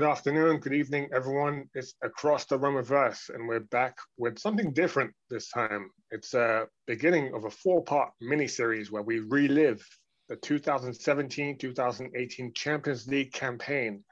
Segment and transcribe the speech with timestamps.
[0.00, 1.68] Good afternoon, good evening, everyone.
[1.74, 5.90] It's across the Romaverse, and we're back with something different this time.
[6.10, 9.86] It's a beginning of a four-part mini-series where we relive
[10.30, 14.02] the 2017-2018 Champions League campaign,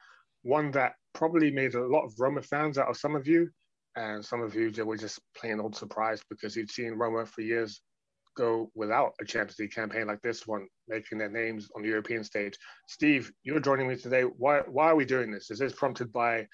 [0.42, 3.48] one that probably made a lot of Roma fans out of some of you,
[3.96, 7.40] and some of you that were just plain old surprised because you'd seen Roma for
[7.40, 7.80] years
[8.36, 12.24] go without a Champions League campaign like this one, making their names on the European
[12.24, 12.56] stage.
[12.86, 14.22] Steve, you're joining me today.
[14.22, 15.50] Why why are we doing this?
[15.50, 16.46] Is this prompted by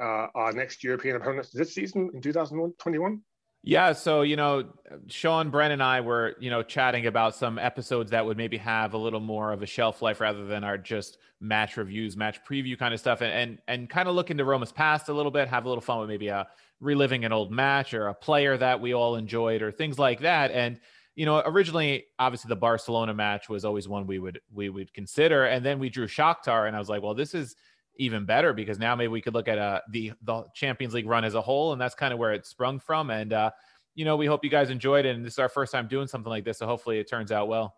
[0.00, 3.20] uh, our next European opponents this season in 2021?
[3.62, 4.72] Yeah, so you know,
[5.08, 8.94] Sean, Brent, and I were you know chatting about some episodes that would maybe have
[8.94, 12.78] a little more of a shelf life rather than our just match reviews, match preview
[12.78, 15.48] kind of stuff, and and, and kind of look into Roma's past a little bit,
[15.48, 16.48] have a little fun with maybe a
[16.80, 20.50] reliving an old match or a player that we all enjoyed or things like that,
[20.52, 20.80] and
[21.20, 25.44] you know, originally, obviously, the Barcelona match was always one we would we would consider,
[25.44, 27.56] and then we drew Shakhtar, and I was like, well, this is
[27.96, 31.26] even better because now maybe we could look at uh, the the Champions League run
[31.26, 33.10] as a whole, and that's kind of where it sprung from.
[33.10, 33.50] And uh,
[33.94, 36.06] you know, we hope you guys enjoyed it, and this is our first time doing
[36.06, 37.74] something like this, so hopefully, it turns out well.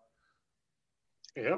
[1.35, 1.57] Yeah.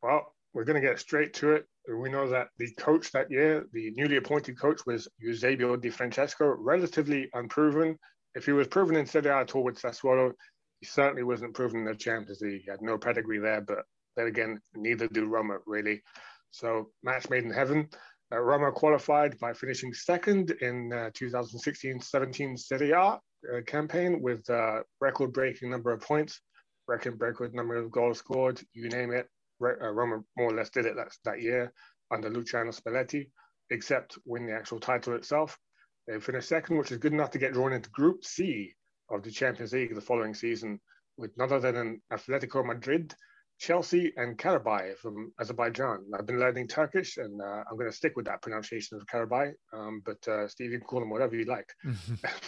[0.00, 1.66] Well, we're going to get straight to it.
[1.92, 6.54] We know that the coach that year, the newly appointed coach, was Eusebio Di Francesco,
[6.56, 7.98] relatively unproven.
[8.36, 10.32] If he was proven in Serie A with Sassuolo,
[10.80, 12.62] he certainly wasn't proven in the Champions League.
[12.64, 13.84] He had no pedigree there, but
[14.16, 16.02] then again, neither do Roma really.
[16.50, 17.88] So match made in heaven.
[18.32, 23.20] Uh, Roma qualified by finishing second in uh, 2016-17 Serie A uh,
[23.66, 26.40] campaign with a record-breaking number of points,
[26.86, 29.28] record-breaking number of goals scored, you name it.
[29.60, 31.72] Re- uh, Roma more or less did it that, that year
[32.12, 33.30] under Luciano Spalletti,
[33.70, 35.58] except win the actual title itself.
[36.06, 38.74] They finished second, which is good enough to get drawn into Group C
[39.10, 40.80] of the Champions League the following season
[41.16, 43.14] with none other than Atletico Madrid,
[43.58, 46.04] Chelsea, and Karabay from Azerbaijan.
[46.16, 49.52] I've been learning Turkish, and uh, I'm going to stick with that pronunciation of Karabay.
[49.72, 51.68] Um, but uh, Steve, you can call them whatever you like.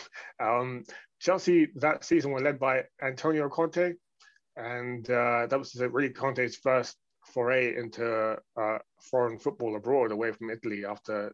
[0.40, 0.84] um,
[1.18, 3.94] Chelsea that season were led by Antonio Conte,
[4.56, 6.96] and uh, that was really Conte's first
[7.26, 8.78] foray into uh,
[9.10, 11.32] foreign football abroad, away from Italy, after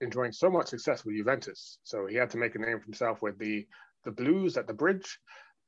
[0.00, 1.78] enjoying so much success with Juventus.
[1.84, 3.66] So he had to make a name for himself with the
[4.04, 5.18] the Blues at the Bridge,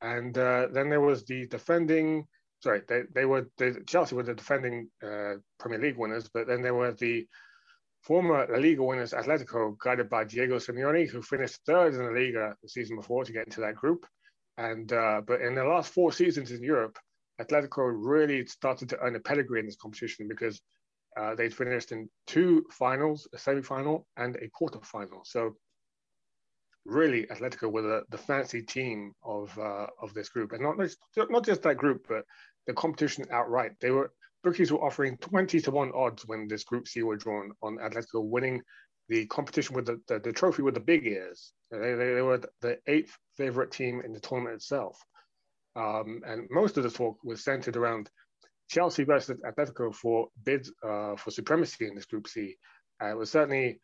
[0.00, 2.26] and uh, then there was the defending.
[2.62, 6.62] Sorry, they, they were they, Chelsea were the defending uh, Premier League winners, but then
[6.62, 7.26] there were the
[8.02, 12.54] former La Liga winners Atletico, guided by Diego Simeone, who finished third in the Liga
[12.62, 14.06] the season before to get into that group.
[14.58, 16.98] And uh, but in the last four seasons in Europe,
[17.40, 20.60] Atletico really started to earn a pedigree in this competition because
[21.16, 25.22] uh, they'd finished in two finals, a semi-final and a quarter-final.
[25.24, 25.56] So
[26.84, 30.76] really Atletico were the, the fancy team of uh, of this group, and not
[31.30, 32.24] not just that group, but
[32.66, 33.72] the competition outright.
[33.80, 34.12] They were
[34.42, 38.24] bookies were offering twenty to one odds when this Group C were drawn on Atletico
[38.24, 38.62] winning
[39.08, 41.52] the competition with the, the, the trophy with the big ears.
[41.70, 44.98] They, they, they, were the eighth favorite team in the tournament itself,
[45.76, 48.10] um, and most of the talk was centered around
[48.68, 52.56] Chelsea versus Atletico for bids uh, for supremacy in this Group C.
[53.02, 53.80] Uh, it was certainly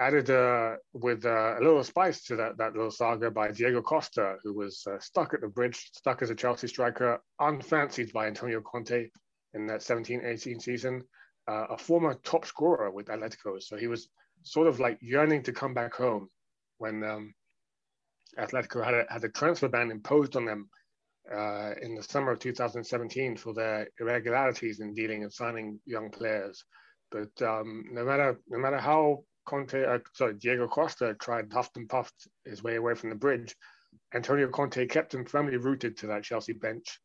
[0.00, 4.36] added uh, with uh, a little spice to that, that little saga by Diego Costa,
[4.42, 8.62] who was uh, stuck at the bridge, stuck as a Chelsea striker, unfancied by Antonio
[8.62, 9.08] Conte
[9.52, 11.02] in that 17-18 season,
[11.48, 13.60] uh, a former top scorer with Atletico.
[13.60, 14.08] So he was
[14.42, 16.28] sort of like yearning to come back home
[16.78, 17.34] when um,
[18.38, 20.70] Atletico had a, had a transfer ban imposed on them
[21.30, 26.64] uh, in the summer of 2017 for their irregularities in dealing and signing young players.
[27.10, 31.88] But um, no matter no matter how Conte, uh, sorry, Diego Costa tried huffed and
[31.88, 33.54] puffed his way away from the bridge,
[34.14, 37.00] Antonio Conte kept him firmly rooted to that Chelsea bench.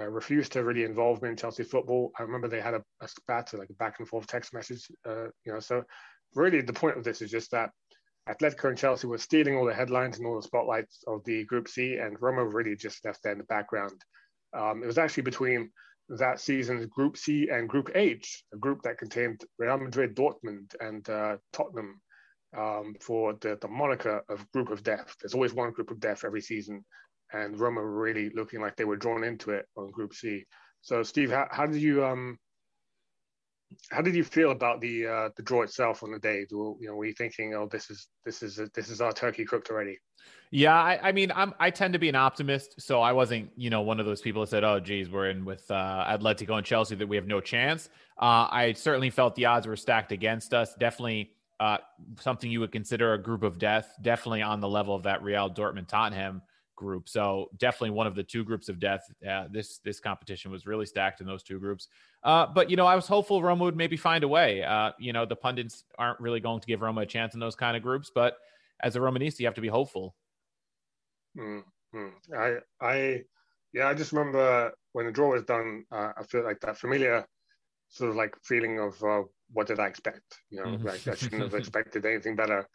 [0.00, 2.12] Uh, refused to really involve me in Chelsea football.
[2.16, 4.86] I remember they had a, a spat, like a back and forth text message.
[5.04, 5.82] Uh, you know, so
[6.36, 7.70] really the point of this is just that
[8.28, 11.66] Atletico and Chelsea were stealing all the headlines and all the spotlights of the Group
[11.66, 14.00] C, and Roma really just left there in the background.
[14.52, 15.70] Um, it was actually between
[16.08, 21.08] that season's Group C and Group H, a group that contained Real Madrid, Dortmund, and
[21.08, 22.00] uh, Tottenham
[22.56, 25.14] um, for the, the moniker of Group of Death.
[25.20, 26.84] There's always one Group of Death every season,
[27.32, 30.44] and Roma were really looking like they were drawn into it on Group C.
[30.80, 32.38] So, Steve, how, how did you um,
[33.90, 36.46] how did you feel about the uh, the draw itself on the day?
[36.48, 39.12] Do, you know, were you thinking, "Oh, this is this is a, this is our
[39.12, 39.98] turkey cooked already"?
[40.50, 43.68] Yeah, I, I, mean, I'm I tend to be an optimist, so I wasn't, you
[43.68, 46.66] know, one of those people that said, "Oh, geez, we're in with uh, Atletico and
[46.66, 47.88] Chelsea that we have no chance."
[48.20, 50.74] Uh, I certainly felt the odds were stacked against us.
[50.74, 51.78] Definitely uh,
[52.20, 53.94] something you would consider a group of death.
[54.00, 56.42] Definitely on the level of that Real Dortmund Tottenham
[56.78, 57.08] group.
[57.08, 59.02] So definitely one of the two groups of death.
[59.28, 61.88] Uh, this this competition was really stacked in those two groups.
[62.22, 64.62] Uh, but you know, I was hopeful Roma would maybe find a way.
[64.62, 67.56] Uh, you know, the pundits aren't really going to give Roma a chance in those
[67.56, 68.38] kind of groups, but
[68.80, 70.14] as a Romanista, you have to be hopeful.
[71.36, 72.34] Mm-hmm.
[72.36, 73.22] I, I,
[73.72, 77.26] yeah, I just remember when the draw was done, uh, I feel like that familiar
[77.90, 79.22] sort of like feeling of uh,
[79.52, 80.38] what did I expect?
[80.50, 80.86] You know, mm-hmm.
[80.86, 82.68] like I shouldn't have expected anything better.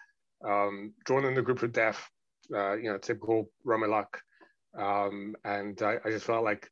[0.45, 2.09] Um, drawn in the group of death,
[2.53, 4.19] uh, you know, typical Roma luck.
[4.77, 6.67] Um, and I, I, just felt like,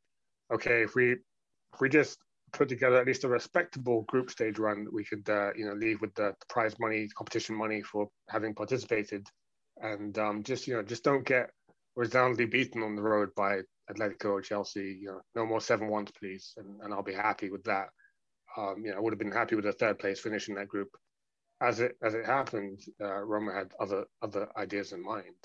[0.52, 2.18] okay, if we if we just
[2.52, 6.00] put together at least a respectable group stage run, we could, uh, you know, leave
[6.00, 9.26] with the, prize money, competition money for having participated,
[9.80, 11.50] and um, just you know, just don't get
[11.96, 13.60] resoundingly beaten on the road by
[13.90, 14.98] Atletico or Chelsea.
[15.00, 17.88] You know, no more seven ones, please, and, and I'll be happy with that.
[18.56, 20.68] Um, you know, I would have been happy with a third place finish in that
[20.68, 20.88] group.
[21.60, 25.36] As it as it happened, uh, Roma had other other ideas in mind.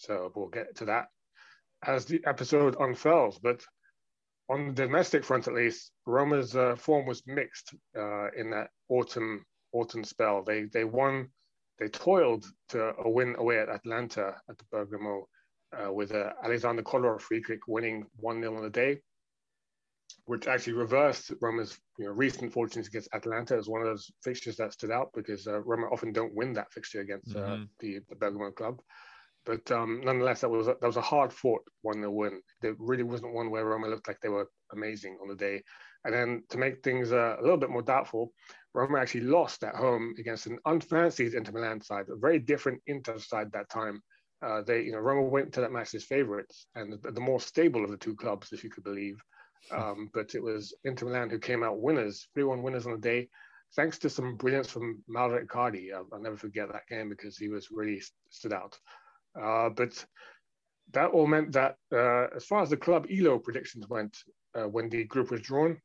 [0.00, 1.08] So we'll get to that
[1.84, 3.38] as the episode unfurls.
[3.38, 3.62] But
[4.48, 9.44] on the domestic front, at least, Roma's uh, form was mixed uh, in that autumn
[9.72, 10.42] autumn spell.
[10.42, 11.28] They they won,
[11.78, 15.28] they toiled to a win away at Atalanta at the Bergamo,
[15.76, 19.00] uh, with uh, Alexander Kolarov free kick winning one 0 on the day,
[20.24, 24.56] which actually reversed Roma's you know, recent fortunes against Atalanta as one of those fixtures
[24.56, 27.64] that stood out because uh, Roma often don't win that fixture against uh, mm-hmm.
[27.80, 28.80] the, the Bergamo club.
[29.46, 32.40] But um, nonetheless, that was a, that was a hard fought one to win.
[32.60, 35.62] There really wasn't one where Roma looked like they were amazing on the day.
[36.04, 38.32] And then to make things uh, a little bit more doubtful,
[38.74, 43.18] Roma actually lost at home against an unfancied Inter Milan side, a very different Inter
[43.18, 44.02] side that time.
[44.42, 47.40] Uh, they, you know, Roma went to that match as favourites and the, the, more
[47.40, 49.20] stable of the two clubs, if you could believe.
[49.70, 53.28] Um, but it was Inter Milan who came out winners, 3-1 winners on the day,
[53.76, 55.92] thanks to some brilliance from Mauro Icardi.
[55.92, 58.00] I'll, I'll never forget that game because he was really
[58.30, 58.78] stood out.
[59.40, 60.04] Uh, but
[60.92, 64.16] that all meant that uh, as far as the club ELO predictions went,
[64.54, 65.80] uh, when the group was drawn,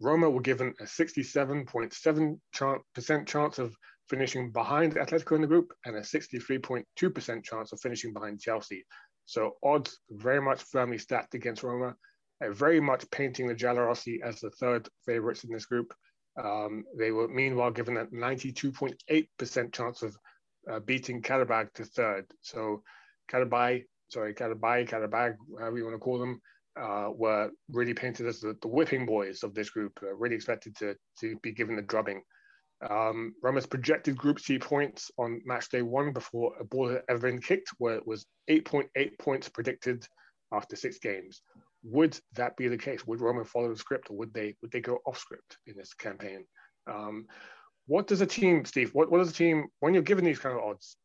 [0.00, 3.76] Roma were given a 67.7% chance of
[4.08, 8.84] finishing behind Atletico in the group and a 63.2% chance of finishing behind Chelsea.
[9.26, 11.94] So odds very much firmly stacked against Roma,
[12.42, 15.92] very much painting the Giallorossi as the third favourites in this group.
[16.42, 20.16] Um, they were meanwhile given a 92.8% chance of
[20.70, 22.26] uh, beating Qarabag to third.
[22.40, 22.82] So
[23.30, 26.40] Qarabag, sorry, Qarabag, Qarabag, however you want to call them,
[26.80, 30.74] uh, were really painted as the, the, whipping boys of this group, uh, really expected
[30.76, 32.22] to, to be given the drubbing.
[32.88, 37.30] Um, Roma's projected Group C points on match day one before a ball had ever
[37.30, 40.06] been kicked, where it was 8.8 points predicted
[40.52, 41.42] after six games.
[41.82, 43.06] Would that be the case?
[43.06, 45.92] Would Roma follow the script, or would they would they go off script in this
[45.94, 46.44] campaign?
[46.90, 47.26] Um,
[47.90, 48.90] what does a team, Steve?
[48.92, 50.96] What, what does a team when you're given these kind of odds?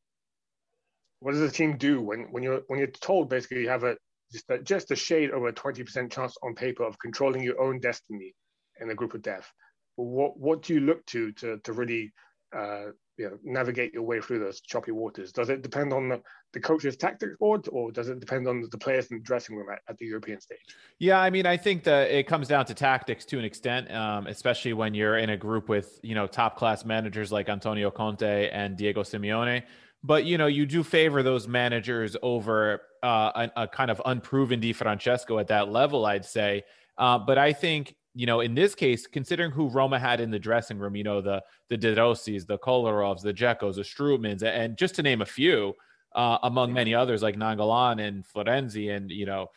[1.20, 3.98] What does a team do when, when you're when you're told basically you have a
[4.32, 7.60] just a, just a shade over a twenty percent chance on paper of controlling your
[7.60, 8.36] own destiny
[8.80, 9.52] in a group of death?
[9.96, 12.14] What what do you look to to to really
[12.56, 15.32] uh, you know, navigate your way through those choppy waters?
[15.32, 16.22] Does it depend on the,
[16.54, 19.68] the coach's tactics board or does it depend on the players in the dressing room
[19.72, 20.60] at, at the European stage?
[21.00, 24.28] Yeah, I mean, I think that it comes down to tactics to an extent, um,
[24.28, 28.50] especially when you're in a group with, you know, top class managers like Antonio Conte
[28.50, 29.64] and Diego Simeone.
[30.04, 34.60] But, you know, you do favor those managers over uh, a, a kind of unproven
[34.60, 36.64] Di Francesco at that level, I'd say.
[36.98, 40.40] Uh, but I think you know, in this case, considering who Roma had in the
[40.40, 44.78] dressing room, you know, the the De Rossis, the Kolarovs, the Dzekos, the Strootmans, and
[44.78, 45.74] just to name a few,
[46.16, 49.48] uh, among many others like Nainggolan and Florenzi, and you know,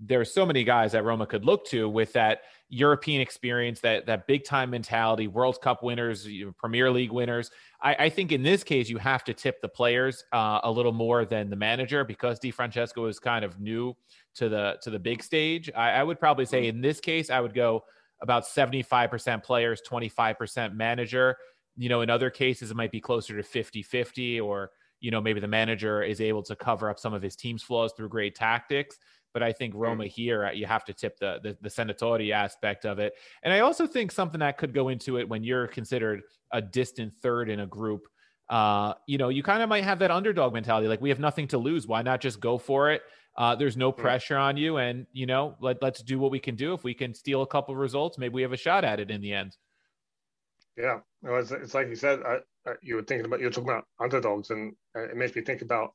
[0.00, 4.06] there are so many guys that Roma could look to with that European experience, that
[4.06, 6.26] that big time mentality, World Cup winners,
[6.58, 7.50] Premier League winners.
[7.80, 10.92] I, I, think in this case you have to tip the players uh, a little
[10.92, 13.94] more than the manager because Di Francesco is kind of new
[14.36, 15.70] to the to the big stage.
[15.76, 17.84] I, I would probably say in this case I would go
[18.20, 21.36] about seventy five percent players, twenty five percent manager.
[21.76, 24.70] You know, in other cases it might be closer to 50-50 or
[25.00, 27.92] you know maybe the manager is able to cover up some of his team's flaws
[27.96, 28.96] through great tactics
[29.34, 32.86] but I think Roma here, uh, you have to tip the, the, the Senatori aspect
[32.86, 33.14] of it.
[33.42, 36.22] And I also think something that could go into it when you're considered
[36.52, 38.06] a distant third in a group.
[38.48, 40.86] Uh, you know, you kind of might have that underdog mentality.
[40.86, 41.86] Like we have nothing to lose.
[41.86, 43.02] Why not just go for it?
[43.36, 46.54] Uh, there's no pressure on you, and you know, let let's do what we can
[46.54, 46.72] do.
[46.72, 49.20] If we can steal a couple results, maybe we have a shot at it in
[49.20, 49.56] the end.
[50.76, 52.20] Yeah, it's, it's like you said.
[52.24, 55.42] I, I, you were thinking about you're talking about underdogs, and uh, it makes me
[55.42, 55.94] think about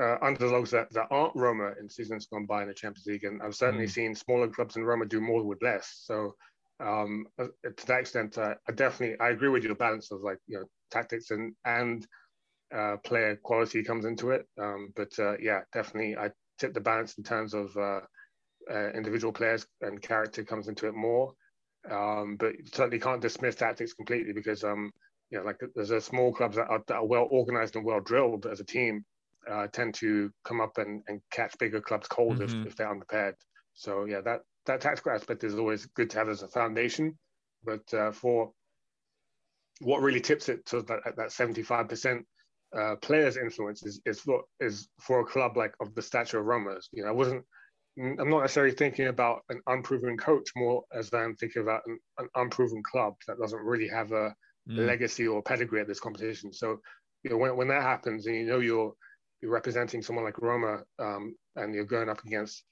[0.00, 3.42] uh, underdogs that, that aren't Roma in seasons gone by in the Champions League, and
[3.42, 3.90] I've certainly mm.
[3.90, 6.02] seen smaller clubs in Roma do more with less.
[6.04, 6.34] So
[6.80, 10.38] um, uh, to that extent, uh, I definitely I agree with your balance of like
[10.46, 12.06] you know tactics and and
[12.74, 14.46] uh, player quality comes into it.
[14.60, 18.00] Um, but uh, yeah, definitely I tip the balance in terms of uh,
[18.94, 21.32] individual players and character comes into it more.
[21.90, 24.90] Um, but certainly can't dismiss tactics completely because um,
[25.30, 28.00] you know like there's a small clubs that are, that are well organized and well
[28.00, 29.04] drilled as a team
[29.50, 32.62] uh, tend to come up and, and catch bigger clubs cold mm-hmm.
[32.62, 33.34] if, if they're unprepared.
[33.74, 37.18] So yeah, that that tactical aspect is always good to have as a foundation.
[37.64, 38.52] But uh, for
[39.80, 42.24] what really tips it to that that seventy five percent
[42.76, 46.46] uh, players' influence is is for is for a club like of the stature of
[46.46, 46.88] Roma's.
[46.92, 47.44] You know, I wasn't.
[47.98, 52.28] I'm not necessarily thinking about an unproven coach more as I'm thinking about an, an
[52.34, 54.34] unproven club that doesn't really have a
[54.68, 54.86] mm.
[54.86, 56.52] legacy or pedigree at this competition.
[56.52, 56.80] So,
[57.22, 58.92] you know, when, when that happens and you know you're
[59.40, 62.64] you're representing someone like Roma um, and you're going up against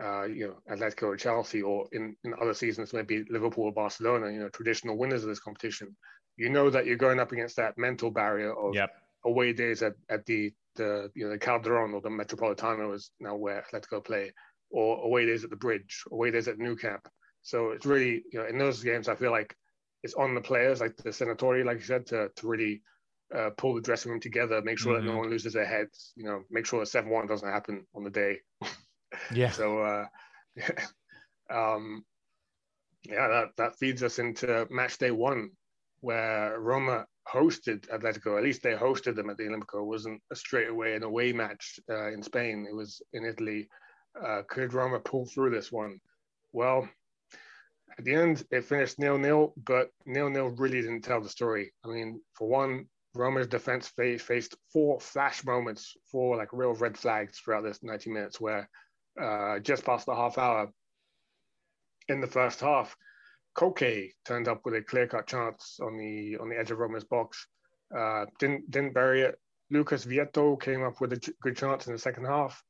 [0.00, 4.30] uh, you know Atletico or Chelsea or in, in other seasons maybe Liverpool or Barcelona,
[4.30, 5.96] you know traditional winners of this competition,
[6.36, 8.90] you know that you're going up against that mental barrier of yep.
[9.24, 13.34] away days at, at the the you know the Calderon or the Metropolitano is now
[13.36, 14.32] where Atletico play,
[14.70, 17.08] or away days at the Bridge, away days at Nou Camp.
[17.42, 19.54] So it's really you know in those games I feel like
[20.02, 22.82] it's on the players like the Senatori, like you said, to to really
[23.36, 25.06] uh, pull the dressing room together, make sure mm-hmm.
[25.06, 25.20] that no mm-hmm.
[25.20, 28.10] one loses their heads, you know, make sure that 7 1 doesn't happen on the
[28.10, 28.38] day.
[29.34, 29.50] yeah.
[29.50, 30.06] So, uh,
[30.56, 30.70] yeah.
[31.50, 32.04] Um,
[33.04, 35.48] yeah, that, that feeds us into match day one,
[36.00, 38.36] where Roma hosted Atletico.
[38.36, 39.80] At least they hosted them at the Olimpico.
[39.80, 42.66] It wasn't a straightaway an away match uh, in Spain.
[42.68, 43.68] It was in Italy.
[44.22, 45.98] Uh, could Roma pull through this one?
[46.52, 46.88] Well,
[47.98, 51.72] at the end, it finished nil nil, but nil nil really didn't tell the story.
[51.84, 57.38] I mean, for one, Roma's defense faced four flash moments, four like real red flags
[57.38, 58.68] throughout this 90 minutes, where
[59.20, 60.70] uh, just past the half hour
[62.08, 62.96] in the first half,
[63.56, 67.46] Koke turned up with a clear-cut chance on the on the edge of Roma's box.
[67.96, 69.38] Uh, didn't didn't bury it.
[69.70, 72.62] Lucas Vietto came up with a good chance in the second half.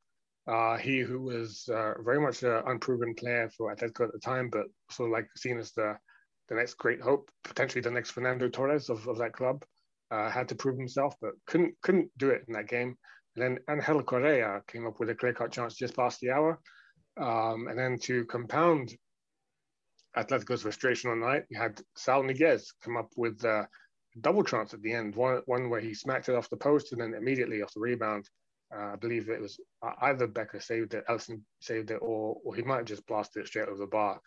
[0.47, 4.49] Uh, he who was uh, very much an unproven player for Atletico at the time,
[4.49, 5.97] but sort of like seen as the
[6.49, 9.63] the next great hope, potentially the next Fernando Torres of, of that club
[10.11, 12.97] uh, had to prove himself, but couldn't couldn't do it in that game.
[13.37, 16.59] And then Angel Correa came up with a clear cut chance just past the hour.
[17.21, 18.95] Um, and then to compound
[20.17, 23.69] Atletico's frustration on the night, you had Saul Niguez come up with a
[24.21, 25.15] double chance at the end.
[25.15, 28.29] One one where he smacked it off the post, and then immediately off the rebound,
[28.75, 29.61] uh, I believe it was
[30.03, 33.47] either Becker saved it, Alisson saved it, or or he might have just blasted it
[33.49, 34.21] straight over the bar.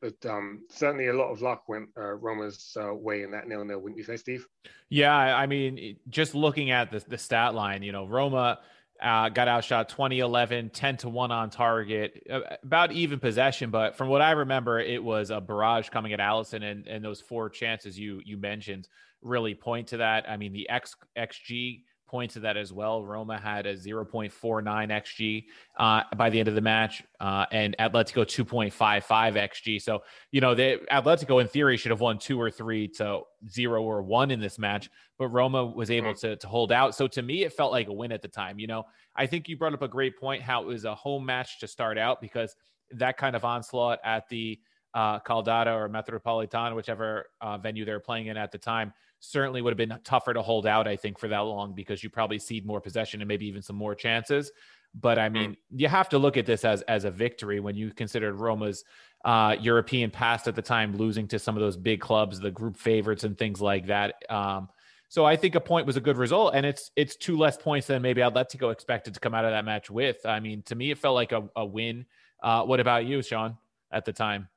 [0.00, 3.64] But um, certainly a lot of luck went uh, Roma's uh, way in that nil
[3.64, 4.46] nil, wouldn't you say, Steve?
[4.88, 8.60] Yeah, I mean, just looking at the, the stat line, you know, Roma
[9.02, 12.26] uh, got outshot 2011, 10 to 1 on target,
[12.62, 13.70] about even possession.
[13.70, 17.20] But from what I remember, it was a barrage coming at Alisson, and, and those
[17.20, 18.88] four chances you you mentioned
[19.22, 20.28] really point to that.
[20.28, 23.04] I mean, the X XG points to that as well.
[23.04, 25.44] Roma had a 0.49 xG
[25.78, 29.02] uh, by the end of the match, uh, and Atletico 2.55
[29.34, 29.80] xG.
[29.80, 33.82] So you know, the Atletico in theory should have won two or three to zero
[33.82, 36.94] or one in this match, but Roma was able to to hold out.
[36.94, 38.58] So to me, it felt like a win at the time.
[38.58, 38.84] You know,
[39.14, 41.68] I think you brought up a great point how it was a home match to
[41.68, 42.56] start out because
[42.92, 44.58] that kind of onslaught at the
[44.94, 49.70] uh, Calderon or Metropolitan, whichever uh, venue they're playing in at the time, certainly would
[49.70, 52.66] have been tougher to hold out, I think, for that long because you probably cede
[52.66, 54.50] more possession and maybe even some more chances.
[54.94, 57.92] But I mean, you have to look at this as as a victory when you
[57.92, 58.84] considered Roma's
[59.24, 62.76] uh, European past at the time, losing to some of those big clubs, the group
[62.76, 64.14] favorites, and things like that.
[64.30, 64.68] Um,
[65.08, 67.86] so I think a point was a good result, and it's it's two less points
[67.86, 70.24] than maybe Atletico expected to come out of that match with.
[70.24, 72.06] I mean, to me, it felt like a, a win
[72.42, 73.56] Uh, what about you, Sean,
[73.90, 74.48] at the time?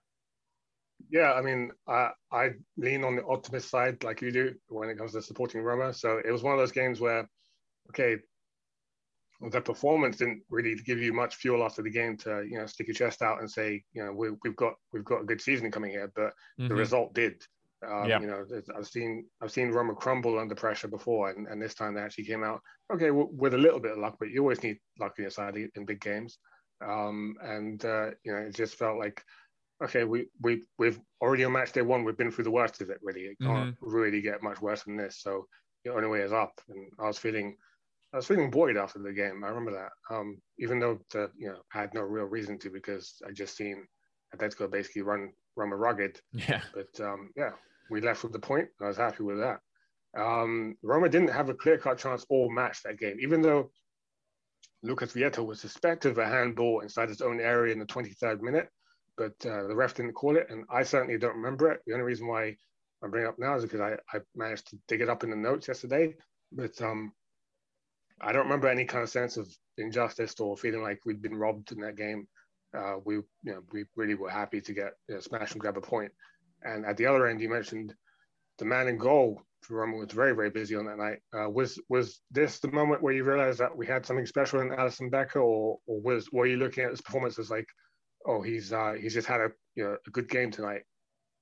[1.09, 4.97] Yeah, I mean, I, I lean on the optimist side like you do when it
[4.97, 5.93] comes to supporting Roma.
[5.93, 7.27] So it was one of those games where,
[7.89, 8.17] okay,
[9.49, 12.87] the performance didn't really give you much fuel after the game to you know stick
[12.87, 15.71] your chest out and say you know we, have got we've got a good season
[15.71, 16.27] coming here, but
[16.59, 16.67] mm-hmm.
[16.67, 17.41] the result did.
[17.83, 18.19] Um, yeah.
[18.19, 18.45] You know,
[18.77, 22.25] I've seen I've seen Roma crumble under pressure before, and, and this time they actually
[22.25, 22.61] came out
[22.93, 25.55] okay with a little bit of luck, but you always need luck in your side
[25.55, 26.37] in big games.
[26.85, 29.23] Um, and uh, you know, it just felt like
[29.83, 32.89] okay, we we we've already on match day one, we've been through the worst of
[32.89, 32.99] it.
[33.01, 33.89] Really, it can't mm-hmm.
[33.89, 35.19] really get much worse than this.
[35.21, 35.47] So
[35.83, 36.53] the only way is up.
[36.69, 37.57] And I was feeling,
[38.13, 39.43] I was feeling buoyed after the game.
[39.43, 42.69] I remember that, um, even though the, you know I had no real reason to
[42.69, 43.85] because I just seen
[44.35, 46.19] Atletico basically run run a rugged.
[46.33, 46.61] Yeah.
[46.73, 47.51] But um, yeah,
[47.89, 48.69] we left with the point.
[48.81, 49.59] I was happy with that.
[50.17, 53.71] Um, Roma didn't have a clear cut chance all match that game, even though
[54.83, 58.67] Lucas Vietto was suspected of a handball inside his own area in the 23rd minute
[59.17, 61.81] but uh, the ref didn't call it, and I certainly don't remember it.
[61.85, 62.55] The only reason why
[63.03, 65.29] I bring it up now is because I, I managed to dig it up in
[65.29, 66.15] the notes yesterday,
[66.51, 67.11] but um,
[68.21, 71.71] I don't remember any kind of sense of injustice or feeling like we'd been robbed
[71.71, 72.27] in that game.
[72.77, 75.77] Uh, we, you know, we really were happy to get you know, smash and grab
[75.77, 76.11] a point.
[76.63, 77.93] And at the other end, you mentioned
[78.59, 81.19] the man in goal for Roma was very, very busy on that night.
[81.33, 84.69] Uh, was was this the moment where you realized that we had something special in
[84.69, 87.67] Alisson Becker, or or was were you looking at his performance as like,
[88.25, 90.83] oh, he's uh, he's just had a you know a good game tonight.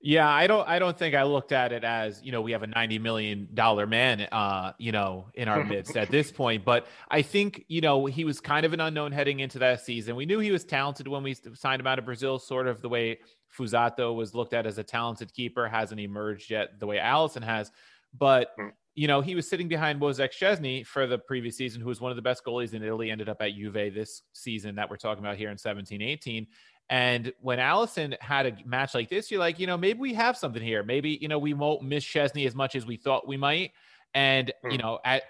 [0.01, 2.63] Yeah, I don't I don't think I looked at it as, you know, we have
[2.63, 6.87] a 90 million dollar man uh, you know, in our midst at this point, but
[7.11, 10.15] I think, you know, he was kind of an unknown heading into that season.
[10.15, 12.87] We knew he was talented when we signed him out of Brazil, sort of the
[12.87, 13.19] way
[13.57, 17.69] Fuzato was looked at as a talented keeper, hasn't emerged yet the way Alisson has,
[18.17, 18.69] but hmm.
[18.99, 22.11] You know, he was sitting behind Wojciech Szczesny for the previous season, who was one
[22.11, 25.23] of the best goalies in Italy, ended up at Juve this season that we're talking
[25.23, 26.45] about here in 17 18.
[26.89, 30.35] And when Alisson had a match like this, you're like, you know, maybe we have
[30.35, 30.83] something here.
[30.83, 33.71] Maybe, you know, we won't miss Szczesny as much as we thought we might.
[34.13, 34.75] And, you hmm.
[34.75, 35.23] know, at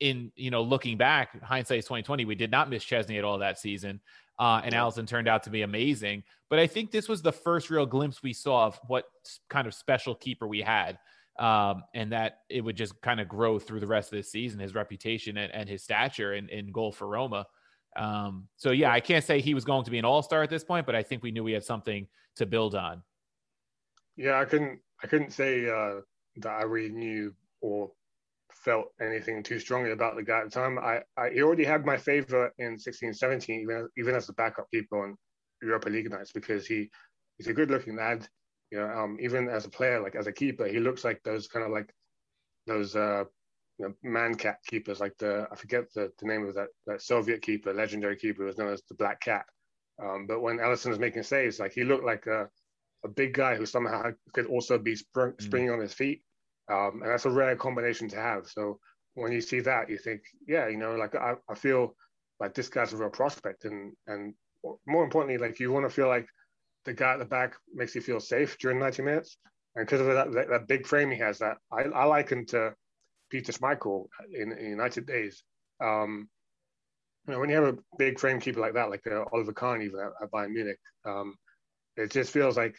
[0.00, 3.38] in, you know, looking back, hindsight is 2020, we did not miss Szczesny at all
[3.38, 4.00] that season.
[4.40, 6.24] Uh, and Alisson turned out to be amazing.
[6.50, 9.04] But I think this was the first real glimpse we saw of what
[9.48, 10.98] kind of special keeper we had.
[11.38, 14.58] Um, and that it would just kind of grow through the rest of the season,
[14.58, 17.46] his reputation and, and his stature in, in goal for Roma.
[17.96, 20.50] Um, so yeah, I can't say he was going to be an all star at
[20.50, 23.02] this point, but I think we knew we had something to build on.
[24.16, 26.00] Yeah, I couldn't I couldn't say uh,
[26.38, 27.90] that I really knew or
[28.52, 30.78] felt anything too strongly about the guy at the time.
[30.78, 34.70] I, I he already had my favor in 16, 17, even, even as a backup
[34.70, 35.16] keeper on
[35.62, 36.90] Europa League nights because he
[37.36, 38.26] he's a good looking lad.
[38.70, 41.48] You know, um, even as a player, like as a keeper, he looks like those
[41.48, 41.92] kind of like
[42.66, 43.24] those uh,
[43.78, 47.02] you know, man cat keepers, like the I forget the, the name of that, that
[47.02, 49.46] Soviet keeper, legendary keeper, was known as the Black Cat.
[50.02, 52.48] Um, but when Alisson was making saves, like he looked like a,
[53.04, 55.42] a big guy who somehow could also be spring, mm.
[55.42, 56.22] springing on his feet,
[56.70, 58.46] um, and that's a rare combination to have.
[58.46, 58.78] So
[59.14, 61.94] when you see that, you think, yeah, you know, like I, I feel
[62.40, 64.34] like this guy's a real prospect, and and
[64.86, 66.26] more importantly, like you want to feel like
[66.84, 69.38] the guy at the back makes you feel safe during 90 minutes,
[69.74, 72.74] and because of that, that, that big frame he has, that I, I liken to
[73.30, 75.42] Peter Schmeichel in, in United days.
[75.80, 76.28] Um,
[77.26, 79.82] you know, when you have a big frame keeper like that, like uh, Oliver Kahn
[79.82, 81.34] even at, at Bayern Munich, um,
[81.96, 82.76] it just feels like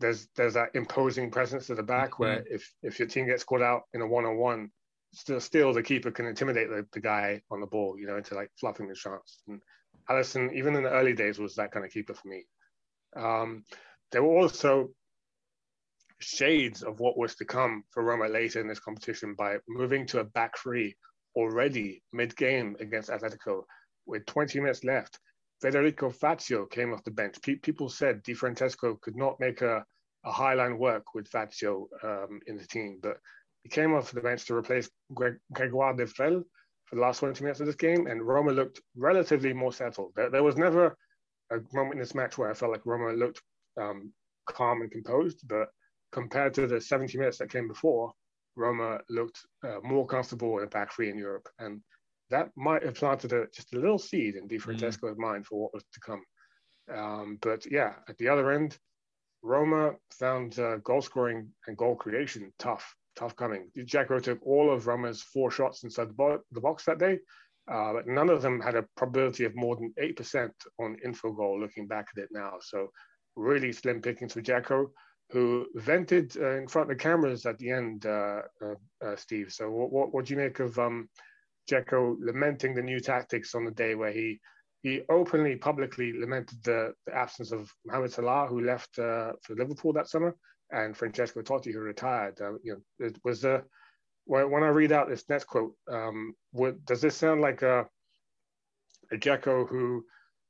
[0.00, 2.22] there's there's that imposing presence at the back mm-hmm.
[2.22, 4.70] where if if your team gets caught out in a one on one,
[5.12, 8.34] still still the keeper can intimidate the, the guy on the ball, you know, into
[8.34, 9.42] like fluffing the shots.
[9.46, 9.60] And
[10.10, 12.44] Alisson, even in the early days, was that kind of keeper for me.
[13.16, 13.64] Um,
[14.12, 14.90] there were also
[16.18, 20.20] shades of what was to come for Roma later in this competition by moving to
[20.20, 20.96] a back three
[21.34, 23.62] already mid-game against Atletico
[24.06, 25.18] with 20 minutes left.
[25.60, 27.36] Federico Fazio came off the bench.
[27.42, 29.84] Pe- people said Di Francesco could not make a,
[30.24, 33.18] a high line work with Fazio um, in the team, but
[33.62, 36.44] he came off the bench to replace Gre- Gregoire Defrel
[36.84, 40.12] for the last 20 minutes of this game, and Roma looked relatively more settled.
[40.14, 40.96] There, there was never
[41.50, 43.40] a moment in this match where I felt like Roma looked
[43.80, 44.12] um,
[44.46, 45.68] calm and composed, but
[46.12, 48.12] compared to the 70 minutes that came before,
[48.56, 51.48] Roma looked uh, more comfortable in a back three in Europe.
[51.58, 51.80] And
[52.30, 55.18] that might have planted a, just a little seed in Di Francesco's mm.
[55.18, 56.22] mind for what was to come.
[56.92, 58.78] Um, but yeah, at the other end,
[59.42, 63.70] Roma found uh, goal scoring and goal creation tough, tough coming.
[63.76, 67.18] Dzeko took all of Roma's four shots inside the, bo- the box that day,
[67.68, 71.86] uh, but none of them had a probability of more than 8% on Infogol looking
[71.86, 72.54] back at it now.
[72.60, 72.90] So
[73.34, 74.86] really slim pickings for Dzeko
[75.30, 78.74] who vented uh, in front of the cameras at the end, uh, uh,
[79.04, 79.52] uh Steve.
[79.52, 81.08] So, what, what, what do you make of um,
[81.68, 84.40] Dzeko lamenting the new tactics on the day where he
[84.82, 89.92] he openly, publicly lamented the, the absence of Mohamed Salah, who left uh, for Liverpool
[89.94, 90.36] that summer,
[90.70, 92.38] and Francesco Totti, who retired.
[92.62, 93.62] You know, it was uh,
[94.26, 97.86] when, I read out this next quote, um, what, does this sound like a,
[99.12, 100.04] a Dzeko who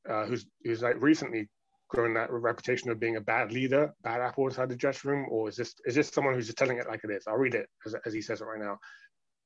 [0.08, 1.48] uh, who's who's like recently
[1.88, 5.48] grown that reputation of being a bad leader, bad apple inside the dressing room, or
[5.48, 7.24] is this is this someone who's just telling it like it is?
[7.26, 8.78] I'll read it as, as he says it right now.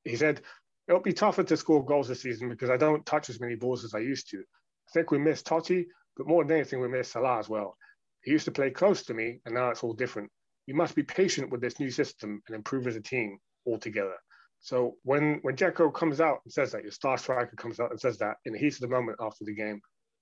[0.05, 0.41] He said,
[0.87, 3.83] "It'll be tougher to score goals this season because I don't touch as many balls
[3.83, 4.37] as I used to.
[4.37, 7.75] I think we miss Totti, but more than anything, we miss Salah as well.
[8.23, 10.29] He used to play close to me, and now it's all different.
[10.67, 14.15] You must be patient with this new system and improve as a team altogether."
[14.59, 17.99] So when when Dzeko comes out and says that, your star striker comes out and
[17.99, 19.81] says that in the heat of the moment after the game,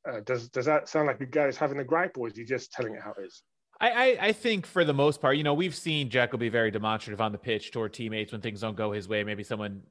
[0.09, 2.45] uh, does does that sound like the guy is having a gripe, or is he
[2.45, 3.43] just telling it how it is?
[3.81, 7.21] I, I, think for the most part, you know, we've seen Dzeko be very demonstrative
[7.21, 9.23] on the pitch toward teammates when things don't go his way.
[9.23, 9.83] Maybe someone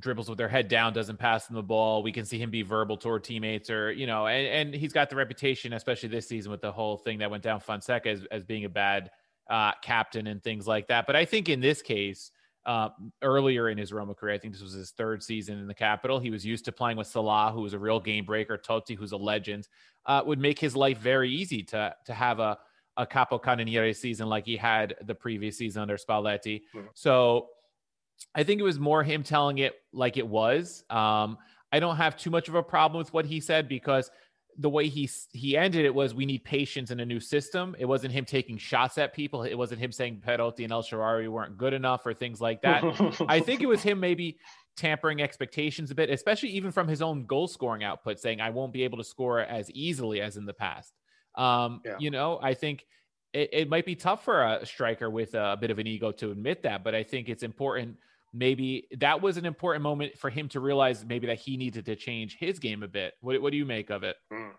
[0.00, 2.02] dribbles with their head down, doesn't pass them the ball.
[2.02, 5.10] We can see him be verbal toward teammates, or you know, and, and he's got
[5.10, 8.44] the reputation, especially this season with the whole thing that went down Fonseca as, as
[8.44, 9.10] being a bad
[9.48, 11.06] uh, captain and things like that.
[11.06, 12.32] But I think in this case,
[12.66, 12.90] uh,
[13.22, 14.34] earlier in his Roma career.
[14.34, 16.18] I think this was his third season in the capital.
[16.18, 18.58] He was used to playing with Salah, who was a real game breaker.
[18.58, 19.68] Totti, who's a legend,
[20.04, 22.58] uh, would make his life very easy to to have a
[22.96, 26.62] a capocannoniere season like he had the previous season under Spalletti.
[26.74, 26.86] Mm-hmm.
[26.94, 27.48] So
[28.34, 30.82] I think it was more him telling it like it was.
[30.88, 31.38] Um,
[31.72, 34.10] I don't have too much of a problem with what he said because
[34.58, 37.76] the way he he ended it was we need patience in a new system.
[37.78, 39.42] It wasn't him taking shots at people.
[39.42, 42.82] It wasn't him saying Perotti and El Shaarawy weren't good enough or things like that.
[43.28, 44.38] I think it was him maybe
[44.76, 48.72] tampering expectations a bit, especially even from his own goal scoring output, saying I won't
[48.72, 50.92] be able to score as easily as in the past.
[51.34, 51.96] Um, yeah.
[51.98, 52.86] You know, I think
[53.32, 56.12] it, it might be tough for a striker with a, a bit of an ego
[56.12, 57.96] to admit that, but I think it's important
[58.36, 61.96] maybe that was an important moment for him to realize maybe that he needed to
[61.96, 63.14] change his game a bit.
[63.20, 64.16] What, what do you make of it?
[64.32, 64.52] Mm.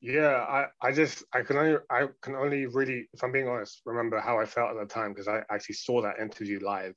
[0.00, 3.82] Yeah, I, I just I can only I can only really, if I'm being honest,
[3.86, 6.94] remember how I felt at the time because I actually saw that interview live.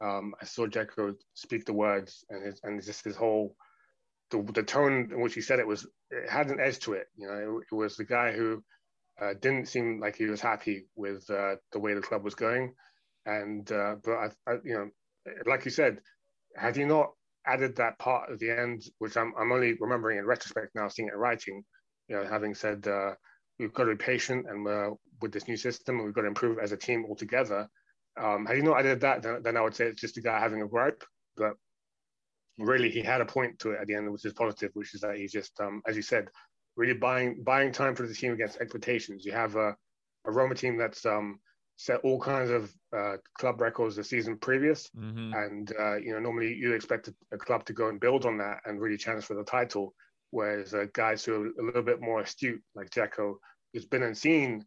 [0.00, 3.54] Um, I saw Dzeko speak the words and his and just his whole
[4.30, 7.06] the, the tone in which he said it was it had an edge to it.
[7.16, 8.62] You know, it, it was the guy who
[9.20, 12.74] uh, didn't seem like he was happy with uh, the way the club was going,
[13.26, 14.90] and uh, but I, I, you know
[15.46, 15.98] like you said,
[16.56, 17.10] had he not
[17.46, 21.08] added that part at the end, which I'm, I'm only remembering in retrospect now, seeing
[21.08, 21.62] it writing,
[22.08, 23.12] you know, having said uh,
[23.58, 26.58] we've got to be patient and we're with this new system, we've got to improve
[26.58, 27.68] as a team altogether.
[28.20, 30.38] Um, had he not added that, then, then I would say it's just a guy
[30.38, 31.02] having a gripe.
[31.36, 31.52] But
[32.58, 35.00] really, he had a point to it at the end, which is positive, which is
[35.02, 36.28] that he's just, um, as you said,
[36.76, 39.24] really buying buying time for the team against expectations.
[39.24, 39.76] You have a,
[40.26, 41.38] a Roma team that's um,
[41.80, 45.32] set all kinds of uh, club records the season previous, mm-hmm.
[45.32, 48.58] and uh, you know normally you expect a, club to go and build on that
[48.66, 49.94] and really challenge for the title.
[50.30, 53.36] Whereas uh, guys who are a little bit more astute, like Dzeko,
[53.72, 54.62] who's been and seen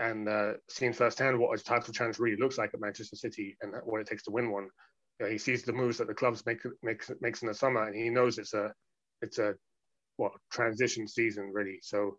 [0.00, 3.74] and uh, seen firsthand what a title challenge really looks like at Manchester City and
[3.84, 4.68] what it takes to win one.
[5.20, 7.84] You know, he sees the moves that the clubs make makes makes in the summer,
[7.84, 8.72] and he knows it's a
[9.20, 9.54] it's a
[10.16, 11.80] what transition season really.
[11.82, 12.16] So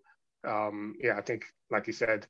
[0.47, 2.27] um, yeah, I think like you said,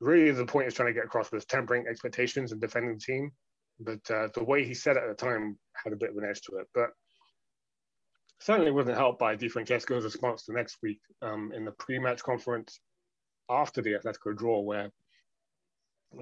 [0.00, 3.30] really the point he's trying to get across was tempering expectations and defending the team.
[3.78, 6.28] But uh, the way he said it at the time had a bit of an
[6.28, 6.66] edge to it.
[6.74, 6.90] But
[8.40, 12.80] certainly wasn't helped by Di Francesco's response the next week um, in the pre-match conference
[13.48, 14.90] after the Atletico draw, where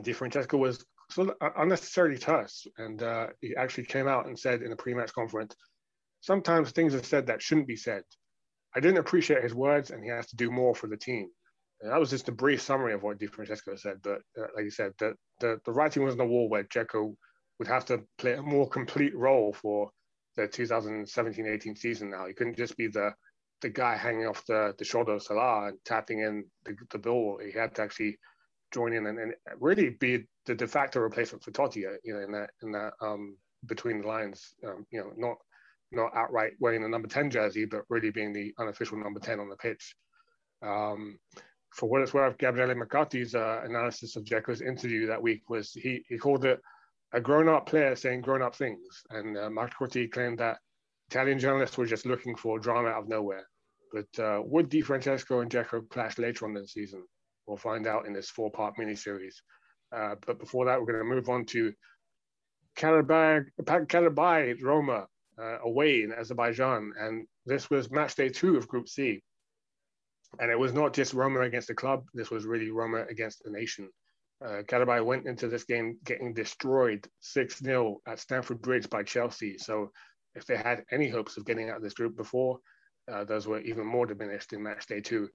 [0.02, 4.62] Di Francesco was sort of unnecessarily terse, and uh, he actually came out and said
[4.62, 5.54] in the pre-match conference,
[6.20, 8.02] "Sometimes things are said that shouldn't be said.
[8.74, 11.30] I didn't appreciate his words, and he has to do more for the team."
[11.80, 13.98] And that was just a brief summary of what Di Francesco said.
[14.02, 17.14] But uh, like you said, the, the, the writing was on the wall where Dzeko
[17.58, 19.90] would have to play a more complete role for
[20.36, 22.26] the 2017-18 season now.
[22.26, 23.12] He couldn't just be the
[23.60, 27.38] the guy hanging off the, the shoulder of Salah and tapping in the, the bill.
[27.44, 28.16] He had to actually
[28.72, 32.20] join in and, and really be the de facto replacement for Totti, uh, you know,
[32.20, 33.36] in that in that um,
[33.66, 35.36] between the lines, um, you know, not
[35.90, 39.48] not outright wearing the number 10 jersey, but really being the unofficial number 10 on
[39.48, 39.96] the pitch.
[40.62, 41.18] Um,
[41.78, 46.04] for what it's worth, Gabriele Marcotti's uh, analysis of Dzeko's interview that week was he,
[46.08, 46.60] he called it
[47.12, 49.04] a grown-up player saying grown-up things.
[49.10, 49.48] And uh,
[50.12, 50.58] claimed that
[51.08, 53.46] Italian journalists were just looking for drama out of nowhere.
[53.92, 57.04] But uh, would Di Francesco and Dzeko clash later on in the season?
[57.46, 59.36] We'll find out in this four-part miniseries.
[59.94, 61.72] Uh, but before that, we're going to move on to
[62.76, 63.46] Karabag,
[64.62, 65.06] Roma
[65.40, 66.92] uh, away in Azerbaijan.
[66.98, 69.22] And this was match day two of Group C.
[70.40, 73.50] And it was not just Roma against the club, this was really Roma against the
[73.50, 73.88] nation.
[74.44, 79.58] Uh, Karabag went into this game getting destroyed 6 0 at Stamford Bridge by Chelsea.
[79.58, 79.90] So
[80.34, 82.60] if they had any hopes of getting out of this group before,
[83.10, 85.28] uh, those were even more diminished in match day two.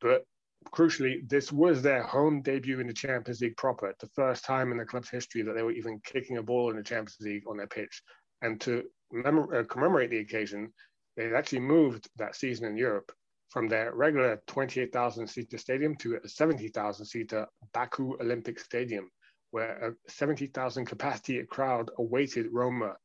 [0.00, 0.24] But
[0.72, 4.78] crucially, this was their home debut in the Champions League proper, the first time in
[4.78, 7.56] the club's history that they were even kicking a ball in the Champions League on
[7.56, 8.02] their pitch.
[8.42, 10.72] And to mem- uh, commemorate the occasion,
[11.16, 13.10] they actually moved that season in Europe
[13.54, 19.08] from their regular 28,000 seater stadium to a 70,000 seater Baku Olympic Stadium,
[19.52, 22.96] where a 70,000 capacity crowd awaited Roma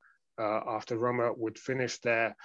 [0.41, 2.35] uh, after Roma would finish their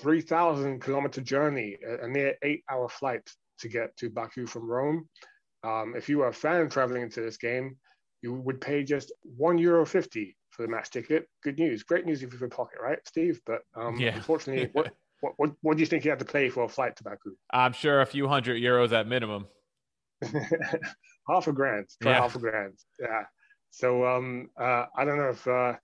[0.00, 3.22] 3,000 kilometer journey, a, a near eight hour flight
[3.60, 5.08] to get to Baku from Rome.
[5.62, 7.76] Um, if you were a fan traveling into this game,
[8.20, 11.28] you would pay just one euro fifty for the match ticket.
[11.44, 13.40] Good news, great news if you have a pocket, right, Steve?
[13.46, 14.16] But um, yeah.
[14.16, 16.96] unfortunately, what, what, what what do you think you have to pay for a flight
[16.96, 17.34] to Baku?
[17.52, 19.46] I'm sure a few hundred euros at minimum.
[21.28, 22.20] half a grand, yeah.
[22.20, 22.74] half a grand.
[23.00, 23.24] Yeah.
[23.70, 25.74] So um, uh, I don't know if uh,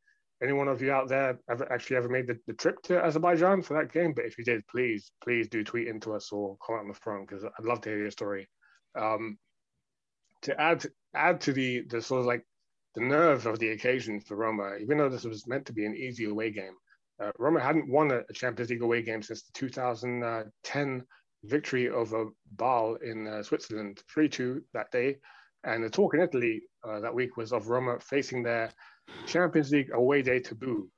[0.42, 3.74] anyone of you out there ever actually ever made the, the trip to Azerbaijan for
[3.74, 6.88] that game, but if you did, please, please do tweet into us or comment on
[6.88, 8.48] the forum because I'd love to hear your story.
[8.98, 9.38] Um,
[10.42, 12.44] to add add to the the sort of like
[12.94, 15.96] the nerve of the occasion for Roma, even though this was meant to be an
[15.96, 16.74] easy away game,
[17.20, 21.04] uh, Roma hadn't won a, a, Champions League away game since the 2010
[21.44, 25.18] victory over Bâle in uh, Switzerland, 3-2 that day.
[25.64, 28.70] And the talk in Italy uh, that week was of Roma facing their
[29.26, 30.88] Champions League away day taboo.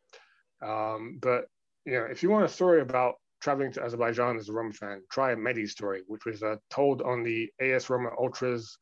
[0.62, 1.46] Um, but
[1.84, 5.02] you know, if you want a story about traveling to Azerbaijan as a Roma fan,
[5.10, 8.76] try Mehdi's story, which was uh, told on the AS Roma Ultras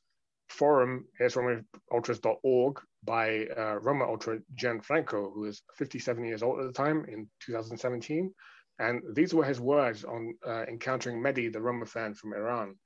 [0.48, 7.04] forum, asromaultras.org, by uh, Roma Ultra Gianfranco, who was 57 years old at the time
[7.09, 8.33] in 2017.
[8.78, 12.76] And these were his words on uh, encountering Mehdi, the Roma fan from Iran.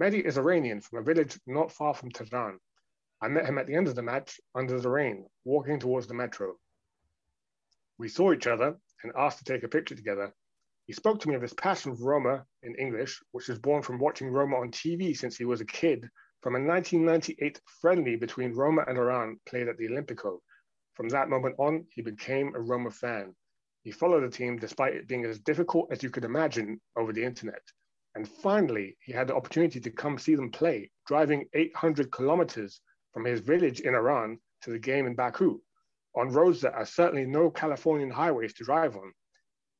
[0.00, 2.58] Mehdi is Iranian from a village not far from Tehran.
[3.20, 6.14] I met him at the end of the match under the rain, walking towards the
[6.14, 6.54] metro.
[7.98, 10.32] We saw each other and asked to take a picture together.
[10.86, 13.98] He spoke to me of his passion for Roma in English, which was born from
[13.98, 16.08] watching Roma on TV since he was a kid,
[16.40, 20.38] from a 1998 friendly between Roma and Iran played at the Olimpico.
[20.94, 23.34] From that moment on, he became a Roma fan.
[23.82, 27.24] He followed the team despite it being as difficult as you could imagine over the
[27.24, 27.62] internet.
[28.14, 32.80] And finally, he had the opportunity to come see them play, driving 800 kilometers
[33.12, 35.60] from his village in Iran to the game in Baku
[36.16, 39.12] on roads that are certainly no Californian highways to drive on.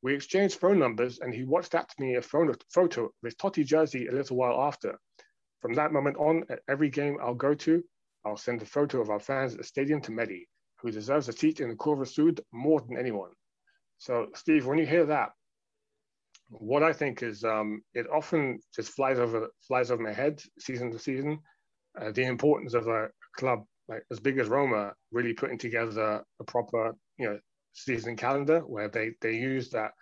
[0.03, 4.13] We exchanged phone numbers and he WhatsApped me a photo of his Totti jersey a
[4.13, 4.99] little while after.
[5.61, 7.83] From that moment on, at every game I'll go to,
[8.25, 10.47] I'll send a photo of our fans at the stadium to Mehdi,
[10.81, 13.31] who deserves a seat in the Curva Sud more than anyone.
[13.99, 15.31] So, Steve, when you hear that,
[16.49, 20.91] what I think is um, it often just flies over flies over my head season
[20.91, 21.39] to season.
[22.01, 26.45] Uh, the importance of a club like as big as Roma really putting together a
[26.45, 27.39] proper you know
[27.73, 29.93] season calendar where they they use that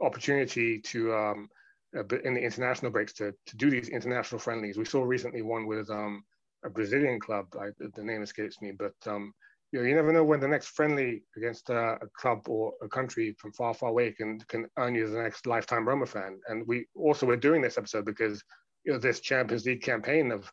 [0.00, 1.48] opportunity to um,
[1.94, 4.76] in the international breaks to to do these international friendlies.
[4.76, 6.22] We saw recently one with um,
[6.64, 7.46] a Brazilian club.
[7.58, 9.32] I, the name escapes me, but um,
[9.72, 12.88] you know you never know when the next friendly against uh, a club or a
[12.88, 16.38] country from far far away can can earn you the next lifetime Roma fan.
[16.48, 18.42] And we also were doing this episode because
[18.84, 20.50] you know this Champions League campaign of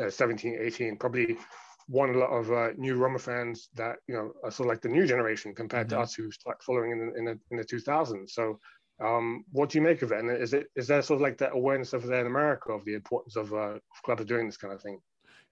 [0.00, 1.36] uh, 17, 18 probably
[1.88, 4.80] won a lot of uh, new Roma fans that you know are sort of like
[4.80, 5.96] the new generation compared mm-hmm.
[5.96, 8.30] to us who start following in the, in the, in the 2000s.
[8.30, 8.58] So,
[9.00, 10.18] um, what do you make of it?
[10.18, 12.84] And is it is there sort of like that awareness over there in America of
[12.84, 15.00] the importance of, uh, of clubs doing this kind of thing?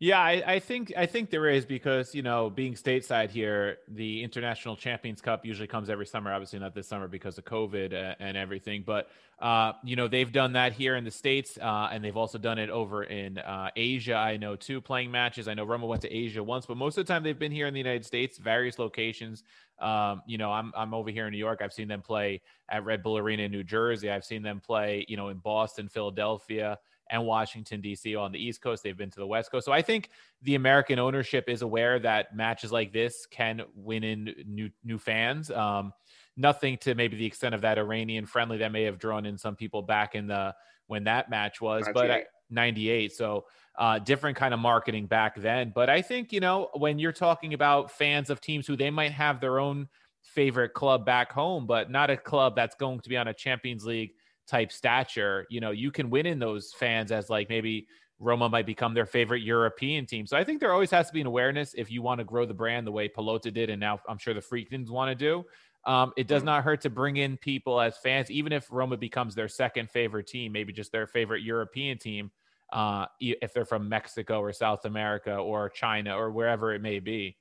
[0.00, 4.22] Yeah, I, I, think I think there is because you know being stateside here, the
[4.22, 6.32] International Champions Cup usually comes every summer.
[6.32, 9.08] Obviously not this summer because of COVID uh, and everything, but
[9.40, 12.58] uh, you know they've done that here in the states, uh, and they've also done
[12.58, 14.14] it over in uh, Asia.
[14.14, 15.48] I know too, playing matches.
[15.48, 17.66] I know Roma went to Asia once, but most of the time they've been here
[17.66, 19.42] in the United States, various locations.
[19.80, 21.60] Um, you know, I'm I'm over here in New York.
[21.60, 24.12] I've seen them play at Red Bull Arena in New Jersey.
[24.12, 26.78] I've seen them play, you know, in Boston, Philadelphia
[27.10, 28.14] and Washington, D.C.
[28.16, 28.82] on the East Coast.
[28.82, 29.64] They've been to the West Coast.
[29.64, 30.10] So I think
[30.42, 35.50] the American ownership is aware that matches like this can win in new, new fans.
[35.50, 35.92] Um,
[36.36, 39.56] nothing to maybe the extent of that Iranian friendly that may have drawn in some
[39.56, 40.54] people back in the
[40.86, 41.94] when that match was, 98.
[41.94, 43.12] but 98.
[43.12, 43.44] So
[43.76, 45.72] uh, different kind of marketing back then.
[45.74, 49.12] But I think, you know, when you're talking about fans of teams who they might
[49.12, 49.88] have their own
[50.22, 53.84] favorite club back home, but not a club that's going to be on a Champions
[53.84, 54.12] League
[54.48, 57.86] type stature, you know, you can win in those fans as like maybe
[58.18, 60.26] Roma might become their favorite European team.
[60.26, 62.46] So I think there always has to be an awareness if you want to grow
[62.46, 65.44] the brand the way Pallotta did, and now I'm sure the Friedkins want to do.
[65.84, 66.46] Um, it does mm.
[66.46, 70.26] not hurt to bring in people as fans, even if Roma becomes their second favorite
[70.26, 72.30] team, maybe just their favorite European team,
[72.72, 77.36] uh, if they're from Mexico or South America or China or wherever it may be.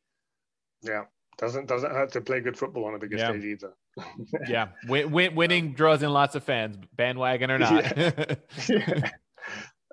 [0.83, 1.05] Yeah,
[1.37, 3.31] doesn't doesn't hurt to play good football on a bigger Yeah.
[3.31, 3.73] stage either.
[4.49, 7.85] yeah, win, win, winning draws in lots of fans, bandwagon or not.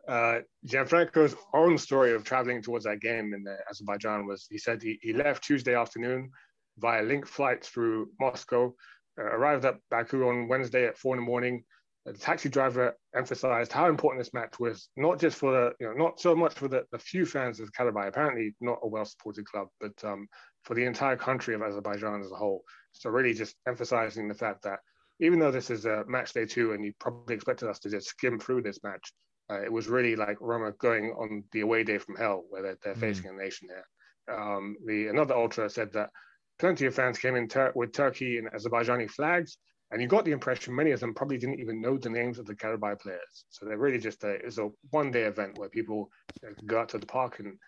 [0.08, 4.82] uh, Gianfranco's own story of traveling towards that game in uh, Azerbaijan was he said
[4.82, 6.30] he, he left Tuesday afternoon
[6.78, 8.74] via link flight through Moscow,
[9.18, 11.64] uh, arrived at Baku on Wednesday at four in the morning.
[12.04, 15.94] The taxi driver emphasized how important this match was, not just for the, you know,
[15.94, 19.46] not so much for the, the few fans of Karabakh, apparently not a well supported
[19.46, 20.28] club, but um,
[20.64, 22.64] for the entire country of Azerbaijan as a whole.
[22.92, 24.80] So, really just emphasizing the fact that
[25.20, 28.08] even though this is a match day two and you probably expected us to just
[28.08, 29.12] skim through this match,
[29.50, 32.78] uh, it was really like Roma going on the away day from hell where they're,
[32.82, 33.00] they're Mm.
[33.00, 34.36] facing a nation here.
[34.36, 36.10] Um, the another ultra said that
[36.58, 39.58] plenty of fans came in tur- with Turkey and Azerbaijani flags,
[39.90, 42.46] and you got the impression many of them probably didn't even know the names of
[42.46, 43.44] the Karabakh players.
[43.50, 46.10] So they're really just a it's a one day event where people
[46.44, 47.58] uh, go out to the park and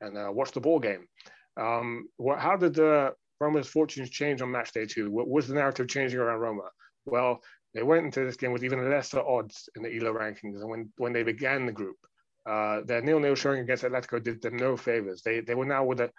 [0.00, 1.06] and uh, watch the ball game.
[1.56, 5.10] Um, what, how did uh, Roma's fortunes change on match day two?
[5.10, 6.70] What was the narrative changing around Roma?
[7.06, 7.40] Well,
[7.74, 10.92] they went into this game with even lesser odds in the ELO rankings, and when
[10.96, 11.96] when they began the group,
[12.48, 15.22] uh, their nil-nil showing against Atletico did them no favors.
[15.22, 16.10] They they were now with a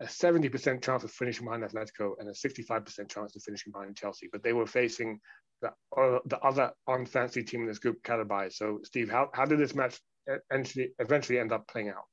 [0.00, 4.28] a 70% chance of finishing behind Atletico and a 65% chance of finishing behind Chelsea.
[4.30, 5.18] But they were facing
[5.60, 8.52] the, uh, the other unfancy team in this group, Karabakh.
[8.52, 9.98] So, Steve, how, how did this match
[10.50, 12.04] eventually, eventually end up playing out?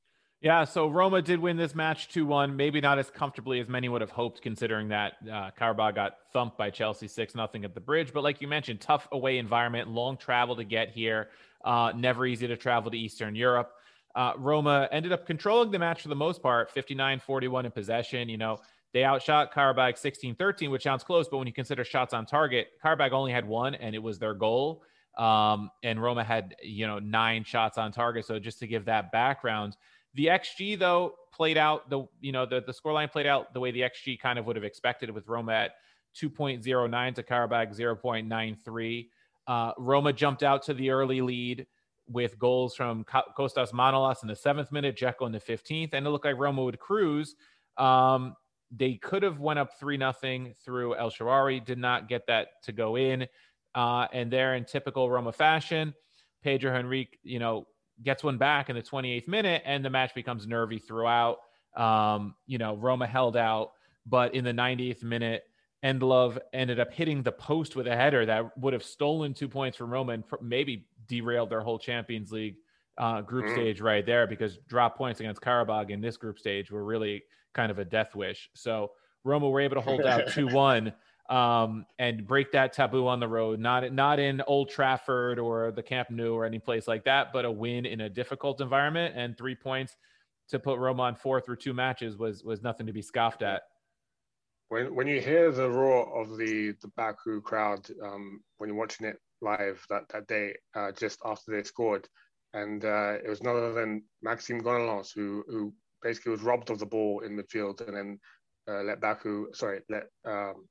[0.42, 3.88] Yeah, so Roma did win this match 2 1, maybe not as comfortably as many
[3.88, 7.80] would have hoped, considering that uh, Karabakh got thumped by Chelsea 6 0 at the
[7.80, 8.12] bridge.
[8.12, 11.30] But like you mentioned, tough away environment, long travel to get here,
[11.64, 13.72] uh, never easy to travel to Eastern Europe.
[14.14, 18.28] Uh, Roma ended up controlling the match for the most part, 59 41 in possession.
[18.28, 18.58] You know,
[18.92, 22.68] they outshot Karabakh 16 13, which sounds close, but when you consider shots on target,
[22.84, 24.82] Karabakh only had one, and it was their goal.
[25.16, 28.26] Um, and Roma had, you know, nine shots on target.
[28.26, 29.76] So just to give that background,
[30.16, 33.70] the XG though played out the you know the the scoreline played out the way
[33.70, 35.72] the XG kind of would have expected with Roma at
[36.20, 39.08] 2.09 to Karabakh 0.93.
[39.46, 41.66] Uh, Roma jumped out to the early lead
[42.08, 46.10] with goals from Kostas Manolas in the seventh minute, Dzeko in the 15th, and it
[46.10, 47.34] looked like Roma would cruise.
[47.76, 48.34] Um,
[48.70, 52.72] they could have went up three nothing through El Shaarawy, did not get that to
[52.72, 53.26] go in,
[53.74, 55.94] uh, and there in typical Roma fashion,
[56.42, 57.66] Pedro Henrique, you know,
[58.02, 61.38] gets one back in the 28th minute, and the match becomes nervy throughout.
[61.76, 63.72] Um, you know, Roma held out,
[64.06, 65.44] but in the 90th minute,
[65.84, 69.76] Ndlovu ended up hitting the post with a header that would have stolen two points
[69.76, 72.56] from Roma and maybe derailed their whole Champions League
[72.98, 73.52] uh, group Mm.
[73.52, 77.70] stage right there because drop points against Karabakh in this group stage were really kind
[77.70, 78.48] of a death wish.
[78.54, 80.92] So Roma were able to hold out 2 1
[81.30, 85.82] um, and break that taboo on the road, not, not in Old Trafford or the
[85.82, 89.36] Camp Nou or any place like that, but a win in a difficult environment and
[89.36, 89.96] three points
[90.48, 93.62] to put Roma on four through two matches was, was nothing to be scoffed at.
[94.68, 99.06] When, when you hear the roar of the, the Baku crowd, um, when you're watching
[99.06, 102.08] it live that, that day, uh, just after they scored,
[102.52, 106.78] and uh, it was none other than Maxime Gonalons who, who basically was robbed of
[106.78, 108.20] the ball in midfield and then
[108.68, 110.66] uh, let Baku, sorry, let um,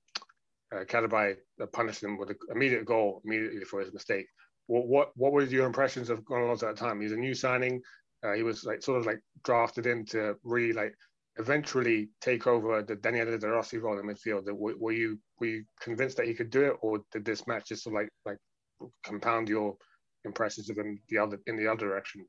[0.76, 4.28] uh, uh, punish him with an immediate goal immediately for his mistake.
[4.68, 7.02] What, what, what were your impressions of Gonalons at the time?
[7.02, 7.82] He's a new signing.
[8.24, 10.96] Uh, he was like sort of like drafted in to really like
[11.38, 14.52] eventually take over the Daniele De Rossi role in midfield.
[14.52, 17.70] Were, were you were you convinced that he could do it, or did this match
[17.70, 19.76] just sort of like like compound your
[20.24, 22.26] impressions of him the other in the other direction?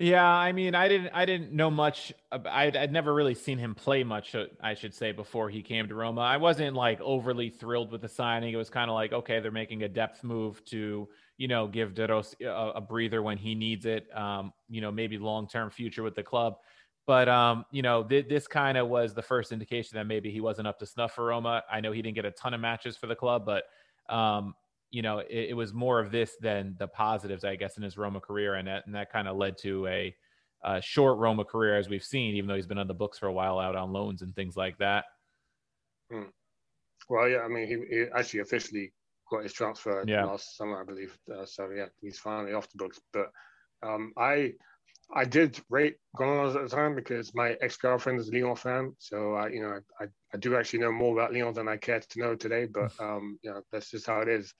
[0.00, 2.12] Yeah, I mean, I didn't, I didn't know much.
[2.30, 4.32] I'd, I'd never really seen him play much.
[4.32, 8.02] uh, I should say before he came to Roma, I wasn't like overly thrilled with
[8.02, 8.54] the signing.
[8.54, 11.94] It was kind of like, okay, they're making a depth move to, you know, give
[11.94, 14.06] De Rossi a, a breather when he needs it.
[14.16, 16.58] Um, you know, maybe long term future with the club.
[17.04, 20.40] But um, you know, th- this kind of was the first indication that maybe he
[20.40, 21.64] wasn't up to snuff for Roma.
[21.68, 23.64] I know he didn't get a ton of matches for the club, but
[24.14, 24.54] um,
[24.90, 27.98] you know, it, it, was more of this than the positives, I guess, in his
[27.98, 30.14] Roma career, and that and that kind of led to a,
[30.64, 33.26] a, short Roma career, as we've seen, even though he's been on the books for
[33.26, 35.04] a while, out on loans and things like that.
[36.10, 36.24] Hmm.
[37.08, 38.92] Well, yeah, I mean, he, he, actually officially
[39.30, 40.24] got his transfer yeah.
[40.24, 41.16] last summer, I believe.
[41.30, 43.00] Uh, so yeah, he's finally off the books.
[43.12, 43.30] But
[43.82, 44.54] um, I
[45.14, 48.94] I did rate Gonalons at the time because my ex girlfriend is a Lyon fan,
[48.98, 52.00] so I, you know I, I do actually know more about Lyon than I care
[52.00, 52.66] to know today.
[52.66, 54.52] But um, you know that's just how it is.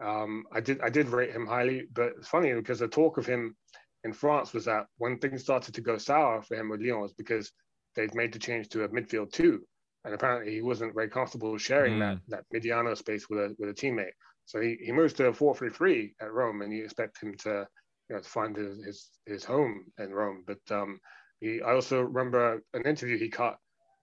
[0.00, 3.26] Um, I did I did rate him highly, but it's funny because the talk of
[3.26, 3.56] him
[4.04, 7.14] in France was that when things started to go sour for him with Lyon was
[7.14, 7.50] because
[7.94, 9.62] they'd made the change to a midfield two,
[10.04, 12.00] and apparently he wasn't very comfortable sharing mm.
[12.00, 14.14] that that Mediano space with a with a teammate.
[14.44, 17.34] So he, he moves to a four three three at Rome, and you expect him
[17.38, 17.66] to
[18.08, 20.44] you know to find his his, his home in Rome.
[20.46, 21.00] But um,
[21.40, 23.56] he I also remember an interview he cut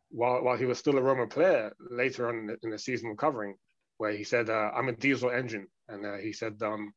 [0.09, 3.09] while while he was still a Roma player later on in the, in the season
[3.09, 3.55] recovering,
[3.97, 6.93] where he said, uh, "I'm a diesel engine," and uh, he said um,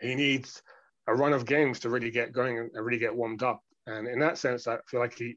[0.00, 0.62] he needs
[1.06, 3.60] a run of games to really get going and really get warmed up.
[3.86, 5.36] And in that sense, I feel like he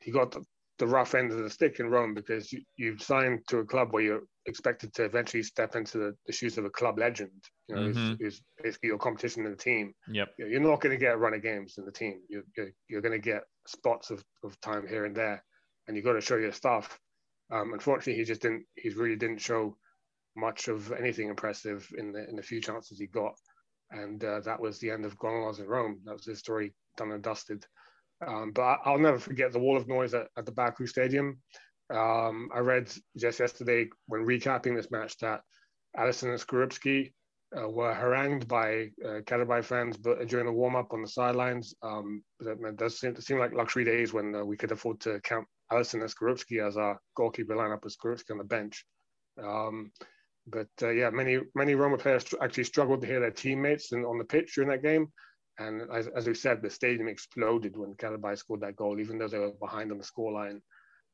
[0.00, 0.44] he got the,
[0.78, 3.92] the rough end of the stick in Rome because you, you've signed to a club
[3.92, 7.30] where you're expected to eventually step into the, the shoes of a club legend,
[7.68, 8.08] you know, mm-hmm.
[8.10, 9.92] who's, who's, basically your competition in the team.
[10.08, 10.28] Yep.
[10.38, 12.20] You're not going to get a run of games in the team.
[12.28, 15.42] You're, you're, you're going to get spots of, of time here and there,
[15.86, 16.98] and you've got to show your stuff.
[17.50, 19.76] Um, unfortunately, he just didn't, he really didn't show
[20.38, 23.34] much of anything impressive in the, in the few chances he got.
[23.90, 26.00] And uh, that was the end of Gonalons in Rome.
[26.04, 27.64] That was his story done and dusted.
[28.26, 31.38] Um, but I'll never forget the wall of noise at, at the Baku Stadium.
[31.90, 35.40] Um, I read just yesterday when recapping this match that
[35.96, 37.12] Alisson and Skorupski
[37.56, 41.74] uh, were harangued by uh, fans but during the warm up on the sidelines.
[41.82, 45.46] Um, that does seem seem like luxury days when uh, we could afford to count
[45.72, 48.84] Alisson and Skorupski as our goalkeeper lineup with Skorupski on the bench.
[49.42, 49.92] Um,
[50.50, 54.18] but uh, yeah, many many Roma players actually struggled to hear their teammates in, on
[54.18, 55.08] the pitch during that game.
[55.58, 59.28] And as, as we said, the stadium exploded when Karabakh scored that goal, even though
[59.28, 60.60] they were behind on the scoreline.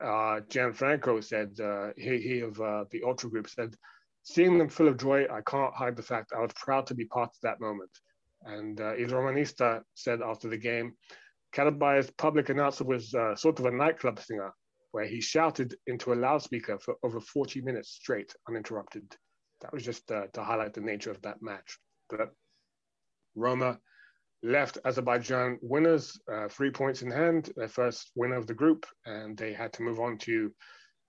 [0.03, 3.75] Uh, Gianfranco said, uh, he, he of uh, the Ultra Group said,
[4.23, 7.07] seeing them full of joy, I can't hide the fact I was proud to be
[7.07, 7.91] part of that moment.
[8.43, 10.95] And uh, Il Romanista said after the game,
[11.55, 14.53] Karabakh's public announcer was uh, sort of a nightclub singer,
[14.93, 19.17] where he shouted into a loudspeaker for over 40 minutes straight, uninterrupted.
[19.65, 21.79] That was just uh, to highlight the nature of that match.
[22.11, 22.35] But
[23.35, 23.79] Roma
[24.43, 29.39] left Azerbaijan winners, uh, three points in hand, their first win of the group, and
[29.39, 30.53] they had to move on to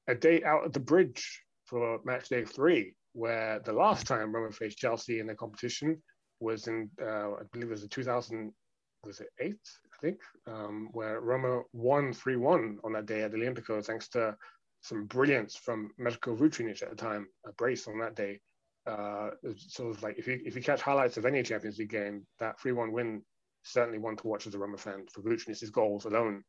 [0.08, 4.54] a day out at the bridge for match day three, where the last time Roma
[4.54, 6.02] faced Chelsea in the competition
[6.40, 8.54] was in, uh, I believe it was in 2000,
[9.04, 9.60] was it eight,
[9.94, 14.08] I think, um, where Roma won 3 1 on that day at the Olimpico, thanks
[14.10, 14.38] to
[14.86, 18.40] some brilliance from Mirko Vucinic at the time, a brace on that day
[18.88, 22.26] uh, sort of like if you if you catch highlights of any Champions League game,
[22.40, 23.22] that three one win
[23.64, 26.44] certainly one to watch as a Roma fan for Vucinic's goals alone.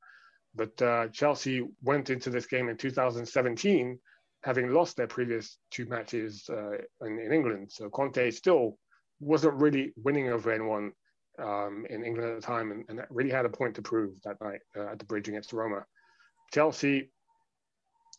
[0.55, 3.99] But uh, Chelsea went into this game in 2017
[4.43, 7.69] having lost their previous two matches uh, in, in, England.
[7.73, 8.79] So Conte still
[9.19, 10.93] wasn't really winning over anyone
[11.39, 14.41] um, in England at the time, and, and, really had a point to prove that
[14.41, 15.85] night uh, at the bridge against Roma.
[16.55, 17.11] Chelsea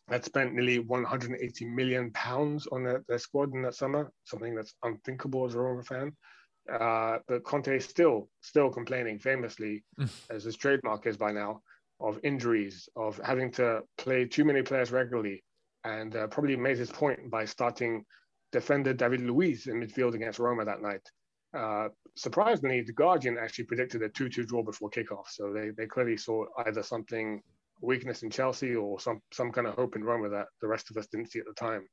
[0.07, 4.73] had spent nearly 180 million pounds on their, their, squad in that summer, something that's
[4.83, 6.15] unthinkable as a Roma fan.
[6.71, 9.83] Uh, but Conte is still, still complaining famously,
[10.29, 11.61] as his trademark is by now,
[11.99, 15.43] of injuries, of having to play too many players regularly,
[15.83, 18.03] and uh, probably made his point by starting
[18.51, 21.01] defender David Luiz in midfield against Roma that night.
[21.53, 26.17] Uh, surprisingly, the Guardian actually predicted a 2-2 draw before kickoff, so they, they clearly
[26.17, 27.41] saw either something
[27.81, 30.97] weakness in Chelsea or some some kind of hope in Roma that the rest of
[30.97, 31.87] us didn't see at the time.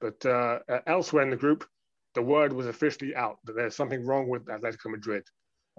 [0.00, 1.66] But uh, elsewhere in the group,
[2.14, 5.24] the word was officially out that there's something wrong with Atletico Madrid.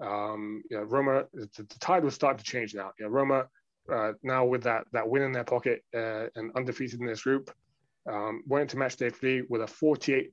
[0.02, 2.92] Um, you know, Roma, the, the, tide was starting to change now.
[2.98, 3.46] You know, Roma
[3.92, 7.50] uh, now with that that win in their pocket uh, and undefeated in this group,
[8.10, 10.30] um, went into match day three with a 48%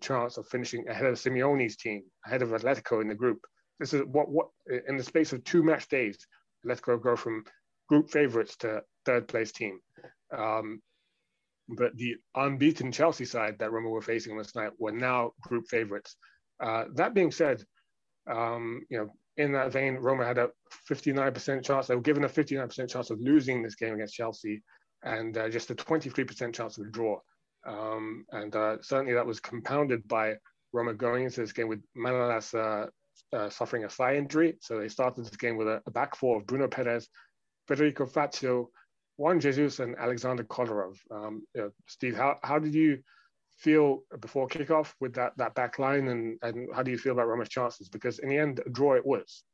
[0.00, 3.40] chance of finishing ahead of Simeone's team, ahead of Atletico in the group.
[3.80, 4.48] This is what what
[4.88, 6.18] in the space of two match days,
[6.64, 7.44] Atletico go from
[7.88, 9.80] group favourites to third place team.
[10.36, 10.80] Um,
[11.68, 16.16] but the unbeaten Chelsea side that Roma were facing last night were now group favourites.
[16.60, 17.62] Uh, that being said,
[18.30, 20.50] um, you know, in that vein, Roma had a
[20.88, 21.86] 59% chance.
[21.86, 24.62] They were given a 59% chance of losing this game against Chelsea,
[25.02, 27.18] and uh, just a 23% chance of a draw.
[27.66, 30.34] Um, and uh, certainly that was compounded by
[30.72, 32.86] Roma going into this game with Manolas uh,
[33.36, 34.56] uh, suffering a thigh injury.
[34.60, 37.08] So they started this game with a, a back four of Bruno Peres,
[37.66, 38.70] Federico Fazio,
[39.16, 40.96] Juan Jesus, and Alexander Kolarov.
[41.10, 42.98] Um, you know, Steve, how, how did you
[43.58, 47.28] feel before kickoff with that that back line, and, and how do you feel about
[47.28, 47.88] Roma's chances?
[47.88, 49.44] Because in the end, a draw it was.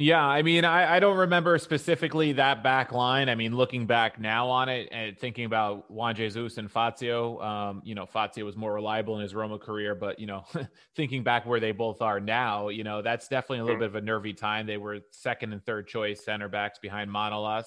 [0.00, 3.28] Yeah, I mean, I, I don't remember specifically that back line.
[3.28, 7.82] I mean, looking back now on it and thinking about Juan Jesus and Fazio, um,
[7.84, 10.44] you know, Fazio was more reliable in his Roma career, but you know,
[10.94, 13.92] thinking back where they both are now, you know, that's definitely a little mm-hmm.
[13.92, 14.68] bit of a nervy time.
[14.68, 17.66] They were second and third choice center backs behind Manolas.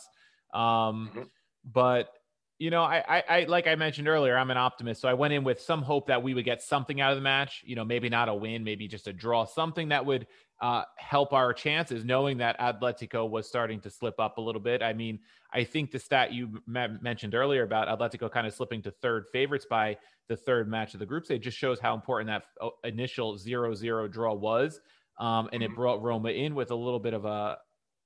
[0.54, 1.24] Um, mm-hmm.
[1.66, 2.14] But
[2.60, 5.34] you know, I, I, I, like I mentioned earlier, I'm an optimist, so I went
[5.34, 7.64] in with some hope that we would get something out of the match.
[7.66, 10.28] You know, maybe not a win, maybe just a draw, something that would
[10.62, 14.84] uh, help our chances, knowing that Atletico was starting to slip up a little bit.
[14.84, 15.20] I mean,
[15.52, 19.66] I think the stat you mentioned earlier about Atletico kind of slipping to third favorites
[19.70, 19.98] by
[20.30, 22.44] the third match of the group stage just shows how important that
[22.84, 24.80] initial zero-zero draw was,
[25.20, 25.76] um, and it mm-hmm.
[25.76, 27.58] brought Roma in with a little bit of a,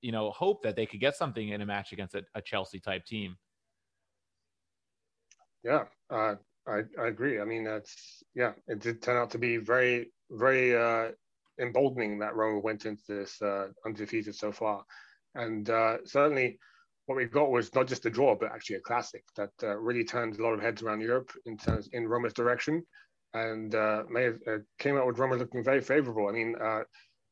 [0.01, 2.79] you know, hope that they could get something in a match against a, a Chelsea
[2.79, 3.37] type team.
[5.63, 6.35] Yeah, uh,
[6.67, 7.41] I, I agree.
[7.41, 11.11] I mean, that's yeah, it did turn out to be very, very uh,
[11.59, 14.83] emboldening that Roma went into this uh, undefeated so far,
[15.35, 16.59] and uh, certainly
[17.05, 20.03] what we got was not just a draw, but actually a classic that uh, really
[20.03, 22.83] turned a lot of heads around Europe in terms in Roma's direction,
[23.33, 26.27] and uh, may have, uh, came out with Roma looking very favourable.
[26.27, 26.81] I mean, uh,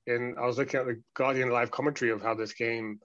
[0.05, 2.99] in I was looking at the Guardian live commentary of how this game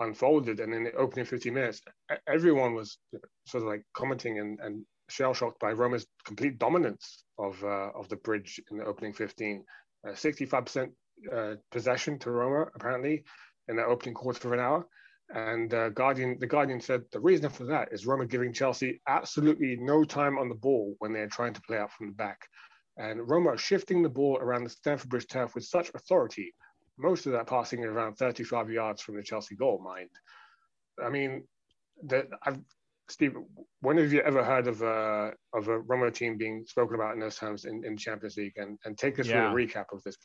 [0.00, 1.80] unfolded, and in the opening 50 minutes,
[2.26, 2.98] everyone was
[3.46, 8.08] sort of like commenting and, and shell shocked by Roma's complete dominance of uh, of
[8.08, 9.64] the bridge in the opening 15.
[10.06, 10.90] 65%
[11.32, 13.24] uh, possession to Roma apparently
[13.68, 14.86] in that opening quarter of an hour
[15.30, 19.76] and uh, Guardian, the Guardian said the reason for that is Roma giving Chelsea absolutely
[19.78, 22.48] no time on the ball when they're trying to play out from the back.
[22.96, 26.54] And Roma shifting the ball around the Stamford Bridge turf with such authority.
[26.96, 30.08] Most of that passing around 35 yards from the Chelsea goal, mind.
[31.04, 31.44] I mean,
[32.06, 32.58] that I've,
[33.10, 33.34] Steve,
[33.80, 37.20] when have you ever heard of a of a Roma team being spoken about in
[37.20, 38.52] those terms in, in Champions League?
[38.56, 39.50] And and take us yeah.
[39.50, 40.16] through a recap of this.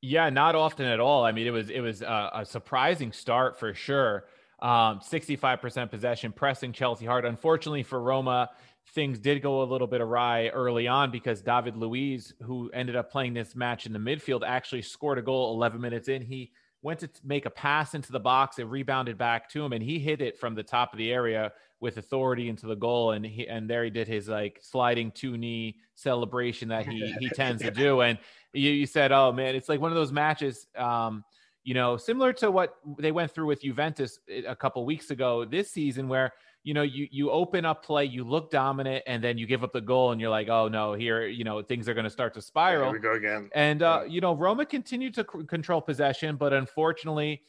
[0.00, 1.24] Yeah, not often at all.
[1.24, 4.24] I mean, it was it was a, a surprising start for sure.
[4.60, 7.24] Um, 65% possession, pressing Chelsea hard.
[7.24, 8.48] Unfortunately for Roma,
[8.94, 13.10] things did go a little bit awry early on because David Luiz, who ended up
[13.10, 16.22] playing this match in the midfield, actually scored a goal 11 minutes in.
[16.22, 19.82] He went to make a pass into the box, it rebounded back to him, and
[19.82, 21.52] he hit it from the top of the area
[21.82, 23.10] with authority into the goal.
[23.10, 27.28] And he and there he did his like sliding two knee celebration that he he
[27.34, 28.00] tends to do.
[28.00, 28.18] And
[28.54, 30.68] you, you said, oh man, it's like one of those matches.
[30.76, 31.24] Um,
[31.64, 35.44] you know, similar to what they went through with Juventus eh, a couple weeks ago
[35.44, 36.32] this season, where
[36.64, 39.72] you know you you open up play, you look dominant, and then you give up
[39.72, 42.34] the goal, and you're like, oh no, here you know things are going to start
[42.34, 42.86] to spiral.
[42.86, 43.50] Here we go again.
[43.54, 47.42] And uh, you know, Roma continued to c- control possession, but unfortunately.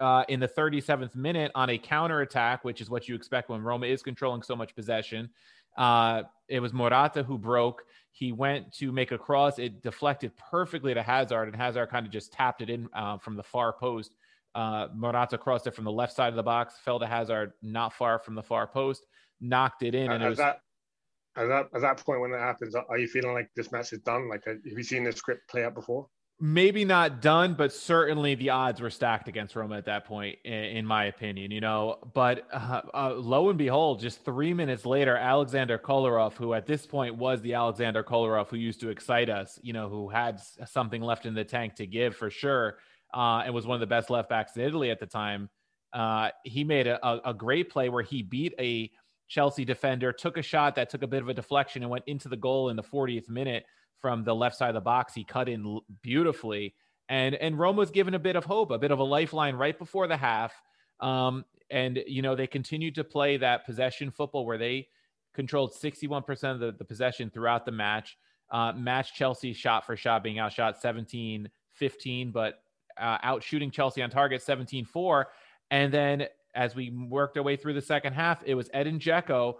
[0.00, 3.60] Uh, in the 37th minute on a counter attack, which is what you expect when
[3.60, 5.28] Roma is controlling so much possession.
[5.76, 7.84] Uh, it was Morata who broke.
[8.12, 9.58] He went to make a cross.
[9.58, 13.36] It deflected perfectly to Hazard, and Hazard kind of just tapped it in uh, from
[13.36, 14.16] the far post.
[14.54, 17.92] Uh, Morata crossed it from the left side of the box, fell to Hazard not
[17.92, 19.06] far from the far post,
[19.40, 20.10] knocked it in.
[20.10, 20.60] And at, it was, that,
[21.36, 24.00] at that at that point when that happens, are you feeling like this match is
[24.00, 24.28] done?
[24.28, 26.08] Like, have you seen the script play out before?
[26.40, 30.52] Maybe not done, but certainly the odds were stacked against Roma at that point, in,
[30.52, 31.50] in my opinion.
[31.50, 36.54] You know, but uh, uh, lo and behold, just three minutes later, Alexander Kolarov, who
[36.54, 40.08] at this point was the Alexander Kolarov who used to excite us, you know, who
[40.08, 42.78] had something left in the tank to give for sure,
[43.14, 45.50] uh, and was one of the best left backs in Italy at the time.
[45.92, 48.90] Uh, he made a, a, a great play where he beat a
[49.28, 52.28] Chelsea defender, took a shot that took a bit of a deflection and went into
[52.28, 53.64] the goal in the 40th minute
[54.00, 55.14] from the left side of the box.
[55.14, 56.74] He cut in beautifully,
[57.08, 59.78] and and Rome was given a bit of hope, a bit of a lifeline right
[59.78, 60.52] before the half.
[61.00, 64.88] Um, and you know they continued to play that possession football where they
[65.34, 68.18] controlled 61% of the, the possession throughout the match.
[68.50, 72.62] Uh, match Chelsea shot for shot, being outshot 17 15, but
[73.00, 75.28] uh, out shooting Chelsea on target 17 4.
[75.70, 79.54] And then as we worked our way through the second half, it was Edin Dzeko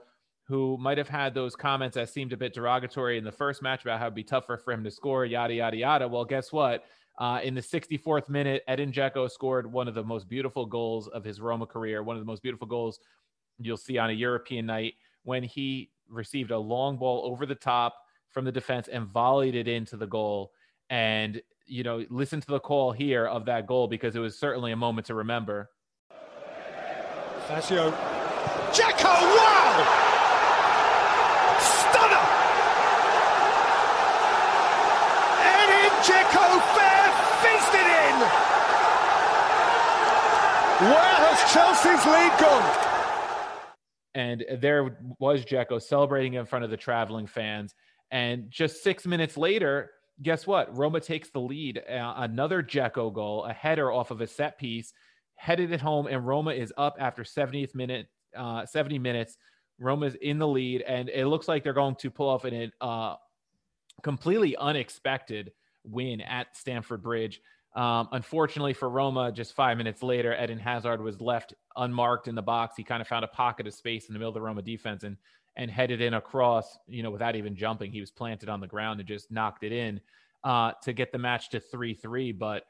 [0.51, 3.83] who might have had those comments that seemed a bit derogatory in the first match
[3.83, 6.09] about how it'd be tougher for him to score, yada, yada, yada.
[6.09, 6.83] Well, guess what?
[7.21, 11.23] Uh, in the 64th minute, Edin Dzeko scored one of the most beautiful goals of
[11.23, 12.99] his Roma career, one of the most beautiful goals
[13.61, 17.95] you'll see on a European night when he received a long ball over the top
[18.29, 20.51] from the defense and volleyed it into the goal.
[20.89, 24.73] And, you know, listen to the call here of that goal because it was certainly
[24.73, 25.71] a moment to remember.
[28.73, 30.11] Dzeko, wow!
[36.03, 37.07] Dzeko fair
[37.43, 38.17] feasted in!
[40.81, 43.75] Where has Chelsea's lead gone?
[44.15, 47.75] And there was Dzeko celebrating in front of the traveling fans.
[48.11, 49.91] And just six minutes later,
[50.23, 50.75] guess what?
[50.75, 51.83] Roma takes the lead.
[51.87, 54.95] Uh, another Dzeko goal, a header off of a set piece,
[55.35, 59.37] headed it home, and Roma is up after 70th minute, uh, 70 minutes.
[59.79, 63.17] Roma's in the lead, and it looks like they're going to pull off an uh,
[64.03, 65.53] completely unexpected
[65.85, 67.43] win at Stamford Bridge.
[67.75, 72.43] Um, unfortunately for Roma, just five minutes later, Eden Hazard was left unmarked in the
[72.43, 72.77] box.
[72.77, 75.05] He kind of found a pocket of space in the middle of the Roma defense
[75.05, 75.17] and
[75.57, 77.93] and headed in across, you know, without even jumping.
[77.93, 80.01] He was planted on the ground and just knocked it in
[80.45, 82.33] uh, to get the match to three three.
[82.33, 82.65] But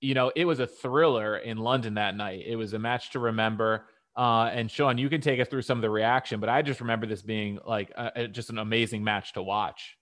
[0.00, 2.42] you know, it was a thriller in London that night.
[2.44, 3.86] It was a match to remember.
[4.14, 6.80] Uh, and Sean, you can take us through some of the reaction, but I just
[6.80, 9.96] remember this being like a, a, just an amazing match to watch.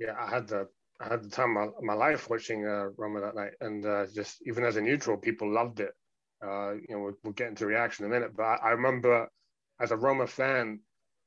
[0.00, 0.68] Yeah, I had the
[1.02, 4.40] I had the time of my, life watching uh, Roma that night, and uh, just
[4.46, 5.92] even as a neutral, people loved it.
[6.44, 9.28] Uh, you know, we'll, we'll, get into reaction in a minute, but I, I, remember
[9.80, 10.80] as a Roma fan,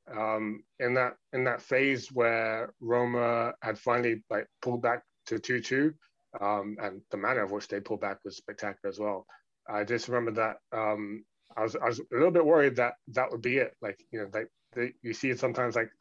[0.08, 5.60] Um, in that in that phase where Roma had finally like pulled back to two
[5.60, 5.94] two,
[6.40, 9.26] um, and the manner of which they pulled back was spectacular as well.
[9.68, 11.26] I just remember that um,
[11.58, 13.74] I was I was a little bit worried that that would be it.
[13.82, 14.50] Like you know, like
[15.02, 15.92] you see it sometimes like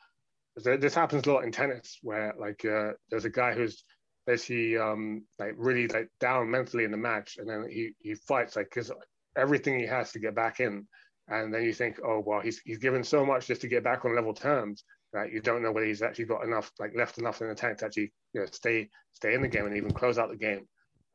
[0.56, 3.84] this happens a lot in tennis where like uh, there's a guy who's
[4.26, 8.56] basically um, like really like down mentally in the match, and then he he fights
[8.56, 8.90] like because
[9.36, 10.86] everything he has to get back in,
[11.28, 14.04] and then you think, oh well, he's he's given so much just to get back
[14.04, 17.40] on level terms that you don't know whether he's actually got enough like left enough
[17.40, 20.18] in the tank to actually you know stay stay in the game and even close
[20.18, 20.66] out the game.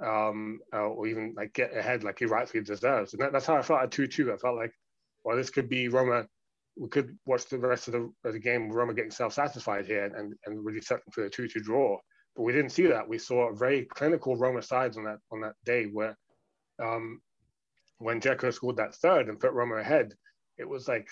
[0.01, 3.57] Um, uh, or even like get ahead like he rightfully deserves, and that, that's how
[3.57, 4.31] I felt at two two.
[4.31, 4.71] I felt like,
[5.25, 6.25] well, this could be Roma
[6.79, 10.33] we could watch the rest of the, of the game, Roma getting self-satisfied here and,
[10.45, 11.97] and really settling for a 2-2 draw.
[12.35, 13.07] But we didn't see that.
[13.07, 16.17] We saw a very clinical Roma sides on that on that day where
[16.81, 17.19] um,
[17.97, 20.13] when Dzeko scored that third and put Roma ahead,
[20.57, 21.09] it was like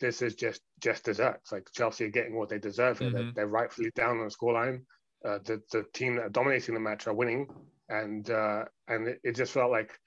[0.00, 1.50] this is just just desserts.
[1.50, 2.98] Like Chelsea are getting what they deserve.
[2.98, 3.14] Mm-hmm.
[3.14, 4.82] They're, they're, rightfully down on the scoreline.
[5.24, 7.48] Uh, the the team that are dominating the match are winning,
[7.88, 9.98] and uh, and it, it, just felt like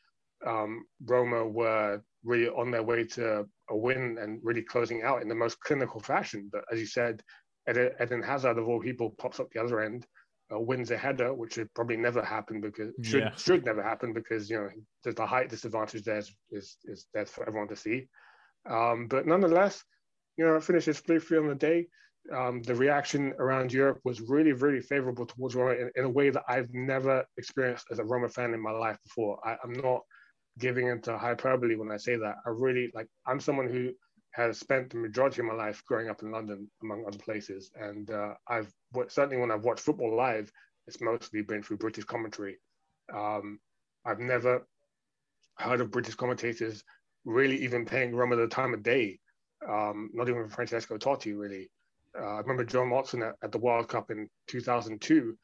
[0.46, 5.28] um, Roma were really on their way to a win and really closing out in
[5.28, 6.50] the most clinical fashion.
[6.52, 7.22] But as you said,
[7.70, 10.06] Eden Hazard of all people pops up the other end,
[10.54, 13.36] uh, wins a header, which would probably never happen because should yeah.
[13.36, 14.70] should never happen because you know
[15.04, 18.08] there's the height disadvantage there is is, is there for everyone to see.
[18.70, 19.84] Um, but nonetheless,
[20.38, 21.88] you know, finishes three three on the day.
[22.36, 26.30] Um, the reaction around Europe was really, really favorable towards Roma in, in, a way
[26.30, 29.40] that I've never experienced as a Roma fan in my life before.
[29.48, 30.02] I, I'm not
[30.60, 32.36] giving into hyperbole when I say that.
[32.46, 33.08] I really like.
[33.26, 33.92] I'm someone who
[34.32, 38.12] has spent the majority of my life growing up in London, among other places, and
[38.12, 38.72] uh, I've
[39.08, 40.52] certainly when I've watched football live,
[40.88, 42.58] it's mostly been through British commentary.
[43.14, 43.60] Um,
[44.06, 44.68] I've never
[45.58, 46.84] heard of British commentators
[47.26, 49.20] really even paying Roma the time of day.
[49.68, 51.70] Um, not even Francesco Totti, really.
[52.18, 55.38] Uh, I remember John Motson at, at the World Cup in 2002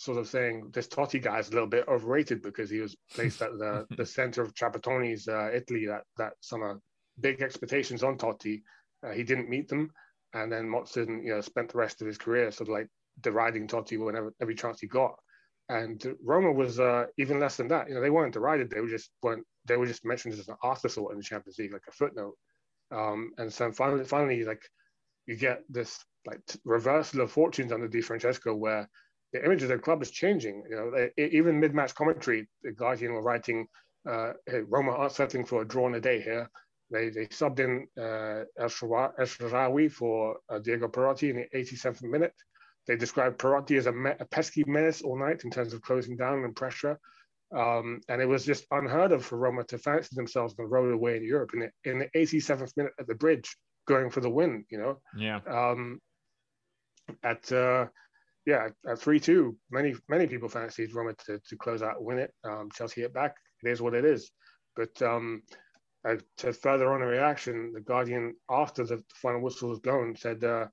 [0.00, 3.42] sort of saying this Totti guy is a little bit overrated because he was placed
[3.42, 6.80] at the, the center of Trapattoni's uh, Italy that, that summer.
[7.20, 8.62] Big expectations on Totti.
[9.06, 9.90] Uh, he didn't meet them.
[10.32, 12.88] And then Motson, you know, spent the rest of his career sort of like
[13.20, 15.16] deriding Totti whenever every chance he got.
[15.68, 17.90] And Roma was uh, even less than that.
[17.90, 18.70] You know, they weren't derided.
[18.70, 19.44] They were just weren't.
[19.66, 22.36] They were just mentioned as an afterthought in the Champions League, like a footnote.
[22.90, 24.62] Um, and so finally, finally, like
[25.26, 28.88] you get this like reversal of fortunes under Di Francesco, where
[29.32, 30.64] the image of the club is changing.
[30.68, 33.66] You know, even mid-match commentary, the Guardian were writing,
[34.08, 36.50] uh, hey, Roma aren't settling for a draw in a day here.
[36.90, 42.34] They, they subbed in uh, El Shaarawy for uh, Diego Perotti in the 87th minute.
[42.86, 46.16] They described Perotti as a, me- a, pesky menace all night in terms of closing
[46.16, 46.98] down and pressure.
[47.56, 50.92] Um, and it was just unheard of for Roma to fancy themselves on the road
[50.92, 53.56] away in Europe in the, in the 87th minute at the bridge,
[53.86, 55.00] going for the win, you know?
[55.16, 55.40] Yeah.
[55.48, 56.00] Um,
[57.22, 57.86] at, uh,
[58.46, 62.32] yeah, at three two, many many people fancied Roma to, to close out win it.
[62.44, 63.36] Um, Chelsea hit back.
[63.62, 64.30] It is what it is.
[64.76, 65.42] But um,
[66.08, 70.42] uh, to further on a reaction, the Guardian after the final whistle was blown said
[70.42, 70.66] uh,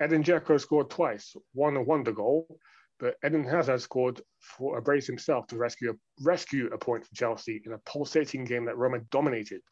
[0.00, 2.58] Edin Dzeko scored twice, one a wonder goal,
[2.98, 7.14] but Eden Hazard scored for a brace himself to rescue a, rescue a point for
[7.14, 9.62] Chelsea in a pulsating game that Roma dominated.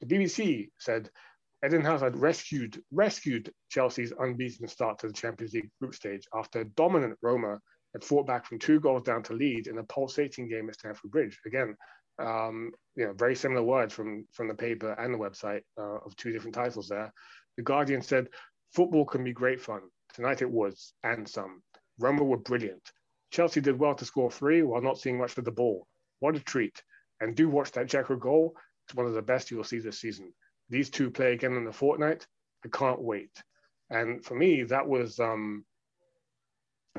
[0.00, 1.10] The BBC said
[1.64, 7.16] Eden Hazard rescued rescued Chelsea's unbeaten start to the Champions League group stage after dominant
[7.22, 7.60] Roma
[7.92, 11.12] had fought back from two goals down to lead in a pulsating game at Stamford
[11.12, 11.38] Bridge.
[11.46, 11.76] Again,
[12.18, 16.16] um, you know, very similar words from from the paper and the website uh, of
[16.16, 17.12] two different titles there.
[17.56, 18.28] The Guardian said,
[18.74, 19.82] "Football can be great fun.
[20.14, 21.62] Tonight it was, and some.
[21.98, 22.82] Roma were brilliant.
[23.30, 25.86] Chelsea did well to score three while not seeing much of the ball.
[26.18, 26.82] What a treat!
[27.20, 28.56] And do watch that Dzeko goal.
[28.86, 30.32] It's one of the best you will see this season
[30.68, 32.26] these two play again in the fortnight.
[32.64, 33.30] I can't wait.
[33.90, 35.64] And for me, that was um,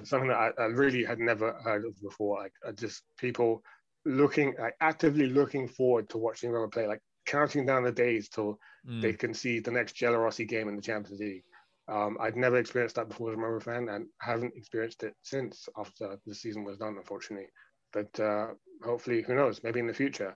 [0.04, 2.40] something that I, I, really had never heard of before.
[2.40, 3.64] Like uh, just people
[4.06, 8.60] looking, like, actively looking forward to watching Roma play, like counting down the days till
[8.88, 9.02] mm.
[9.02, 11.44] they can see the next Giallorossi game in the Champions League.
[11.88, 15.68] Um, I'd never experienced that before as a Roma fan, and haven't experienced it since
[15.78, 17.50] after the season was done, unfortunately.
[17.92, 18.48] But uh,
[18.84, 19.62] hopefully, who knows?
[19.64, 20.36] Maybe in the future.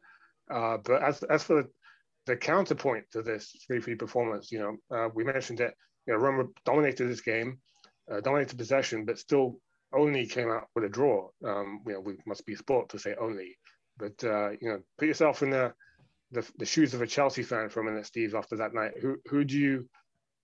[0.50, 1.70] Uh, but as as for the
[2.28, 5.74] the counterpoint to this 3-3 performance, you know, uh, we mentioned it,
[6.06, 7.58] you know, Roma dominated this game,
[8.12, 9.60] uh, dominated possession, but still
[9.94, 11.30] only came out with a draw.
[11.46, 13.58] Um, you know, we must be sport to say only,
[13.98, 15.74] but uh, you know, put yourself in the,
[16.32, 18.36] the, the shoes of a Chelsea fan for a minute, Steve.
[18.36, 19.88] After that night, who who do you,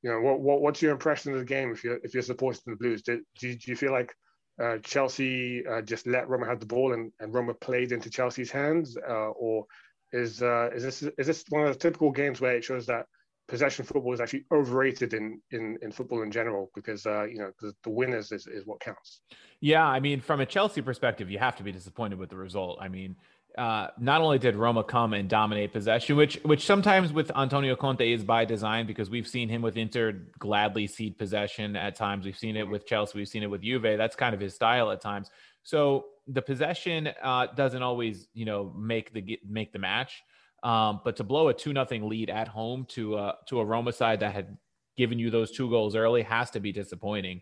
[0.01, 2.61] you know, what, what what's your impression of the game if you're if you're supporting
[2.65, 3.03] the Blues?
[3.03, 4.13] Did, do, do you feel like
[4.61, 8.51] uh, Chelsea uh, just let Roma have the ball and, and Roma played into Chelsea's
[8.51, 9.65] hands, uh, or
[10.13, 13.07] is uh, is this is this one of the typical games where it shows that
[13.47, 17.51] possession football is actually overrated in in, in football in general because uh, you know
[17.83, 19.21] the, winners is, is what counts.
[19.59, 22.77] Yeah, I mean, from a Chelsea perspective, you have to be disappointed with the result.
[22.81, 23.15] I mean,
[23.57, 28.11] uh, not only did Roma come and dominate possession, which which sometimes with Antonio Conte
[28.11, 32.25] is by design because we've seen him with Inter gladly cede possession at times.
[32.25, 33.17] We've seen it with Chelsea.
[33.17, 33.83] We've seen it with Juve.
[33.83, 35.29] That's kind of his style at times.
[35.63, 40.23] So the possession uh, doesn't always, you know, make the make the match.
[40.63, 43.91] Um, but to blow a two nothing lead at home to uh, to a Roma
[43.91, 44.57] side that had
[44.95, 47.41] given you those two goals early has to be disappointing.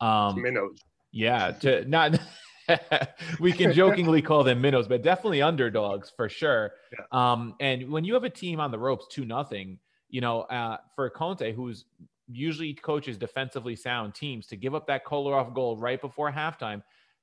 [0.00, 0.78] Um, Minnows.
[1.10, 2.18] Yeah, to not.
[3.40, 6.72] we can jokingly call them minnows, but definitely underdogs for sure.
[6.92, 7.04] Yeah.
[7.32, 10.78] Um, and when you have a team on the ropes, two nothing, you know, uh,
[10.94, 11.84] for Conte, who's
[12.28, 16.82] usually coaches defensively sound teams, to give up that Kolarov goal right before halftime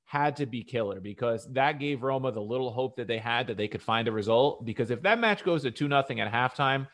[0.09, 3.57] had to be killer because that gave Roma the little hope that they had that
[3.57, 4.65] they could find a result.
[4.65, 6.87] Because if that match goes to two nothing at halftime,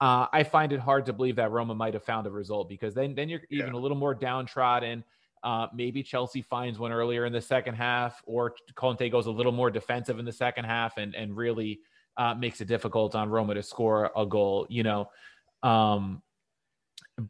[0.00, 2.94] uh, I find it hard to believe that Roma might have found a result because
[2.94, 3.72] then then you're even yeah.
[3.72, 5.04] a little more downtrodden.
[5.44, 9.52] Uh, maybe Chelsea finds one earlier in the second half, or Conte goes a little
[9.52, 11.78] more defensive in the second half and and really
[12.16, 14.66] uh, makes it difficult on Roma to score a goal.
[14.68, 15.10] You know,
[15.62, 16.22] um,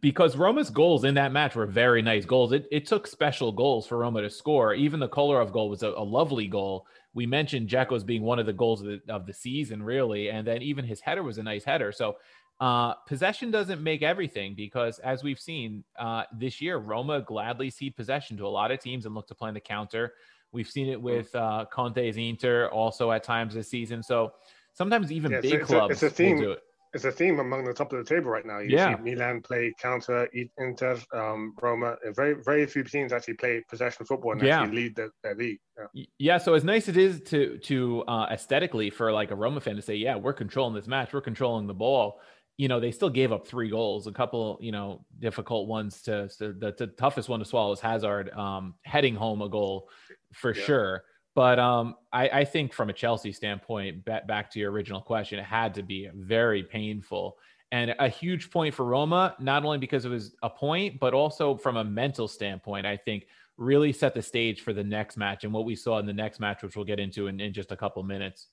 [0.01, 2.53] because Roma's goals in that match were very nice goals.
[2.53, 4.74] It, it took special goals for Roma to score.
[4.74, 6.86] Even the Kolarov goal was a, a lovely goal.
[7.14, 10.47] We mentioned Dzeko's being one of the goals of the, of the season, really, and
[10.47, 11.91] then even his header was a nice header.
[11.91, 12.16] So
[12.61, 17.97] uh, possession doesn't make everything because, as we've seen uh, this year, Roma gladly cede
[17.97, 20.12] possession to a lot of teams and look to play in the counter.
[20.53, 24.03] We've seen it with uh, Conte's Inter also at times this season.
[24.03, 24.32] So
[24.74, 26.36] sometimes even yeah, big it's clubs a, it's a theme.
[26.36, 26.62] will do it.
[26.95, 28.59] It's a theme among the top of the table right now.
[28.59, 28.97] You yeah.
[28.97, 30.28] see Milan play counter,
[30.59, 31.97] Inter, um, Roma.
[32.14, 34.61] Very, very few teams actually play possession football and yeah.
[34.61, 35.59] actually lead the, their league.
[35.93, 36.05] Yeah.
[36.18, 36.39] yeah.
[36.39, 39.82] So as nice it is to to uh, aesthetically for like a Roma fan to
[39.82, 42.20] say, yeah, we're controlling this match, we're controlling the ball
[42.59, 46.28] you know, they still gave up three goals, a couple, you know, difficult ones to,
[46.39, 49.89] to the, the, toughest one to swallow is Hazard um, heading home a goal
[50.34, 50.64] for yeah.
[50.64, 51.05] sure.
[51.39, 55.45] But um, I, I, think from a Chelsea standpoint, back, to your original question, it
[55.45, 57.36] had to be very painful
[57.70, 61.57] and a huge point for Roma, not only because it was a point, but also
[61.57, 65.53] from a mental standpoint, I think really set the stage for the next match and
[65.53, 67.76] what we saw in the next match, which we'll get into in, in just a
[67.76, 68.49] couple minutes.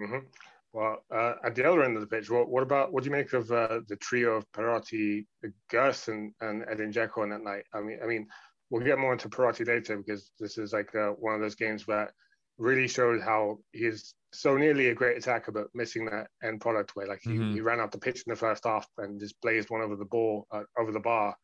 [0.00, 0.26] Mm-hmm.
[0.72, 3.14] Well, uh, at the other end of the pitch, what, what about what do you
[3.14, 5.24] make of uh, the trio of Perotti,
[5.70, 7.62] Gus, and, and Edin Dzeko on that night?
[7.72, 8.26] I mean, I mean,
[8.72, 11.84] we'll get more into Perotti later because this is like uh, one of those games
[11.86, 12.10] that
[12.56, 17.06] really showed how he's so nearly a great attacker, but missing that end product where
[17.06, 17.52] like he, mm-hmm.
[17.52, 20.06] he ran out the pitch in the first half and just blazed one over the
[20.06, 21.36] ball uh, over the bar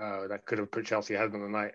[0.00, 1.72] uh, that could have put Chelsea ahead in the night.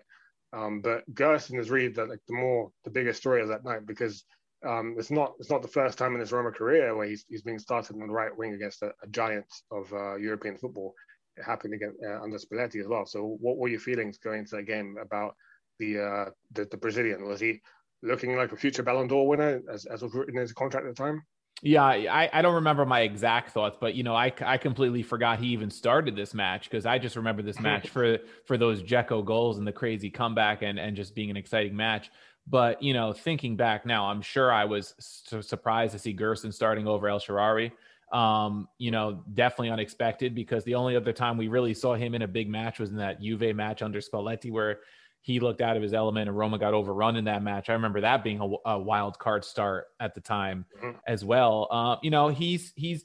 [0.54, 3.86] Um, but Gerson has really the like the more the bigger story of that night
[3.86, 4.24] because
[4.66, 7.42] um, it's not it's not the first time in his Roma career where he's, he's
[7.42, 10.94] been started on the right wing against a, a giant of uh, European football.
[11.36, 13.06] It happened again uh, under Spalletti as well.
[13.06, 15.34] So, what were your feelings going into that game about
[15.78, 17.26] the, uh, the, the Brazilian?
[17.26, 17.60] Was he
[18.02, 20.94] looking like a future Ballon d'Or winner, as, as was written in his contract at
[20.94, 21.22] the time?
[21.64, 25.38] Yeah, I, I don't remember my exact thoughts, but you know, I, I completely forgot
[25.38, 29.24] he even started this match because I just remember this match for for those Dzeko
[29.24, 32.10] goals and the crazy comeback and and just being an exciting match.
[32.48, 36.50] But you know, thinking back now, I'm sure I was so surprised to see Gerson
[36.50, 37.70] starting over El Shaarawy.
[38.12, 42.22] Um, you know, definitely unexpected because the only other time we really saw him in
[42.22, 44.80] a big match was in that Juve match under Spalletti, where
[45.22, 47.70] he looked out of his element and Roma got overrun in that match.
[47.70, 50.98] I remember that being a, a wild card start at the time mm-hmm.
[51.06, 51.68] as well.
[51.70, 53.04] Uh, you know, he's he's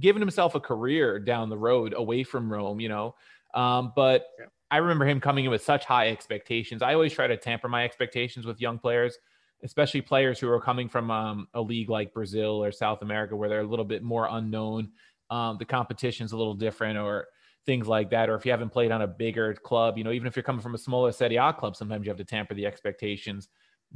[0.00, 2.80] given himself a career down the road away from Rome.
[2.80, 3.14] You know,
[3.52, 4.46] um, but yeah.
[4.70, 6.82] I remember him coming in with such high expectations.
[6.82, 9.18] I always try to tamper my expectations with young players,
[9.64, 13.48] especially players who are coming from um, a league like Brazil or South America where
[13.48, 14.90] they're a little bit more unknown.
[15.30, 17.26] Um, the competition's a little different, or
[17.66, 18.30] things like that.
[18.30, 20.62] Or if you haven't played on a bigger club, you know, even if you're coming
[20.62, 23.48] from a smaller Serie A club, sometimes you have to tamper the expectations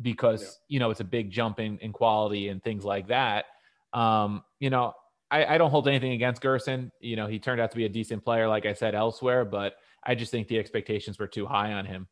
[0.02, 0.74] because yeah.
[0.74, 3.46] you know it's a big jump in, in quality and things like that.
[3.92, 4.92] Um, you know,
[5.30, 6.90] I, I don't hold anything against Gerson.
[7.00, 9.74] You know, he turned out to be a decent player, like I said elsewhere, but
[10.04, 12.08] I just think the expectations were too high on him.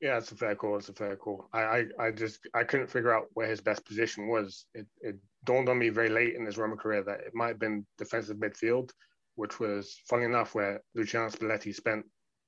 [0.00, 0.76] Yeah, it's a fair call.
[0.78, 1.48] It's a fair call.
[1.52, 4.66] I, I, I just I couldn't figure out where his best position was.
[4.74, 7.58] It, it dawned on me very late in his Roma career that it might have
[7.58, 8.90] been defensive midfield,
[9.34, 12.04] which was funny enough where Luciano Spalletti spent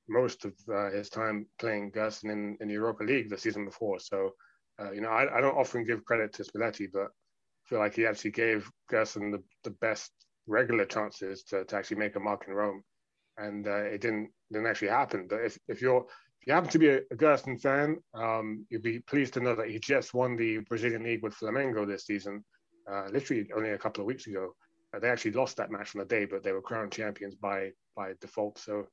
[0.09, 3.99] most of uh, his time playing Gerson in, in the Europa League the season before.
[3.99, 4.31] So,
[4.81, 7.95] uh, you know, I, I don't often give credit to Spalletti, but I feel like
[7.95, 10.13] he actually gave Gerson the, the best
[10.47, 12.83] regular chances to, to actually make a mark in Rome
[13.39, 15.27] and uh, it didn't didn't actually happen.
[15.29, 16.07] But if, if you're
[16.41, 19.55] if you happen to be a, a Gerson fan, um, you'd be pleased to know
[19.55, 22.45] that he just won the Brazilian league with Flamengo this season,
[22.91, 24.55] uh, literally only a couple of weeks ago.
[24.95, 27.71] Uh, they actually lost that match on the day, but they were crowned champions by
[27.95, 28.59] by default.
[28.59, 28.87] So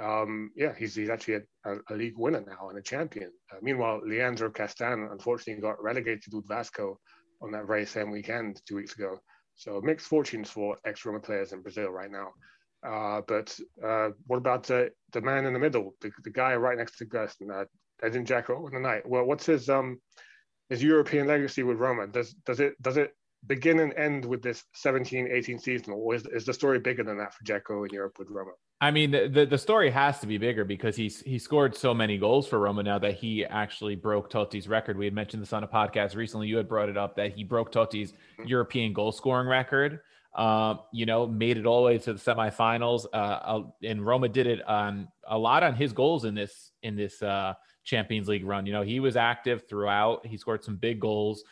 [0.00, 3.30] um, yeah, he's, he's actually a, a, league winner now and a champion.
[3.52, 6.98] Uh, meanwhile, Leandro Castan unfortunately got relegated with Vasco
[7.42, 9.18] on that very same weekend two weeks ago.
[9.54, 12.28] So mixed fortunes for ex-Roma players in Brazil right now.
[12.84, 16.76] Uh, but uh, what about uh, the man in the middle, the, the guy right
[16.76, 17.64] next to Gerson, uh,
[18.02, 19.08] Edin Dzeko in the night?
[19.08, 20.00] Well, what's his um
[20.68, 22.06] his European legacy with Roma?
[22.08, 23.14] Does does it does it
[23.46, 27.34] begin and end with this 17-18 season, or is, is the story bigger than that
[27.34, 28.52] for Dzeko in Europe with Roma?
[28.80, 32.18] I mean, the, the story has to be bigger because he's he scored so many
[32.18, 34.98] goals for Roma now that he actually broke Totti's record.
[34.98, 36.48] We had mentioned this on a podcast recently.
[36.48, 38.48] You had brought it up that he broke Totti's mm-hmm.
[38.48, 40.00] European goal scoring record.
[40.34, 43.04] Uh, you know, made it all the way to the semifinals.
[43.12, 47.22] Uh, and Roma did it on a lot on his goals in this in this
[47.22, 47.52] uh,
[47.84, 48.64] Champions League run.
[48.64, 50.24] You know, he was active throughout.
[50.24, 51.44] He scored some big goals.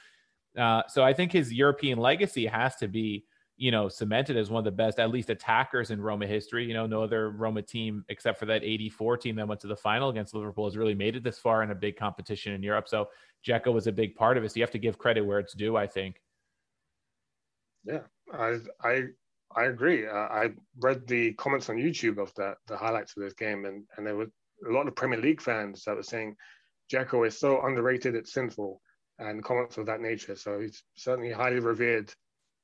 [0.57, 3.25] Uh, so I think his European legacy has to be
[3.61, 6.65] you know, cemented as one of the best, at least attackers in Roma history.
[6.65, 9.77] You know, no other Roma team except for that 84 team that went to the
[9.77, 12.89] final against Liverpool has really made it this far in a big competition in Europe.
[12.89, 13.11] So
[13.47, 14.51] Dzeko was a big part of it.
[14.51, 16.23] So you have to give credit where it's due, I think.
[17.85, 18.03] Yeah,
[18.33, 19.05] I I
[19.57, 20.07] I agree.
[20.07, 23.85] Uh, I read the comments on YouTube of that, the highlights of this game, and
[23.97, 24.31] and there were
[24.69, 26.37] a lot of Premier League fans that were saying
[26.93, 28.81] Dzeko is so underrated, it's sinful,
[29.19, 30.37] and comments of that nature.
[30.37, 32.13] So he's certainly highly revered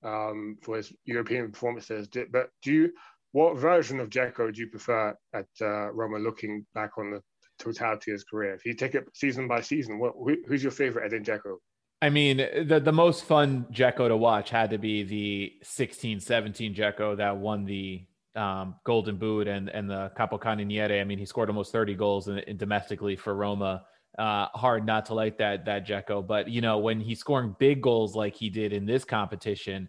[0.02, 2.08] um, for his European performances.
[2.30, 2.92] But do you,
[3.32, 6.18] what version of Dzeko do you prefer at uh, Roma?
[6.18, 7.22] Looking back on the
[7.58, 10.72] totality of his career, if you take it season by season, what, who, who's your
[10.72, 11.56] favorite Edin Dzeko?
[12.02, 16.74] I mean, the the most fun Dzeko to watch had to be the 16 17
[16.74, 21.00] Dzeko that won the um, Golden Boot and, and the Capocannoniere.
[21.00, 23.84] I mean, he scored almost 30 goals in, in domestically for Roma.
[24.18, 27.82] Uh, hard not to like that that Dzeko, but you know when he's scoring big
[27.82, 29.88] goals like he did in this competition,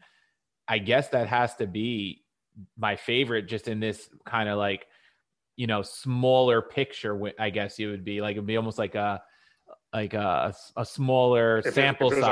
[0.68, 2.24] I guess that has to be
[2.78, 3.48] my favorite.
[3.48, 4.88] Just in this kind of like
[5.56, 9.22] you know smaller picture, I guess it would be like it'd be almost like a
[9.94, 12.24] like a, a smaller if sample it, size.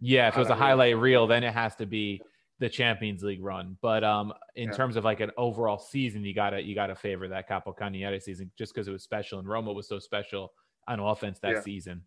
[0.00, 1.22] Yeah, if highlight it was a highlight reel.
[1.22, 2.22] reel, then it has to be
[2.58, 3.76] the Champions League run.
[3.82, 4.74] But um, in yeah.
[4.74, 8.50] terms of like an overall season, you gotta you gotta favor that Capo Capocannoniere season
[8.56, 10.52] just because it was special and Roma was so special
[10.88, 11.60] on offense that yeah.
[11.60, 12.02] season.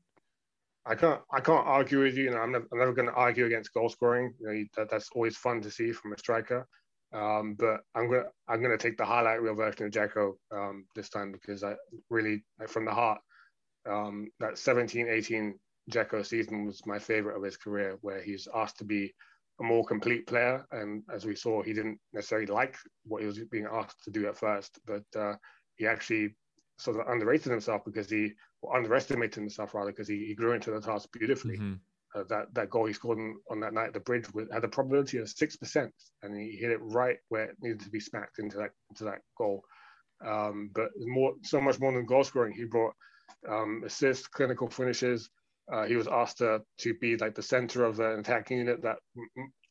[0.85, 2.25] I can't I can't argue with you.
[2.25, 4.33] You know, I'm never, I'm never going to argue against goal scoring.
[4.39, 6.67] You know, that, that's always fun to see from a striker.
[7.13, 11.09] Um, but I'm gonna I'm gonna take the highlight reel version of Dzeko um, this
[11.09, 11.75] time because I
[12.09, 13.19] really from the heart
[13.89, 15.59] um, that 17 18
[15.91, 19.13] Dzeko season was my favorite of his career, where he's asked to be
[19.59, 23.39] a more complete player, and as we saw, he didn't necessarily like what he was
[23.51, 25.33] being asked to do at first, but uh,
[25.75, 26.35] he actually
[26.77, 28.31] sort of underrated himself because he
[28.61, 31.57] or underestimated himself rather because he, he grew into the task beautifully.
[31.57, 31.73] Mm-hmm.
[32.15, 34.63] Uh, that that goal he scored on, on that night at the bridge with, had
[34.63, 37.99] a probability of six percent, and he hit it right where it needed to be
[37.99, 39.61] smacked into that into that goal.
[40.25, 42.95] Um, but more, so much more than goal scoring, he brought
[43.47, 45.29] um, assists, clinical finishes.
[45.71, 48.97] Uh, he was asked to, to be like the center of the attacking unit that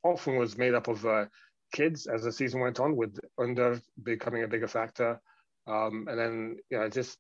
[0.05, 1.25] often was made up of uh,
[1.73, 5.21] kids as the season went on, with Under becoming a bigger factor.
[5.67, 7.19] Um, and then, you know, just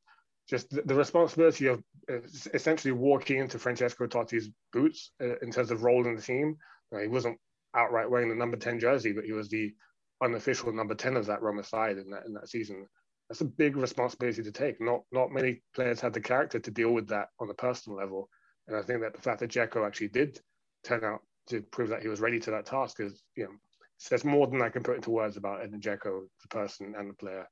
[0.49, 2.20] just the, responsibility of uh,
[2.55, 6.57] essentially walking into Francesco Totti's boots uh, in terms of role in the team.
[6.95, 7.39] Uh, he wasn't
[7.74, 9.74] outright wearing the number 10 jersey, but he was the
[10.22, 12.86] unofficial number 10 of that Roma side in that, in that season.
[13.29, 14.81] That's a big responsibility to take.
[14.81, 18.29] Not not many players had the character to deal with that on a personal level.
[18.66, 20.41] And I think that the fact that Dzeko actually did
[20.85, 23.51] turn out to prove that he was ready to that task is, you know,
[23.99, 27.14] says more than I can put into words about Edin Dzeko, the person and the
[27.14, 27.47] player.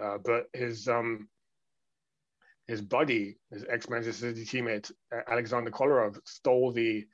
[0.00, 1.28] Uh, but his um,
[2.66, 4.90] his buddy, his ex-Manchester City teammate
[5.28, 7.04] Alexander Kolarov, stole the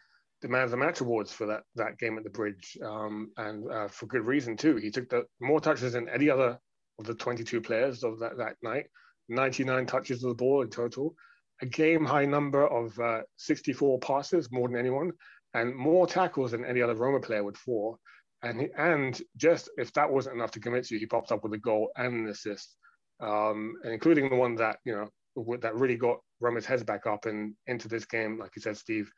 [0.43, 3.71] the man of the match awards for that that game at the bridge, um, and
[3.73, 4.77] uh, for good reason too.
[4.77, 6.59] He took the more touches than any other
[6.99, 8.87] of the 22 players of that, that night,
[9.29, 11.15] 99 touches of the ball in total,
[11.63, 15.13] a game high number of uh, 64 passes, more than anyone,
[15.55, 17.97] and more tackles than any other Roma player with four.
[18.43, 21.55] And he, and just if that wasn't enough to convince you, he pops up with
[21.55, 22.77] a goal and an assist,
[23.21, 27.27] um, and including the one that you know that really got Roma's heads back up
[27.27, 29.11] and into this game, like you said, Steve,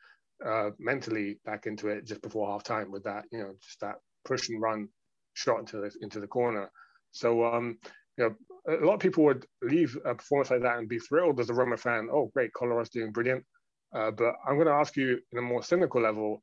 [0.45, 3.95] uh, mentally back into it just before half time with that, you know, just that
[4.25, 4.87] push and run
[5.33, 6.71] shot into the, into the corner.
[7.11, 7.77] So, um,
[8.17, 8.35] you know,
[8.67, 11.53] a lot of people would leave a performance like that and be thrilled as a
[11.53, 12.09] Roma fan.
[12.11, 13.43] Oh, great, Kolarov's doing brilliant.
[13.93, 16.41] Uh, but I'm going to ask you in a more cynical level,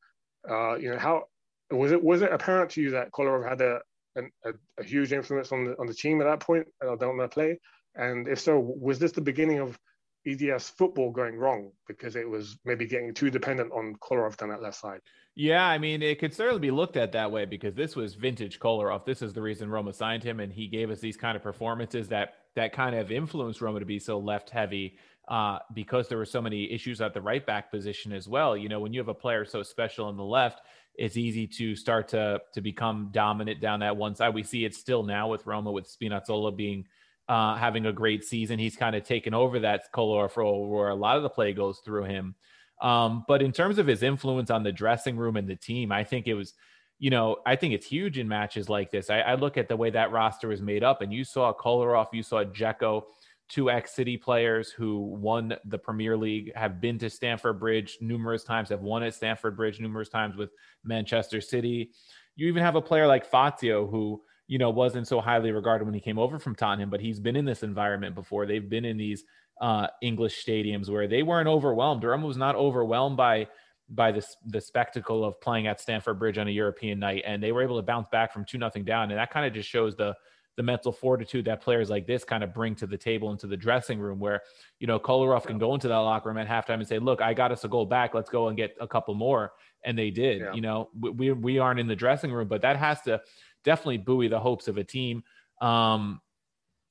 [0.48, 1.24] uh, you know, how
[1.70, 3.80] was it was it apparent to you that Kolarov had a,
[4.16, 7.58] a, a huge influence on the on the team at that point on their play?
[7.94, 9.78] And if so, was this the beginning of
[10.26, 14.62] EDF football going wrong because it was maybe getting too dependent on Kolarov down that
[14.62, 15.00] left side.
[15.38, 18.58] Yeah, I mean, it could certainly be looked at that way because this was vintage
[18.58, 19.04] Kolarov.
[19.04, 22.08] This is the reason Roma signed him, and he gave us these kind of performances
[22.08, 24.96] that that kind of influenced Roma to be so left heavy
[25.28, 28.56] uh, because there were so many issues at the right back position as well.
[28.56, 30.62] You know, when you have a player so special on the left,
[30.94, 34.34] it's easy to start to to become dominant down that one side.
[34.34, 36.86] We see it still now with Roma with Spinazzola being
[37.28, 38.58] uh, having a great season.
[38.58, 41.80] He's kind of taken over that Kolarov role where a lot of the play goes
[41.80, 42.34] through him.
[42.80, 46.04] Um, but in terms of his influence on the dressing room and the team, I
[46.04, 46.54] think it was,
[46.98, 49.10] you know, I think it's huge in matches like this.
[49.10, 52.08] I, I look at the way that roster is made up, and you saw Kolarov,
[52.12, 53.02] you saw Dzeko,
[53.48, 58.44] two ex City players who won the Premier League, have been to Stamford Bridge numerous
[58.44, 60.50] times, have won at Stamford Bridge numerous times with
[60.84, 61.90] Manchester City.
[62.34, 65.94] You even have a player like Fazio who you know, wasn't so highly regarded when
[65.94, 68.46] he came over from Tottenham, but he's been in this environment before.
[68.46, 69.24] They've been in these
[69.60, 72.02] uh, English stadiums where they weren't overwhelmed.
[72.02, 73.48] Durham was not overwhelmed by
[73.88, 77.52] by the the spectacle of playing at Stamford Bridge on a European night, and they
[77.52, 79.96] were able to bounce back from two nothing down, and that kind of just shows
[79.96, 80.14] the
[80.56, 83.56] the mental fortitude that players like this kind of bring to the table into the
[83.56, 84.40] dressing room where
[84.80, 87.34] you know Kolarov can go into that locker room at halftime and say look I
[87.34, 89.52] got us a goal back let's go and get a couple more
[89.84, 90.54] and they did yeah.
[90.54, 93.20] you know we we aren't in the dressing room but that has to
[93.66, 95.22] definitely buoy the hopes of a team.
[95.60, 96.22] Um,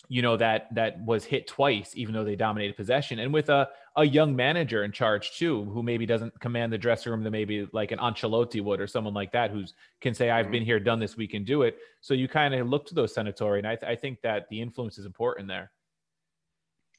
[0.08, 3.68] you know that that was hit twice, even though they dominated possession, and with a
[3.98, 7.68] a young manager in charge too, who maybe doesn't command the dressing room that maybe
[7.72, 11.00] like an Ancelotti would or someone like that, who's can say I've been here, done
[11.00, 11.78] this, we can do it.
[12.02, 14.62] So you kind of look to those Senatori, and I, th- I think that the
[14.62, 15.72] influence is important there.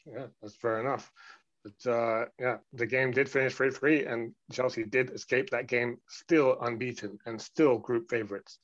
[0.06, 1.12] Yeah, that's fair enough.
[1.64, 5.98] But uh, yeah, the game did finish 3 3, and Chelsea did escape that game
[6.08, 8.58] still unbeaten and still group favourites.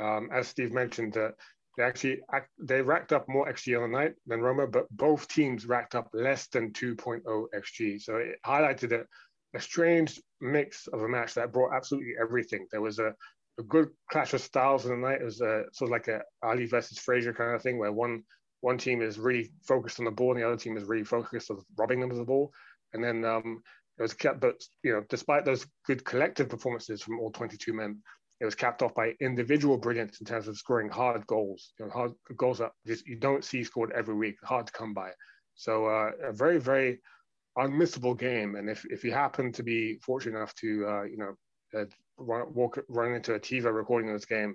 [0.00, 1.30] Um, as Steve mentioned, uh,
[1.76, 2.20] they actually
[2.58, 6.08] they racked up more xG on the night than Roma, but both teams racked up
[6.14, 7.22] less than 2.0
[7.54, 8.00] xG.
[8.00, 9.04] So it highlighted a,
[9.54, 12.66] a strange mix of a match that brought absolutely everything.
[12.70, 13.14] There was a,
[13.58, 15.20] a good clash of styles in the night.
[15.20, 18.22] It was a, sort of like a Ali versus Frazier kind of thing, where one
[18.60, 21.50] one team is really focused on the ball and the other team is really focused
[21.50, 22.50] on robbing them of the ball.
[22.94, 23.62] And then um,
[23.98, 28.02] it was kept, but you know, despite those good collective performances from all 22 men,
[28.40, 31.72] it was capped off by individual brilliance in terms of scoring hard goals.
[31.78, 34.92] You know, hard goals that just you don't see scored every week, hard to come
[34.92, 35.10] by.
[35.54, 37.00] So uh, a very, very
[37.56, 38.56] unmissable game.
[38.56, 41.34] And if, if you happen to be fortunate enough to, uh, you know,
[41.78, 41.86] uh,
[42.18, 44.54] run, walk, run into a TiVo recording of this game,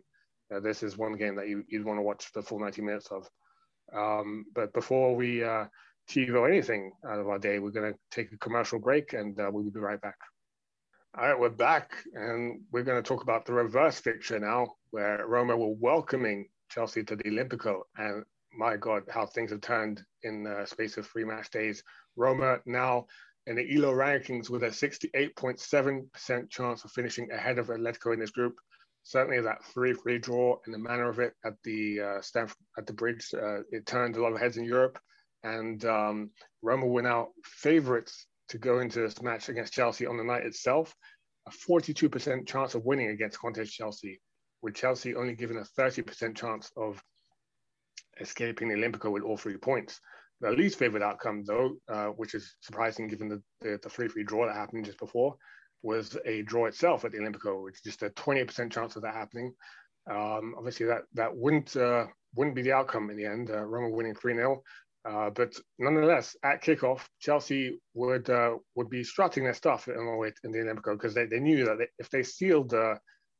[0.53, 3.07] uh, this is one game that you, you'd want to watch the full 90 minutes
[3.11, 3.27] of.
[3.93, 5.65] Um, but before we uh,
[6.09, 9.49] TiVo anything out of our day, we're going to take a commercial break and uh,
[9.51, 10.17] we'll be right back.
[11.13, 15.27] All right, we're back, and we're going to talk about the reverse fixture now, where
[15.27, 17.81] Roma were welcoming Chelsea to the Olimpico.
[17.97, 18.23] And
[18.57, 21.83] my God, how things have turned in the space of three match days.
[22.15, 23.07] Roma now
[23.45, 28.31] in the ELO rankings with a 68.7% chance of finishing ahead of Atletico in this
[28.31, 28.55] group.
[29.03, 32.87] Certainly, that 3 3 draw and the manner of it at the uh, Stamford, at
[32.87, 34.97] the bridge, uh, it turned a lot of heads in Europe.
[35.43, 36.29] And um,
[36.61, 40.93] Roma were now favorites to go into this match against Chelsea on the night itself,
[41.47, 44.19] a 42% chance of winning against Conte's Chelsea,
[44.61, 47.01] with Chelsea only given a 30% chance of
[48.19, 49.99] escaping the Olimpico with all three points.
[50.41, 54.23] The least favored outcome, though, uh, which is surprising given the, the, the 3 3
[54.23, 55.35] draw that happened just before,
[55.81, 59.13] was a draw itself at the Olimpico, which is just a 28% chance of that
[59.13, 59.53] happening.
[60.09, 63.51] Um, obviously, that that wouldn't uh, wouldn't be the outcome in the end.
[63.51, 64.61] Uh, Roma winning 3 0.
[65.03, 70.15] Uh, but nonetheless, at kickoff, Chelsea would uh, would be strutting their stuff in the
[70.15, 72.95] way in the Olimpico because they, they knew that they, if they sealed uh,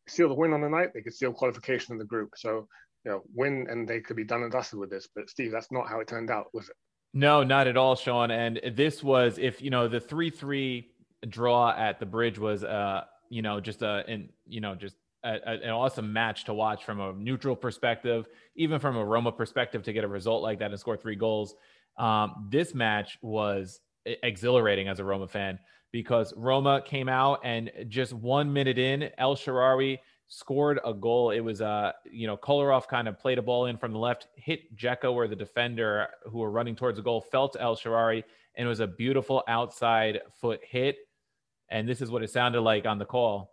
[0.07, 2.32] sealed the win on the night, they could seal qualification in the group.
[2.36, 2.68] So
[3.05, 5.07] you know, win and they could be done and dusted with this.
[5.16, 6.76] But Steve, that's not how it turned out, was it?
[7.14, 8.32] No, not at all, Sean.
[8.32, 10.91] And this was if you know the three three
[11.28, 15.34] draw at the bridge was uh you know just a and you know just a,
[15.34, 19.84] a, an awesome match to watch from a neutral perspective, even from a Roma perspective,
[19.84, 21.55] to get a result like that and score three goals.
[21.97, 25.59] Um, this match was exhilarating as a Roma fan
[25.91, 31.32] because Roma came out and just one minute in, El Shaarawy scored a goal.
[31.32, 34.28] It was uh, you know, Kolarov kind of played a ball in from the left,
[34.36, 38.24] hit Dzeko or the defender who were running towards the goal, felt El Shaarawy,
[38.55, 40.97] and it was a beautiful outside foot hit.
[41.69, 43.51] And this is what it sounded like on the call.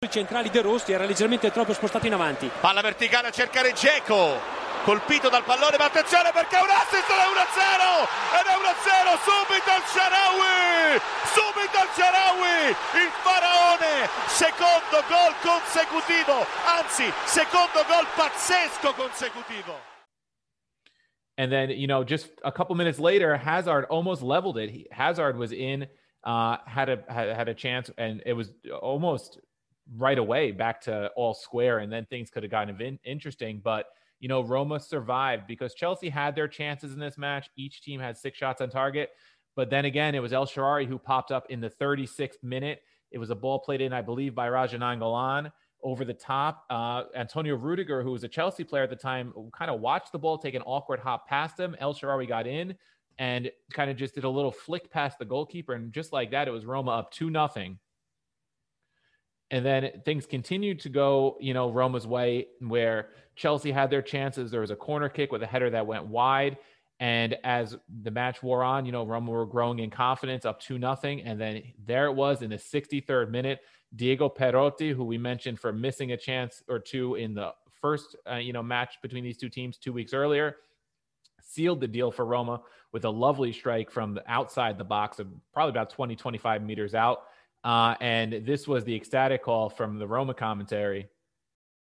[0.00, 2.48] I centrali De Rosti era leggermente troppo spostato in avanti.
[2.60, 4.38] Palla verticale a cercare Geco.
[4.84, 8.06] Colpito dal pallone, ma attenzione perché è un assist da 1-0
[8.38, 11.00] ed è 1-0 subito il Sharawi!
[11.34, 12.68] Subito il Sharawi!
[12.94, 14.08] Il faraone!
[14.28, 16.46] Secondo gol consecutivo,
[16.78, 19.80] anzi, secondo gol pazzesco consecutivo.
[21.34, 24.70] And then, you know, just a couple minutes later, Hazard almost leveled it.
[24.70, 25.88] He, Hazard was in,
[26.22, 29.40] uh, had a had, had a chance, and it was almost
[29.96, 33.60] right away back to all square, and then things could have gotten in, interesting.
[33.62, 33.86] But
[34.20, 37.48] you know, Roma survived because Chelsea had their chances in this match.
[37.56, 39.10] Each team had six shots on target,
[39.54, 42.82] but then again, it was El Shaarawy who popped up in the 36th minute.
[43.10, 45.50] It was a ball played in, I believe, by Radja Nainggolan
[45.82, 46.64] over the top.
[46.68, 50.18] Uh, Antonio Rudiger, who was a Chelsea player at the time, kind of watched the
[50.18, 51.76] ball take an awkward hop past him.
[51.78, 52.74] El Shaarawy got in
[53.18, 56.48] and kind of just did a little flick past the goalkeeper, and just like that,
[56.48, 57.78] it was Roma up two nothing.
[59.50, 64.50] And then things continued to go, you know, Roma's way, where Chelsea had their chances.
[64.50, 66.58] There was a corner kick with a header that went wide.
[67.00, 70.78] And as the match wore on, you know, Roma were growing in confidence, up two
[70.78, 71.22] nothing.
[71.22, 73.60] And then there it was in the 63rd minute.
[73.94, 78.34] Diego Perotti, who we mentioned for missing a chance or two in the first, uh,
[78.34, 80.56] you know, match between these two teams two weeks earlier,
[81.40, 82.60] sealed the deal for Roma
[82.92, 86.94] with a lovely strike from the outside the box of probably about 20, 25 meters
[86.94, 87.22] out.
[87.64, 91.08] Uh, and this was the ecstatic call from the Roma commentary.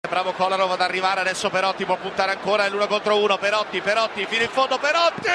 [0.09, 3.39] Bravo Kolarov ad arrivare adesso Perotti può puntare ancora l'uno contro uno.
[3.39, 5.31] Perotti, Perotti fino in fondo Perotti!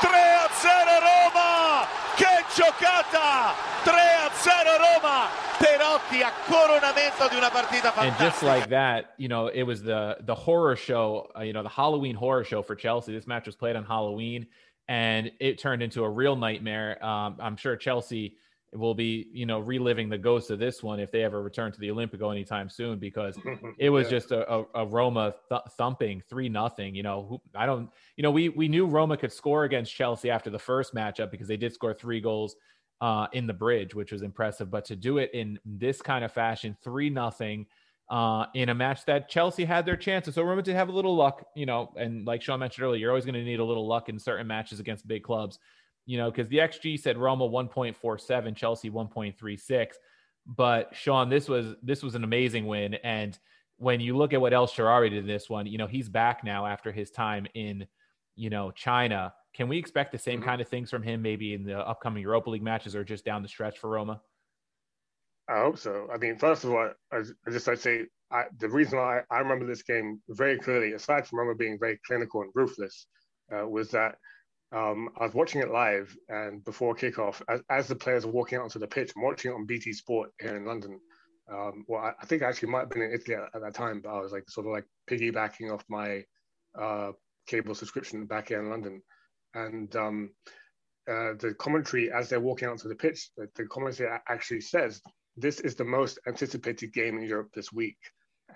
[0.00, 1.86] 3 a 0 Roma!
[2.16, 3.54] Che giocata!
[3.84, 5.28] 3 a 0 Roma!
[5.58, 9.82] Perotti a coronamento di una partita fantastica and just like that you know it was
[9.82, 13.12] the the horror show uh, you know the Halloween horror show for Chelsea.
[13.12, 14.46] This match was played on Halloween
[14.86, 17.02] and it turned into a real nightmare.
[17.04, 18.36] Um, I'm sure Chelsea
[18.74, 21.80] will be you know reliving the ghost of this one if they ever return to
[21.80, 23.38] the Olimpico anytime soon because
[23.78, 24.10] it was yeah.
[24.10, 26.94] just a, a, a Roma th- thumping three nothing.
[26.94, 27.88] You know, who, I don't.
[28.16, 31.48] You know, we we knew Roma could score against Chelsea after the first matchup because
[31.48, 32.56] they did score three goals
[33.00, 34.70] uh, in the bridge, which was impressive.
[34.70, 37.66] But to do it in this kind of fashion, three nothing.
[38.10, 40.34] Uh, in a match that Chelsea had their chances.
[40.34, 43.10] So Roma did have a little luck, you know, and like Sean mentioned earlier, you're
[43.10, 45.58] always going to need a little luck in certain matches against big clubs
[46.08, 49.88] you know, because the XG said Roma 1.47, Chelsea 1.36.
[50.46, 52.94] But Sean, this was this was an amazing win.
[53.04, 53.38] And
[53.76, 56.42] when you look at what El Shaarawy did in this one, you know, he's back
[56.42, 57.86] now after his time in,
[58.36, 59.34] you know, China.
[59.52, 60.48] Can we expect the same mm-hmm.
[60.48, 63.42] kind of things from him maybe in the upcoming Europa League matches or just down
[63.42, 64.22] the stretch for Roma?
[65.46, 66.08] I hope so.
[66.10, 69.36] I mean, first of all, I, I just I'd say I, the reason why I,
[69.36, 73.06] I, remember this game very clearly, aside from Roma being very clinical and ruthless,
[73.52, 74.16] uh, was that
[74.70, 78.58] um, I was watching it live, and before kickoff, as, as, the players were walking
[78.58, 81.00] out onto the pitch, I'm watching it on BT Sport here in London.
[81.50, 83.74] Um, well, I, I, think I actually might have been in Italy at, at, that
[83.74, 86.22] time, but I was like sort of like piggybacking off my
[86.78, 87.12] uh,
[87.46, 89.00] cable subscription back here in London.
[89.54, 90.30] And um,
[91.10, 95.00] uh, the commentary, as they're walking out onto the pitch, the, the commentary actually says,
[95.38, 97.98] This is the most anticipated game in Europe this week.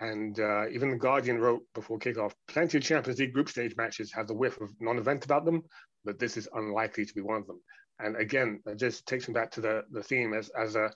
[0.00, 4.12] And uh, even the Guardian wrote before kickoff, plenty of Champions League group stage matches
[4.12, 5.62] have the whiff of non-event about them,
[6.04, 7.60] but this is unlikely to be one of them.
[7.98, 10.90] And again, it just takes me back to the, the theme as, as a,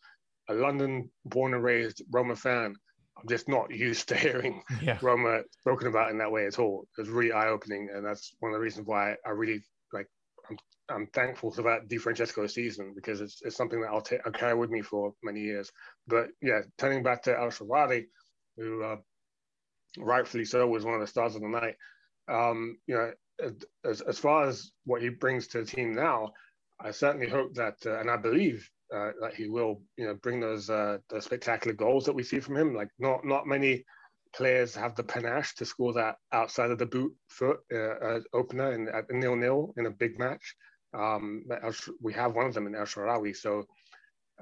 [0.48, 2.74] a London born and raised Roma fan.
[3.18, 4.98] I'm just not used to hearing yeah.
[5.00, 6.86] Roma spoken about in that way at all.
[6.98, 7.88] It's really eye opening.
[7.94, 10.08] And that's one of the reasons why I really like,
[10.50, 14.16] I'm, I'm thankful for that Di Francesco season because it's, it's something that I'll, ta-
[14.24, 15.70] I'll carry with me for many years.
[16.06, 18.06] But yeah, turning back to El Shaarawy,
[18.56, 18.96] who uh,
[19.98, 21.74] rightfully so was one of the stars of the night.
[22.28, 23.12] Um, you know,
[23.84, 26.32] as, as far as what he brings to the team now,
[26.80, 30.40] I certainly hope that, uh, and I believe uh, that he will, you know, bring
[30.40, 32.74] those uh, the spectacular goals that we see from him.
[32.74, 33.84] Like not not many
[34.34, 38.72] players have the panache to score that outside of the boot foot uh, uh opener
[38.72, 40.54] in at nil nil in a big match.
[40.94, 41.44] Um,
[42.00, 43.64] we have one of them in El Shaarawy, so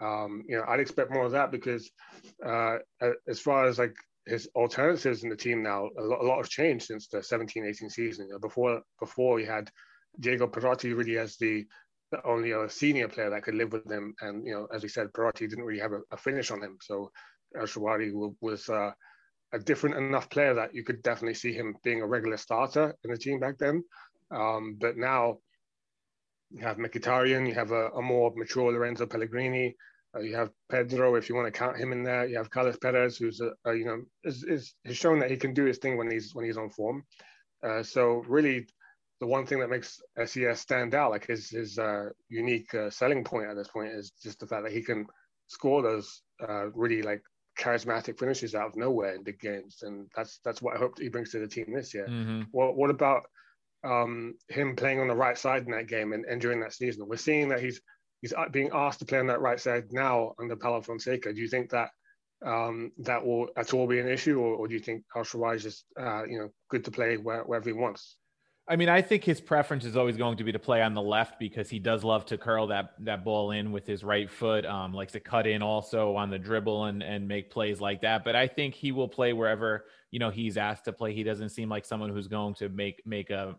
[0.00, 1.90] um, you know I'd expect more of that because
[2.44, 2.78] uh,
[3.28, 3.94] as far as like
[4.26, 7.64] his alternatives in the team now, a lot, a lot have changed since the 17
[7.64, 8.28] 18 season.
[8.40, 9.70] Before before he had
[10.18, 11.66] Diego Perotti really as the,
[12.24, 14.14] only a senior player that could live with him.
[14.20, 16.78] And, you know, as we said, Perotti didn't really have a, a finish on him.
[16.80, 17.10] So
[17.58, 18.92] El Shaarawy was uh,
[19.52, 23.10] a different enough player that you could definitely see him being a regular starter in
[23.10, 23.82] the team back then.
[24.30, 25.38] Um, but now
[26.50, 29.74] you have Mkhitaryan, you have a, a more mature Lorenzo Pellegrini,
[30.14, 32.26] uh, you have Pedro, if you want to count him in there.
[32.26, 35.36] You have Carles Perez, who's a, a, you know is, is has shown that he
[35.36, 37.04] can do his thing when he's when he's on form.
[37.62, 38.66] Uh, so really,
[39.20, 43.24] the one thing that makes SES stand out, like his his uh, unique uh, selling
[43.24, 45.06] point at this point, is just the fact that he can
[45.48, 47.22] score those uh, really like
[47.58, 51.08] charismatic finishes out of nowhere in big games, and that's that's what I hope he
[51.08, 52.06] brings to the team this year.
[52.08, 52.42] Mm-hmm.
[52.50, 53.22] What what about
[53.84, 57.08] um, him playing on the right side in that game and, and during that season?
[57.08, 57.80] We're seeing that he's
[58.24, 61.30] he's being asked to play on that right side now under Paulo Fonseca.
[61.34, 61.90] Do you think that
[62.44, 65.62] um, that will at all be an issue, or, or do you think Al is
[65.62, 68.16] just uh, you know good to play where, wherever he wants?
[68.66, 71.02] I mean, I think his preference is always going to be to play on the
[71.02, 74.64] left because he does love to curl that that ball in with his right foot.
[74.64, 78.24] Um, likes to cut in also on the dribble and and make plays like that.
[78.24, 81.12] But I think he will play wherever you know he's asked to play.
[81.12, 83.56] He doesn't seem like someone who's going to make make a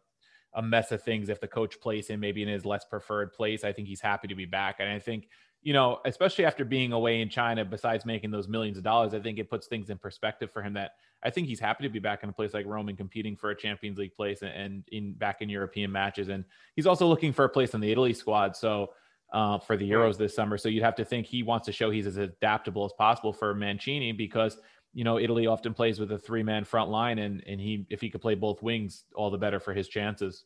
[0.56, 3.64] a mess of things if the coach plays him maybe in his less preferred place.
[3.64, 5.28] I think he's happy to be back, and I think
[5.66, 9.20] you know, especially after being away in China, besides making those millions of dollars, I
[9.20, 10.92] think it puts things in perspective for him that
[11.24, 13.50] I think he's happy to be back in a place like Rome and competing for
[13.50, 16.30] a Champions League place and, and in back in European matches.
[16.30, 16.46] And
[16.76, 18.56] he's also looking for a place in the Italy squad.
[18.56, 18.92] So
[19.34, 20.58] uh, for the Euros this summer.
[20.58, 23.54] So you'd have to think he wants to show he's as adaptable as possible for
[23.54, 24.60] Mancini because
[24.96, 28.02] you know Italy often plays with a three man front line, and and he if
[28.02, 30.46] he could play both wings, all the better for his chances.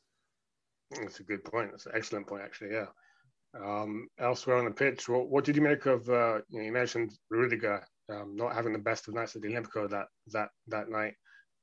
[0.92, 1.70] That's a good point.
[1.72, 2.72] That's an excellent point, actually.
[2.72, 2.88] Yeah.
[3.56, 6.10] Um, elsewhere on the pitch, what, what did you make of?
[6.10, 9.50] Uh, you, know, you mentioned Rudiger um, not having the best of nights at the
[9.50, 11.14] Olimpico that that that night.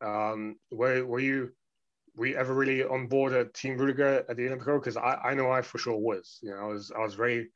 [0.01, 1.53] Um, were were you
[2.15, 4.79] were you ever really on board at Team Rudiger at the Olimpico?
[4.79, 6.39] Because I, I know I for sure was.
[6.43, 7.49] You know, I was I was very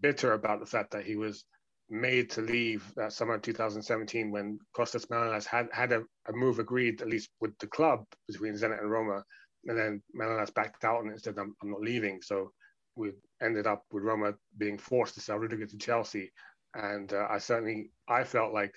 [0.00, 1.44] bitter about the fact that he was
[1.88, 6.58] made to leave that summer of 2017 when Costas Manolas had had a, a move
[6.58, 9.24] agreed at least with the club between Zenit and Roma,
[9.66, 12.20] and then Manolas backed out and said I'm, I'm not leaving.
[12.22, 12.52] So
[12.96, 16.32] we ended up with Roma being forced to sell Rudiger to Chelsea.
[16.74, 18.74] And uh, I certainly I felt like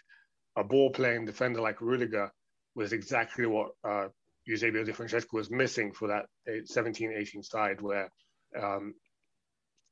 [0.56, 2.32] a ball playing defender like Rudiger
[2.76, 4.08] was exactly what uh,
[4.46, 6.26] Eusebio Di Francesco was missing for that
[6.66, 8.10] 17 18 side, where
[8.60, 8.94] um,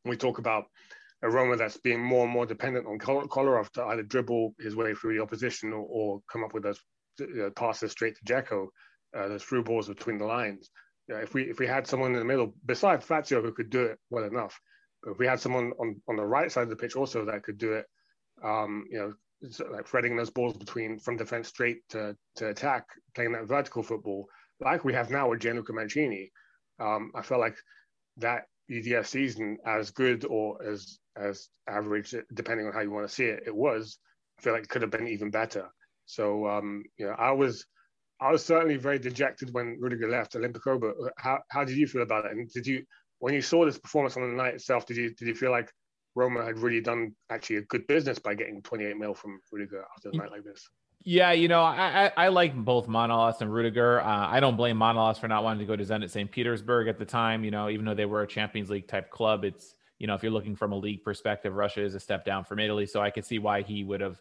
[0.05, 0.65] we talk about
[1.23, 4.93] a Roma that's being more and more dependent on Kolarov to either dribble his way
[4.93, 6.79] through the opposition or, or come up with those
[7.21, 8.67] uh, passes straight to Dzeko,
[9.17, 10.69] uh, those through balls between the lines.
[11.09, 13.97] If we if we had someone in the middle besides Fazio who could do it
[14.09, 14.59] well enough,
[15.01, 17.43] but if we had someone on, on the right side of the pitch also that
[17.43, 17.85] could do it,
[18.43, 19.13] um, you know,
[19.71, 22.85] like threading those balls between from defense straight to, to attack,
[23.15, 24.27] playing that vertical football
[24.59, 26.31] like we have now with Gianluca Mancini,
[26.79, 27.57] um, I felt like
[28.17, 33.13] that EDF season, as good or as as average, depending on how you want to
[33.13, 33.97] see it, it was.
[34.37, 35.69] I feel like it could have been even better.
[36.05, 37.65] So um, you know, I was
[38.19, 42.01] I was certainly very dejected when Rudiger left Olimpico, but how, how did you feel
[42.01, 42.31] about it?
[42.31, 42.83] And did you,
[43.19, 45.71] when you saw this performance on the night itself, did you did you feel like
[46.15, 50.09] Roma had really done actually a good business by getting 28 mil from Rudiger after
[50.09, 50.67] a night like this?
[51.09, 54.01] Yeah, you know, I, I, I like both Manolas and Rudiger.
[54.01, 56.29] Uh, I don't blame Manolas for not wanting to go to Zenit St.
[56.29, 57.45] Petersburg at the time.
[57.45, 60.21] You know, even though they were a Champions League type club, it's you know, if
[60.21, 62.85] you're looking from a league perspective, Russia is a step down from Italy.
[62.85, 64.19] So I could see why he would have,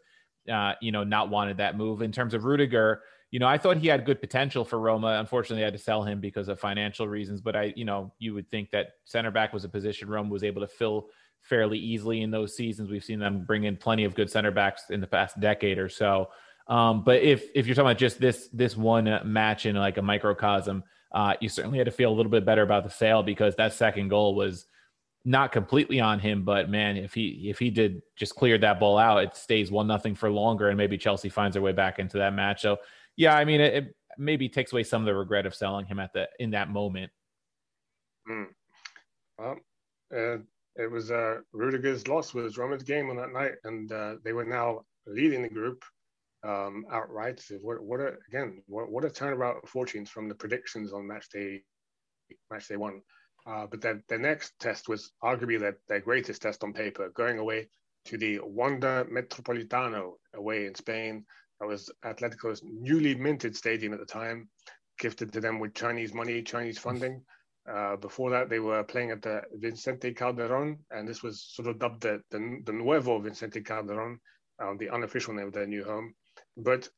[0.48, 2.02] uh, you know, not wanted that move.
[2.02, 3.02] In terms of Rudiger,
[3.32, 5.16] you know, I thought he had good potential for Roma.
[5.18, 7.40] Unfortunately, I had to sell him because of financial reasons.
[7.40, 10.44] But I, you know, you would think that center back was a position Roma was
[10.44, 11.08] able to fill
[11.42, 12.90] fairly easily in those seasons.
[12.90, 15.88] We've seen them bring in plenty of good center backs in the past decade or
[15.88, 16.28] so.
[16.68, 20.02] Um, but if if you're talking about just this this one match in like a
[20.02, 20.82] microcosm,
[21.12, 23.72] uh, you certainly had to feel a little bit better about the sale because that
[23.72, 24.66] second goal was
[25.24, 28.96] not completely on him, but man, if he if he did just clear that ball
[28.96, 32.18] out, it stays one nothing for longer, and maybe Chelsea finds their way back into
[32.18, 32.62] that match.
[32.62, 32.78] So
[33.16, 35.98] yeah, I mean, it, it, maybe takes away some of the regret of selling him
[35.98, 37.10] at the in that moment.
[38.30, 38.46] Mm.
[39.38, 39.56] Well,
[40.14, 40.38] uh,
[40.76, 44.44] it was uh, Rudiger's loss was Roma's game on that night, and uh, they were
[44.44, 45.84] now leading the group
[46.44, 47.42] um, outright.
[47.60, 51.28] What, what a, again, what, what a turnabout of fortunes from the predictions on match
[51.32, 51.62] day,
[52.50, 53.02] match day one.
[53.46, 57.38] Uh, but then the next test was arguably their, their greatest test on paper, going
[57.38, 57.68] away
[58.06, 61.24] to the Wanda Metropolitano away in Spain
[61.60, 64.48] that was Atletico's newly minted stadium at the time,
[64.98, 67.22] gifted to them with Chinese money, Chinese funding.
[67.68, 71.78] Uh, before that, they were playing at the Vicente Calderon, and this was sort of
[71.78, 74.20] dubbed the, the, the Nuevo Vicente Calderon,
[74.62, 76.14] um, the unofficial name of their new home.
[76.56, 76.88] But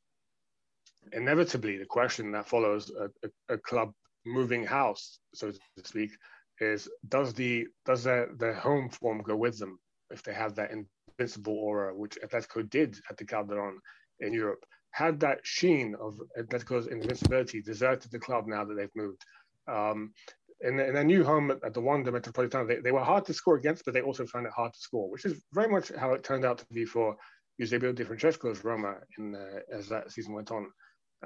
[1.13, 3.93] inevitably, the question that follows a, a, a club
[4.27, 6.13] moving house, so to speak,
[6.61, 9.79] is does the does their, their home form go with them
[10.11, 13.79] if they have that invincible aura, which Atletico did at the Calderon
[14.21, 14.65] in Europe.
[14.91, 19.23] Had that sheen of Atletico's invincibility deserted the club now that they've moved?
[19.67, 20.13] Um,
[20.61, 23.35] in, in their new home at, at the Wanda Metropolitano, they, they were hard to
[23.35, 26.15] score against, but they also found it hard to score, which is very much how
[26.15, 27.17] it turned out to be for
[27.59, 29.37] Eusebio Di Francesco's Roma in,
[29.73, 30.67] as that season went on.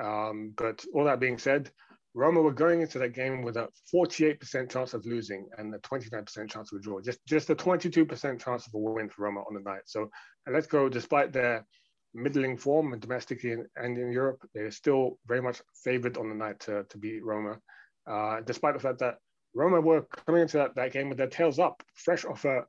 [0.00, 1.70] Um, but all that being said,
[2.14, 6.50] Roma were going into that game with a 48% chance of losing and a 29%
[6.50, 7.00] chance of a draw.
[7.00, 9.82] Just just a 22% chance of a win for Roma on the night.
[9.86, 10.10] So
[10.48, 11.64] Atletico, despite their
[12.14, 14.42] middling form domestically and in Europe.
[14.54, 17.58] They're still very much favored on the night to, to beat Roma,
[18.06, 19.16] uh, despite the fact that
[19.54, 22.64] Roma were coming into that, that game with their tails up, fresh off a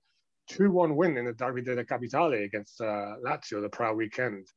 [0.48, 4.48] 2 1 win in the Derby della Capitale against uh, Lazio the prior weekend.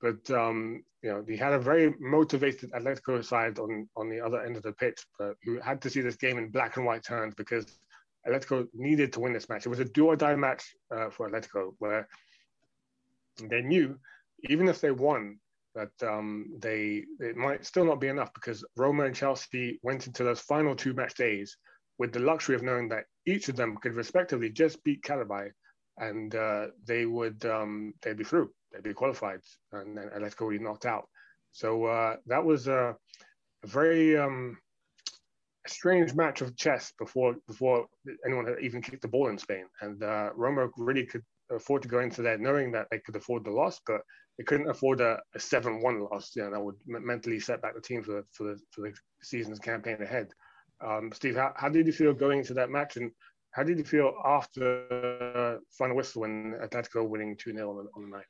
[0.00, 4.44] but um, you know he had a very motivated Atletico side on on the other
[4.44, 7.04] end of the pitch, but who had to see this game in black and white
[7.04, 7.66] terms because
[8.26, 9.66] Atletico needed to win this match.
[9.66, 10.64] It was a do or die match
[10.94, 12.08] uh, for Atletico, where
[13.50, 13.98] they knew
[14.48, 15.38] even if they won,
[15.74, 20.24] that um, they it might still not be enough because Roma and Chelsea went into
[20.24, 21.56] those final two match days
[21.98, 25.52] with the luxury of knowing that each of them could respectively just beat Karabakh,
[25.98, 29.40] and uh, they would um, they'd be through, they'd be qualified,
[29.72, 31.08] and then Atletico would be knocked out.
[31.52, 32.96] So uh, that was a,
[33.62, 34.58] a very um,
[35.66, 37.86] strange match of chess before before
[38.26, 41.88] anyone had even kicked the ball in Spain, and uh, Roma really could afford to
[41.88, 44.00] go into that knowing that they could afford the loss, but
[44.38, 46.32] they couldn't afford a, a 7-1 loss.
[46.34, 49.58] You know, that would mentally set back the team for for the, for the season's
[49.58, 50.28] campaign ahead.
[50.80, 53.10] Um, Steve, how, how did you feel going into that match, and
[53.52, 54.86] how did you feel after
[55.56, 58.24] uh, final whistle when Atletico winning 2-0 on, on the night?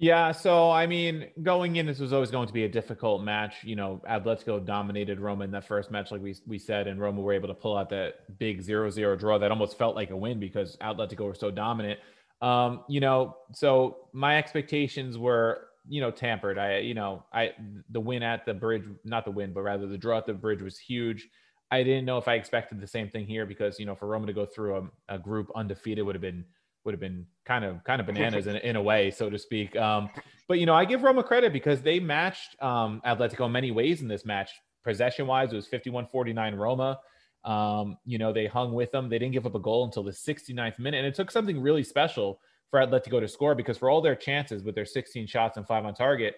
[0.00, 3.64] Yeah, so I mean, going in, this was always going to be a difficult match.
[3.64, 7.20] You know, Atletico dominated Roma in that first match, like we we said, and Roma
[7.20, 10.38] were able to pull out that big 0-0 draw that almost felt like a win
[10.38, 11.98] because Atletico were so dominant.
[12.40, 16.58] Um, you know, so my expectations were, you know, tampered.
[16.58, 17.54] I, you know, I
[17.90, 20.62] the win at the bridge, not the win, but rather the draw at the bridge
[20.62, 21.28] was huge.
[21.70, 24.26] I didn't know if I expected the same thing here because you know for Roma
[24.26, 26.44] to go through a, a group undefeated would have been
[26.84, 29.76] would have been kind of kind of bananas in, in a way, so to speak.
[29.76, 30.08] Um,
[30.46, 34.00] but you know I give Roma credit because they matched um, Atletico in many ways
[34.00, 34.50] in this match.
[34.84, 36.98] Possession wise, it was 51-49 Roma.
[37.44, 39.08] Um, you know, they hung with them.
[39.08, 40.98] They didn't give up a goal until the 69th minute.
[40.98, 42.40] And it took something really special
[42.70, 45.84] for Atletico to score because for all their chances with their 16 shots and five
[45.84, 46.36] on target,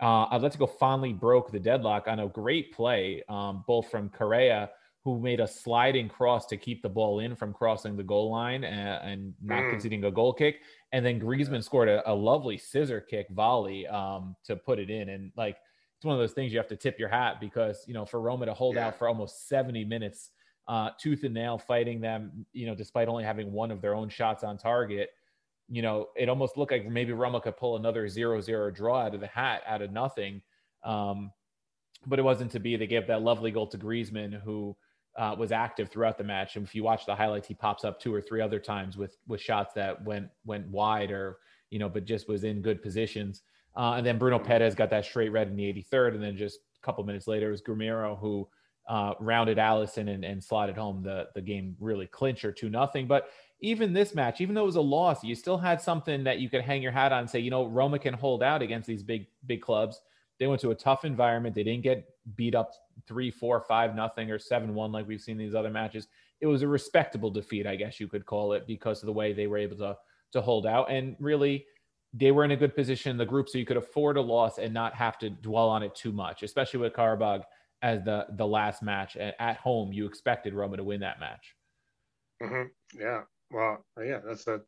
[0.00, 4.70] uh, Atletico finally broke the deadlock on a great play, um, both from Correa,
[5.04, 8.64] who made a sliding cross to keep the ball in from crossing the goal line
[8.64, 9.70] and, and not mm.
[9.70, 10.60] conceding a goal kick.
[10.90, 15.08] And then Griezmann scored a, a lovely scissor kick volley um, to put it in.
[15.08, 15.58] And like,
[15.96, 18.20] it's one of those things you have to tip your hat because, you know, for
[18.20, 18.88] Roma to hold yeah.
[18.88, 20.30] out for almost 70 minutes
[20.68, 24.08] uh, tooth and nail fighting them, you know, despite only having one of their own
[24.08, 25.10] shots on target.
[25.68, 29.20] You know, it almost looked like maybe Roma could pull another zero-zero draw out of
[29.20, 30.42] the hat, out of nothing.
[30.84, 31.32] Um,
[32.06, 32.76] but it wasn't to be.
[32.76, 34.76] They gave that lovely goal to Griezmann, who
[35.16, 36.56] uh, was active throughout the match.
[36.56, 39.16] And if you watch the highlights, he pops up two or three other times with
[39.26, 41.38] with shots that went went wide or
[41.70, 43.42] you know, but just was in good positions.
[43.76, 46.60] Uh, and then Bruno Peres got that straight red in the 83rd, and then just
[46.80, 48.48] a couple minutes later, it was Gameiro who
[48.88, 53.06] uh, rounded Alisson and, and slotted home the the game really clincher to nothing.
[53.06, 53.28] But
[53.60, 56.48] even this match, even though it was a loss, you still had something that you
[56.48, 59.02] could hang your hat on and say, you know, Roma can hold out against these
[59.02, 60.00] big big clubs.
[60.38, 61.54] They went to a tough environment.
[61.54, 62.06] They didn't get
[62.36, 62.72] beat up
[63.06, 66.08] three, four, five, nothing, or seven one like we've seen these other matches.
[66.40, 69.32] It was a respectable defeat, I guess you could call it, because of the way
[69.32, 69.96] they were able to
[70.32, 71.64] to hold out and really
[72.12, 74.58] they were in a good position in the group, so you could afford a loss
[74.58, 77.42] and not have to dwell on it too much, especially with Qarabag
[77.82, 79.92] as the the last match at home.
[79.92, 81.54] You expected Roma to win that match.
[82.42, 83.00] Mm-hmm.
[83.00, 84.60] Yeah, well, yeah, that's a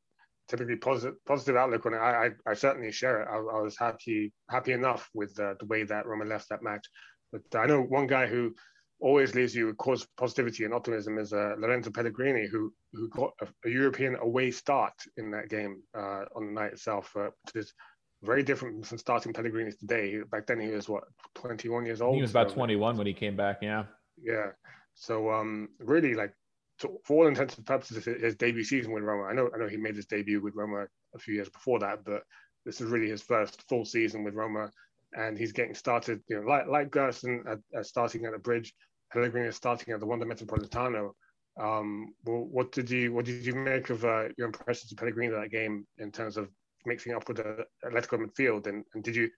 [0.48, 1.98] typically positive positive outlook on it.
[1.98, 3.28] I I, I certainly share it.
[3.30, 6.86] I, I, was happy happy enough with uh, the way that Roma left that match.
[7.32, 8.54] But I know one guy who
[9.00, 13.32] always leaves you with cause positivity and optimism is uh, Lorenzo Pellegrini, who who got
[13.40, 17.64] a, a, European away start in that game uh, on the night itself, uh, which
[17.64, 17.72] is
[18.22, 20.20] very different from starting Pellegrini today.
[20.30, 21.04] Back then, he was what
[21.36, 22.16] 21 years old.
[22.16, 23.58] He was about so, 21 when he came back.
[23.62, 23.84] Yeah.
[24.20, 24.50] Yeah.
[24.94, 26.32] So um, really, like
[26.80, 29.24] to, for all intents and purposes, his debut season with Roma.
[29.24, 32.04] I know, I know he made his debut with Roma a few years before that,
[32.04, 32.22] but
[32.64, 34.70] this is really his first full season with Roma,
[35.16, 36.20] and he's getting started.
[36.28, 38.74] You know, like like Gerson at, at starting at the bridge,
[39.12, 41.12] Pellegrini is starting at the Wanda Metropolitano.
[41.60, 45.32] Um, well, what did you what did you make of uh, your impressions of Pellegrini
[45.32, 46.48] that game in terms of
[46.86, 48.66] mixing up with the Atletico midfield?
[48.66, 49.30] And, and did you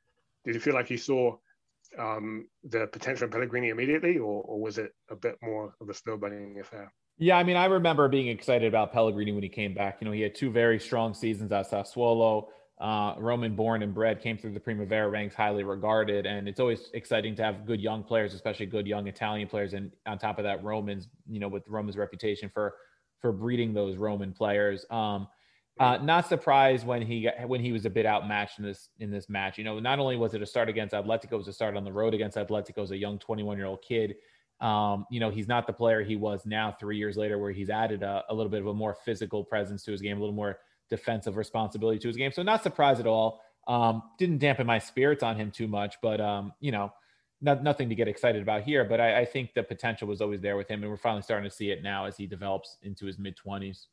[0.45, 1.37] did you feel like you saw
[1.99, 5.95] um, the potential of Pellegrini immediately, or, or was it a bit more of a
[5.95, 6.93] slow burning affair?
[7.23, 9.99] Yeah, I mean, I remember being excited about Pellegrini when he came back.
[10.01, 12.47] You know, he had two very strong seasons at Sassuolo.
[12.81, 16.89] Uh, Roman born and bred, came through the Primavera ranks, highly regarded, and it's always
[16.95, 19.75] exciting to have good young players, especially good young Italian players.
[19.75, 22.75] And on top of that, Romans, you know, with Roman's reputation for
[23.19, 24.87] for breeding those Roman players.
[24.91, 25.29] Um,
[25.79, 29.11] uh, not surprised when he got, when he was a bit outmatched in this in
[29.11, 29.59] this match.
[29.59, 31.85] You know, not only was it a start against Atletico, it was a start on
[31.85, 34.15] the road against Atletico as a young 21 year old kid.
[34.61, 37.70] Um, you know, he's not the player he was now three years later, where he's
[37.70, 40.35] added a, a, little bit of a more physical presence to his game, a little
[40.35, 40.59] more
[40.91, 42.31] defensive responsibility to his game.
[42.31, 43.41] So not surprised at all.
[43.66, 46.93] Um, didn't dampen my spirits on him too much, but um, you know,
[47.41, 48.85] not, nothing to get excited about here.
[48.85, 51.49] But I, I think the potential was always there with him, and we're finally starting
[51.49, 53.87] to see it now as he develops into his mid twenties.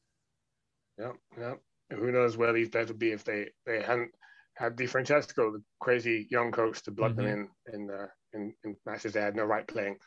[1.00, 1.54] Yeah, yeah
[1.90, 4.12] who knows where these players would be if they they hadn't
[4.56, 7.26] had Di Francesco, the crazy young coach, to blood mm-hmm.
[7.26, 9.98] them in in, uh, in, in matches they had no right playing.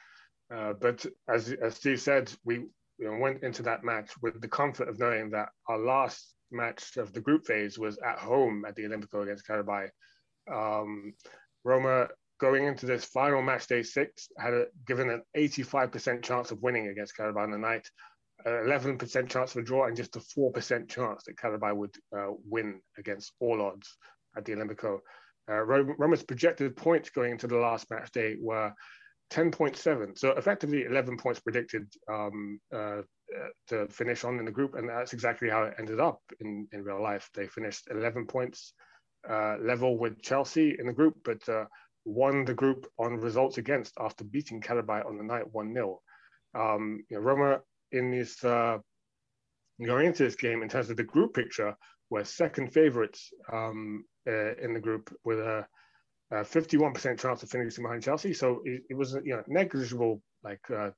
[0.55, 2.71] Uh, but as as Steve said, we you
[3.11, 7.13] know, went into that match with the comfort of knowing that our last match of
[7.13, 9.91] the group phase was at home at the Olimpico against Karabakh.
[10.53, 11.15] Um,
[11.65, 12.09] Roma
[12.41, 16.89] going into this final match day six had a, given an 85% chance of winning
[16.89, 17.87] against Karabakh on the night,
[18.47, 22.81] 11% chance of a draw, and just a 4% chance that Karabakh would uh, win
[22.99, 23.97] against all odds
[24.37, 24.99] at the Olimpico.
[25.49, 28.73] Uh, Roma's projected points going into the last match day were
[29.31, 33.03] 10.7, so effectively 11 points predicted um, uh,
[33.69, 36.83] to finish on in the group, and that's exactly how it ended up in, in
[36.83, 37.29] real life.
[37.35, 38.73] They finished 11 points
[39.29, 41.67] uh, level with Chelsea in the group, but uh,
[42.05, 46.01] won the group on results against after beating Karabakh on the night 1 0.
[46.55, 47.61] Um, you know, Roma,
[47.93, 48.79] in this, uh,
[49.85, 51.77] going into this game, in terms of the group picture,
[52.11, 55.67] were second favourites um, uh, in the group with a,
[56.31, 58.33] a, 51% chance of finishing behind Chelsea.
[58.33, 60.91] So it, it was you know negligible like uh,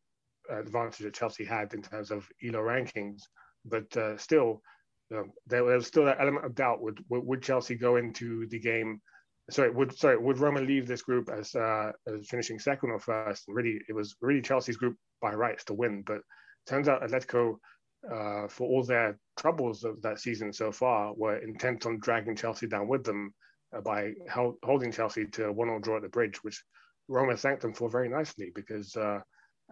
[0.51, 3.23] advantage that Chelsea had in terms of ELO rankings,
[3.65, 4.63] but uh, still.
[5.11, 6.81] There, there was still that element of doubt.
[6.81, 9.03] Would, would, would Chelsea go into the game
[9.51, 13.45] sorry, would sorry, would Roma leave this group as, uh, as finishing second or first?
[13.49, 16.03] Really, it was really Chelsea's group by rights to win.
[16.07, 16.21] But
[16.67, 17.57] turns out Atletico,
[18.11, 22.67] uh, for all their troubles of that season so far, were intent on dragging Chelsea
[22.67, 23.31] down with them uh,
[23.81, 26.63] by held, holding Chelsea to a one-all draw at the bridge, which
[27.09, 28.97] Roma thanked them for very nicely because.
[28.97, 29.21] Uh,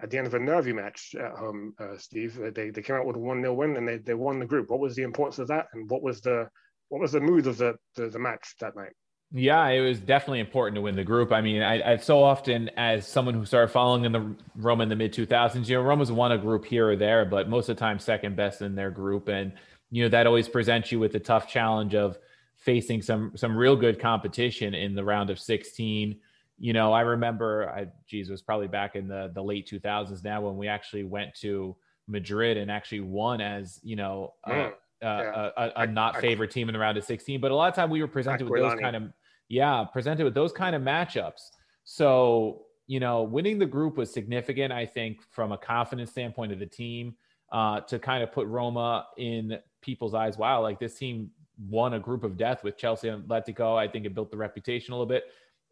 [0.03, 3.05] at the end of a nervy match at home, uh, Steve, they, they came out
[3.05, 4.71] with a one 0 win and they, they won the group.
[4.71, 6.49] What was the importance of that, and what was the
[6.91, 8.93] what was the mood of the, the, the match that night?
[9.33, 11.31] Yeah, it was definitely important to win the group.
[11.31, 14.89] I mean, I, I so often as someone who started following in the Roma in
[14.89, 17.77] the mid 2000s, you know, Roma's won a group here or there, but most of
[17.77, 19.53] the time second best in their group, and
[19.91, 22.19] you know that always presents you with the tough challenge of
[22.61, 26.17] facing some some real good competition in the round of 16.
[26.59, 30.23] You know, I remember, I geez, it was probably back in the the late 2000s
[30.23, 31.77] now when we actually went to
[32.07, 34.35] Madrid and actually won as you know.
[34.47, 34.73] Mm.
[35.03, 37.41] Uh, uh, a, a, not favorite team in the round of 16.
[37.41, 39.05] But a lot of time we were presented with those kind of
[39.51, 41.51] yeah, presented with those kind of matchups.
[41.85, 46.61] So, you know, winning the group was significant, I think, from a confidence standpoint of
[46.61, 47.17] the team
[47.51, 50.39] uh, to kind of put Roma in people's eyes.
[50.39, 51.31] Wow, like this team
[51.69, 53.77] won a group of death with Chelsea and Atletico.
[53.77, 55.25] I think it built the reputation a little bit.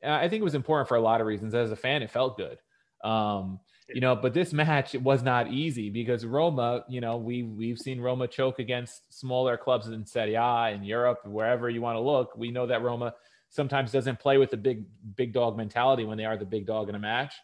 [0.05, 1.55] I think it was important for a lot of reasons.
[1.55, 2.59] As a fan, it felt good.
[3.02, 7.78] Um, you know, but this match was not easy because Roma, you know, we we've
[7.78, 12.01] seen Roma choke against smaller clubs in Serie A in Europe, wherever you want to
[12.01, 12.36] look.
[12.36, 13.15] We know that Roma
[13.48, 14.85] sometimes doesn't play with the big
[15.16, 17.35] big dog mentality when they are the big dog in a match.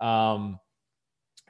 [0.00, 0.58] Um,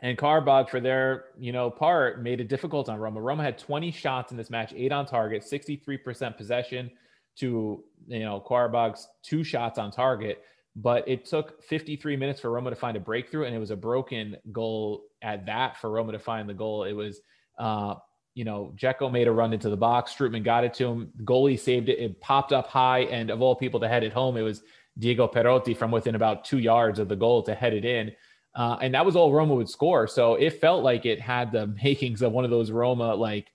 [0.05, 3.23] and Karabakh, for their you know part, made it difficult on Roma.
[3.23, 6.91] Roma had 20 shots in this match, eight on target, 63% possession
[7.39, 10.43] to you know Karabakh's two shots on target.
[10.77, 13.77] But it took 53 minutes for Roma to find a breakthrough, and it was a
[13.77, 16.85] broken goal at that for Roma to find the goal.
[16.85, 17.21] It was
[17.59, 17.95] uh,
[18.35, 20.13] you know, Dzeko made a run into the box.
[20.13, 21.13] Strootman got it to him.
[21.23, 21.99] Goalie saved it.
[21.99, 23.03] It popped up high.
[23.03, 24.63] And of all people to head it home, it was
[24.99, 28.13] Diego Perotti from within about two yards of the goal to head it in.
[28.55, 30.07] Uh, and that was all Roma would score.
[30.07, 33.49] So it felt like it had the makings of one of those Roma, like,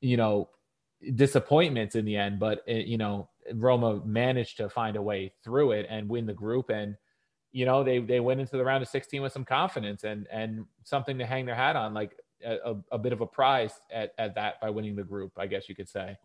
[0.00, 0.48] you know,
[1.14, 2.38] disappointments in the end.
[2.38, 6.32] But, it, you know, Roma managed to find a way through it and win the
[6.32, 6.70] group.
[6.70, 6.96] And,
[7.52, 10.64] you know, they, they went into the round of 16 with some confidence and, and
[10.82, 11.92] something to hang their hat on.
[11.92, 15.46] Like, a, a, bit of a prize at, at that by winning the group, I
[15.46, 16.16] guess you could say.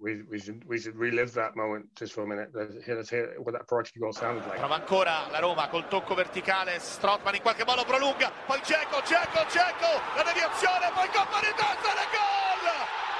[0.00, 2.50] We, we, should, we should relive that moment just for a minute.
[2.54, 4.58] Let's hear, let's hear what that Portuguese goal sounded like.
[4.60, 9.42] Prova ancora la Roma col tocco verticale, Strootman in qualche modo prolunga, poi Dzeko, Dzeko,
[9.50, 12.66] Dzeko, la deviazione, poi colpo di testa e gol!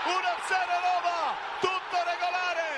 [0.06, 0.54] 1-0
[0.86, 2.68] Roma, tutto regolare,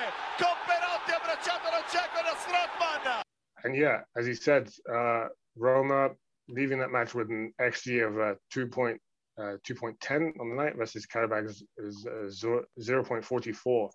[0.40, 3.20] con Perotti abbracciato da Dzeko e da Strootman.
[3.64, 6.16] And yeah, as he said, uh, Roma
[6.48, 8.96] leaving that match with an XG of uh, 2.0
[9.40, 11.64] uh, 2.10 on the night versus Karabakh is,
[12.06, 12.30] uh,
[12.78, 13.90] 0.44.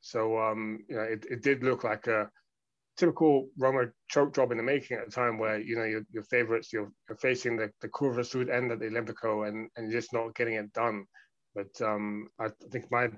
[0.00, 2.30] So um, you know, it, it did look like a
[2.96, 6.22] typical Roma choke job in the making at the time where, you know, your, your
[6.24, 10.12] favorites, you're, you're facing the, the Curva Sud end at the Olimpico and, and just
[10.12, 11.04] not getting it done.
[11.54, 13.08] But um, I think my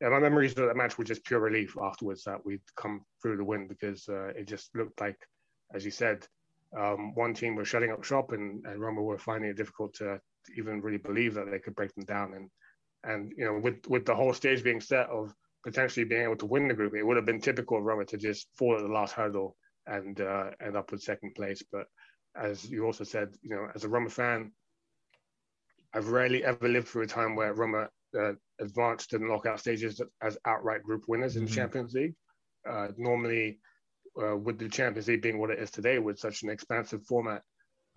[0.00, 3.36] yeah, my memories of that match were just pure relief afterwards that we'd come through
[3.36, 5.18] the win because uh, it just looked like,
[5.74, 6.24] as you said,
[6.78, 10.20] um, one team was shutting up shop and, and Roma were finding it difficult to,
[10.56, 12.34] even really believe that they could break them down.
[12.34, 12.50] And
[13.04, 15.34] and you know, with with the whole stage being set of
[15.64, 18.16] potentially being able to win the group, it would have been typical of Roma to
[18.16, 19.56] just fall at the last hurdle
[19.86, 21.62] and uh, end up with second place.
[21.72, 21.86] But
[22.36, 24.52] as you also said, you know, as a Roma fan,
[25.94, 27.88] I've rarely ever lived through a time where Roma
[28.18, 31.50] uh, advanced to the knockout stages as outright group winners in mm-hmm.
[31.50, 32.14] the Champions League.
[32.68, 33.58] Uh, normally,
[34.22, 37.42] uh, with the Champions League being what it is today, with such an expansive format,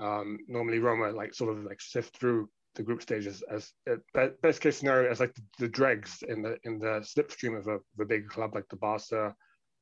[0.02, 4.00] um, normally Roma like sort of like sift through the group stages as, as
[4.42, 7.76] best case scenario as like the, the, dregs in the in the slipstream of a,
[7.76, 9.36] of a big club like the Barca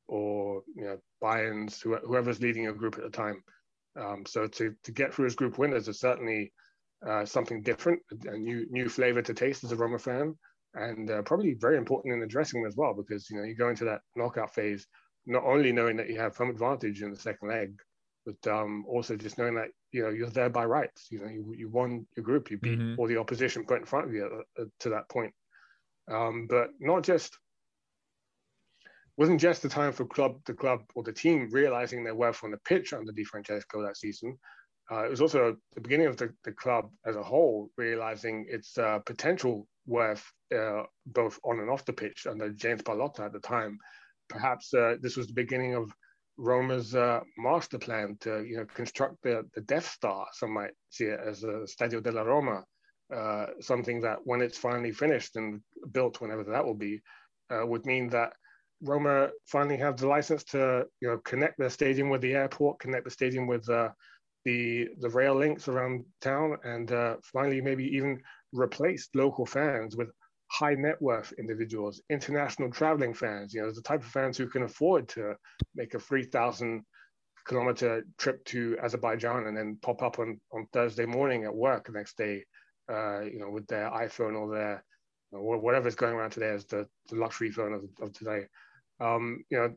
[0.08, 3.42] or you know Bayern's whoever's leading your group at the time.
[3.98, 6.52] Um, so to to get through as group winners is certainly
[7.06, 10.36] uh, something different, a new new flavor to taste as a Roma fan,
[10.74, 13.54] and uh, probably very important in the dressing room as well because you know you
[13.54, 14.86] go into that knockout phase
[15.26, 17.78] not only knowing that you have home advantage in the second leg,
[18.26, 21.08] but um, also just knowing that you know you're there by rights.
[21.10, 22.98] You know you, you won your group, you beat mm-hmm.
[22.98, 25.32] all the opposition put in front of you uh, to that point.
[26.10, 27.36] Um, but not just
[29.16, 32.50] wasn't just the time for club the club or the team realizing their worth on
[32.50, 34.38] the pitch under Di Francesco that season.
[34.90, 38.76] Uh, it was also the beginning of the, the club as a whole realizing its
[38.76, 40.24] uh, potential worth
[40.56, 43.78] uh, both on and off the pitch under James Pallotta at the time.
[44.28, 45.92] Perhaps uh, this was the beginning of
[46.40, 50.26] Roma's uh, master plan to you know construct the, the Death Star.
[50.32, 52.64] Some might see it as a Stadio della Roma,
[53.14, 55.60] uh, something that when it's finally finished and
[55.92, 57.00] built, whenever that will be,
[57.50, 58.32] would mean that
[58.82, 63.04] Roma finally have the license to you know connect the stadium with the airport, connect
[63.04, 63.90] the stadium with uh,
[64.44, 68.20] the the rail links around town, and uh, finally maybe even
[68.52, 70.08] replace local fans with
[70.50, 73.54] high net worth individuals, international traveling fans.
[73.54, 75.34] You know, the type of fans who can afford to
[75.74, 76.82] make a three thousand
[77.46, 81.92] kilometer trip to Azerbaijan and then pop up on on Thursday morning at work the
[81.92, 82.44] next day.
[82.90, 84.84] Uh, you know, with their iPhone or their
[85.32, 88.46] or whatever's going around today as the, the luxury phone of, of today.
[89.00, 89.74] Um, you know,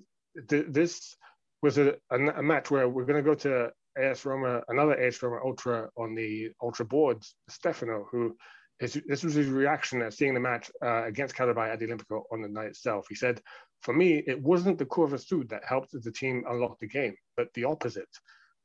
[0.50, 1.16] th- this
[1.62, 5.22] was a, a, a, match where we're going to go to AS Roma, another AS
[5.22, 8.36] Roma Ultra on the Ultra boards, Stefano, who
[8.80, 12.24] his, this was his reaction at seeing the match uh, against Karabakh at the Olimpico
[12.32, 13.06] on the night itself.
[13.08, 13.42] He said,
[13.82, 17.54] for me, it wasn't the Curva Sud that helped the team unlock the game, but
[17.54, 18.10] the opposite.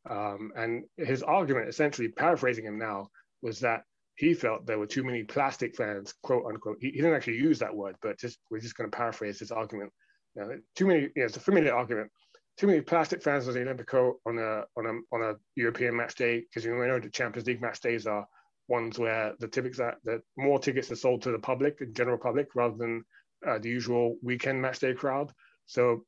[0.09, 3.09] Um, and his argument, essentially paraphrasing him now,
[3.43, 3.83] was that
[4.17, 6.79] he felt there were too many plastic fans, quote unquote.
[6.81, 9.53] He, he didn't actually use that word, but just we're just going to paraphrase his
[9.53, 9.93] argument
[10.35, 11.01] you know, too many.
[11.01, 12.11] You know, it's a familiar argument.
[12.57, 16.17] Too many plastic fans of the Olimpico on a on a on a European match
[16.17, 18.27] day because you know the Champions League match days are
[18.69, 22.19] ones where the tickets that that more tickets are sold to the public, the general
[22.19, 23.05] public, rather than
[23.47, 25.33] uh, the usual weekend match day crowd.
[25.67, 26.05] So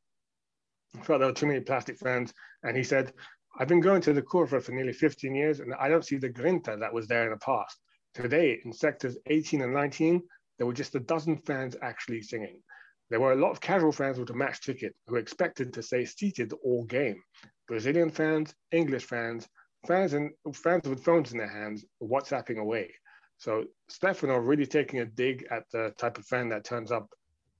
[0.98, 2.32] I felt there were too many plastic fans,
[2.62, 3.12] and he said,
[3.58, 6.28] "I've been going to the Curva for nearly 15 years, and I don't see the
[6.28, 7.78] grinta that was there in the past.
[8.14, 10.20] Today, in sectors 18 and 19,
[10.58, 12.60] there were just a dozen fans actually singing.
[13.08, 16.04] There were a lot of casual fans with a match ticket who expected to stay
[16.04, 17.22] seated all game.
[17.66, 19.48] Brazilian fans, English fans,
[19.86, 22.92] fans and fans with phones in their hands, WhatsApping away.
[23.38, 27.08] So Stefano really taking a dig at the type of fan that turns up,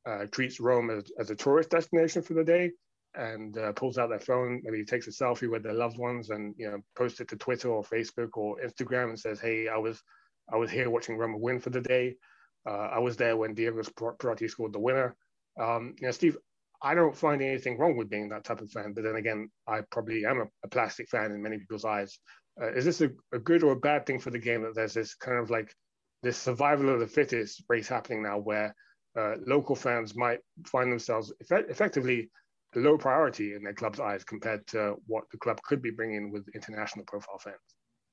[0.07, 2.73] uh, treats Rome as, as a tourist destination for the day,
[3.15, 4.61] and uh, pulls out their phone.
[4.63, 7.71] Maybe takes a selfie with their loved ones and you know posts it to Twitter
[7.71, 10.03] or Facebook or Instagram and says, "Hey, I was
[10.53, 12.17] I was here watching Roma win for the day.
[12.69, 15.17] Uh, I was there when Diego Perotti scored the winner."
[15.59, 16.37] Um, you know, Steve,
[16.83, 19.83] I don't find anything wrong with being that type of fan, but then again, I
[19.91, 22.19] probably am a, a plastic fan in many people's eyes.
[22.61, 24.95] Uh, is this a, a, good or a bad thing for the game that there's
[24.95, 25.75] this kind of like
[26.23, 28.75] this survival of the fittest race happening now, where
[29.19, 32.31] uh, local fans might find themselves effect- effectively
[32.75, 36.47] low priority in their club's eyes compared to what the club could be bringing with
[36.55, 37.57] international profile fans?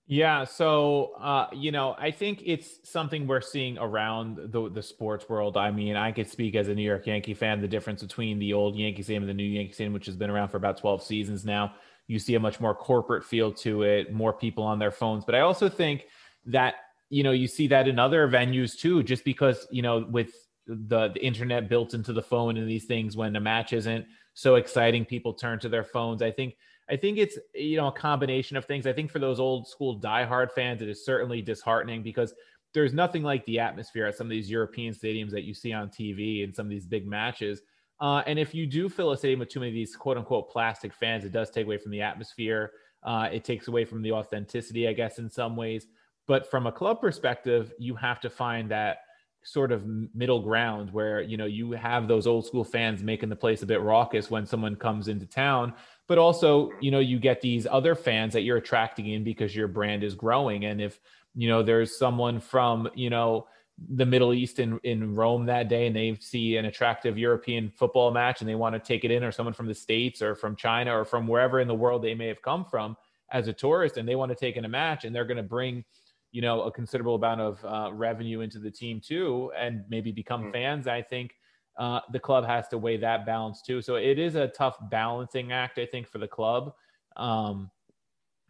[0.10, 5.28] Yeah, so uh, you know, I think it's something we're seeing around the the sports
[5.28, 5.58] world.
[5.58, 7.60] I mean, I could speak as a New York Yankee fan.
[7.60, 10.30] The difference between the old Yankee Stadium and the new Yankee Stadium, which has been
[10.30, 11.74] around for about twelve seasons now,
[12.08, 15.26] you see a much more corporate feel to it, more people on their phones.
[15.26, 16.06] But I also think
[16.46, 16.76] that
[17.10, 20.32] you know you see that in other venues too, just because you know with
[20.68, 24.06] the the internet built into the phone and these things, when a match isn't
[24.36, 26.22] so exciting, people turn to their phones.
[26.22, 26.56] I think
[26.90, 28.88] I think it's you know a combination of things.
[28.88, 32.34] I think for those old school diehard fans, it is certainly disheartening because
[32.74, 35.90] there's nothing like the atmosphere at some of these European stadiums that you see on
[35.90, 37.62] TV and some of these big matches.
[38.00, 40.50] Uh, and if you do fill a stadium with too many of these quote unquote
[40.50, 42.72] plastic fans, it does take away from the atmosphere.
[43.04, 45.88] Uh, it takes away from the authenticity, I guess, in some ways.
[46.28, 49.00] But from a club perspective, you have to find that
[49.44, 53.36] sort of middle ground where you know you have those old school fans making the
[53.36, 55.74] place a bit raucous when someone comes into town
[56.08, 59.68] but also you know you get these other fans that you're attracting in because your
[59.68, 61.00] brand is growing and if
[61.36, 63.48] you know there's someone from you know
[63.90, 68.12] the middle east in, in rome that day and they see an attractive european football
[68.12, 70.56] match and they want to take it in or someone from the states or from
[70.56, 72.98] china or from wherever in the world they may have come from
[73.32, 75.44] as a tourist and they want to take in a match and they're going to
[75.44, 75.84] bring
[76.32, 80.44] you know a considerable amount of uh, revenue into the team too and maybe become
[80.44, 80.54] mm-hmm.
[80.54, 81.36] fans i think
[81.78, 83.82] uh, the club has to weigh that balance too.
[83.82, 86.74] So it is a tough balancing act, I think, for the club.
[87.16, 87.70] Um,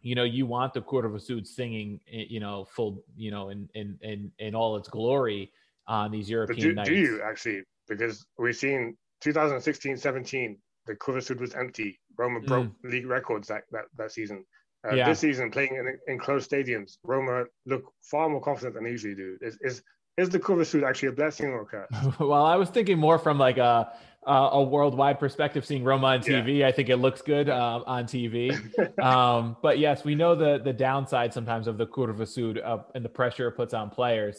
[0.00, 3.68] you know, you want the Curva Sud singing, eh, you know, full, you know, in
[3.74, 5.52] in in in all its glory
[5.86, 6.88] on these European do, nights.
[6.88, 7.62] do you actually?
[7.88, 11.98] Because we've seen 2016-17, the Curva Sud was empty.
[12.16, 12.90] Roma broke Mm.
[12.90, 14.44] league records that that, that season.
[14.88, 15.08] Uh, Yeah.
[15.08, 19.14] This season, playing in, in closed stadiums, Roma look far more confident than they usually
[19.14, 19.36] do.
[19.40, 19.82] Is is
[20.18, 21.88] is the Curva Sud actually a blessing or a curse?
[22.20, 23.92] well, I was thinking more from like a
[24.26, 26.42] a, a worldwide perspective, seeing Roma on Yeah.
[26.42, 26.64] TV.
[26.64, 28.52] I think it looks good uh, on TV.
[29.02, 33.04] um, but yes, we know the the downside sometimes of the Curva Sud uh, and
[33.04, 34.38] the pressure it puts on players.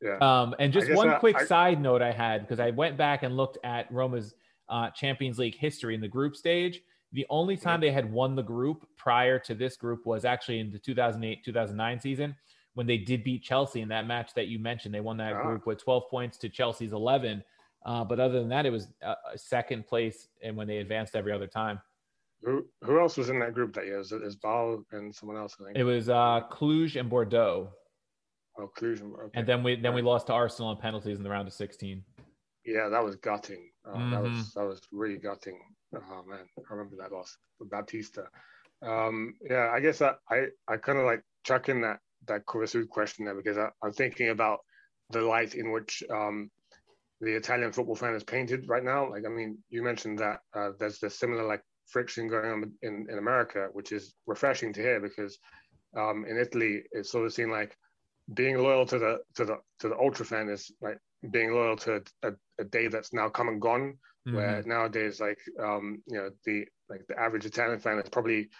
[0.00, 0.18] Yeah.
[0.20, 3.24] Um, and just one I- quick I- side note I had because I went back
[3.24, 4.34] and looked at Roma's
[4.68, 6.80] uh, Champions League history in the group stage.
[7.12, 10.70] The only time they had won the group prior to this group was actually in
[10.70, 12.36] the 2008 2009 season
[12.78, 14.94] when they did beat Chelsea in that match that you mentioned.
[14.94, 15.42] They won that Ah.
[15.42, 17.42] group with 12 points to Chelsea's 11.
[17.84, 21.32] Uh, but other than that, it was uh, second place and when they advanced every
[21.32, 21.80] other time.
[22.42, 23.98] Who who else was in that group that year?
[23.98, 25.56] Is it is Ball and someone else?
[25.60, 25.76] I think.
[25.76, 27.68] It was uh, Cluj and Bordeaux.
[28.60, 29.02] oh, Cluj.
[29.02, 29.30] Okay.
[29.34, 32.04] And then we then we lost to Arsenal in penalties in the round of 16.
[32.64, 33.70] Yeah, that was gutting.
[33.84, 35.58] Uh, That was that was really gutting.
[35.96, 38.28] Oh man, I remember that loss with Baptista.
[38.82, 41.98] Um, yeah, I guess I I, I kind of like chuck in that
[42.28, 44.60] that Curva Sud question there because I, I'm thinking about
[45.10, 46.50] the light in which um,
[47.20, 49.10] the Italian football fan is painted right now.
[49.10, 53.06] Like, I mean, you mentioned that uh, there's this similar like friction going on in,
[53.10, 55.38] in America, which is refreshing to hear because
[55.96, 57.76] um, in Italy it's sort of seen like
[58.34, 60.98] being loyal to the to the to the ultra fan is like
[61.30, 63.96] being loyal to a, a day that's now come and gone.
[64.30, 68.50] Where nowadays, like um, you know, the like the average Italian fan is probably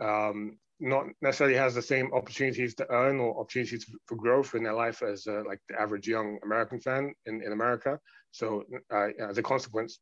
[0.00, 4.74] um, not necessarily has the same opportunities to earn or opportunities for growth in their
[4.74, 7.98] life as uh, like the average young American fan in, in America.
[8.30, 10.00] So uh, as a consequence,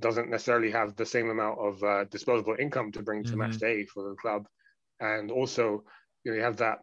[0.00, 3.60] doesn't necessarily have the same amount of uh, disposable income to bring to match Mhm.
[3.60, 4.46] day for the club,
[5.00, 5.84] and also
[6.24, 6.78] you know you have that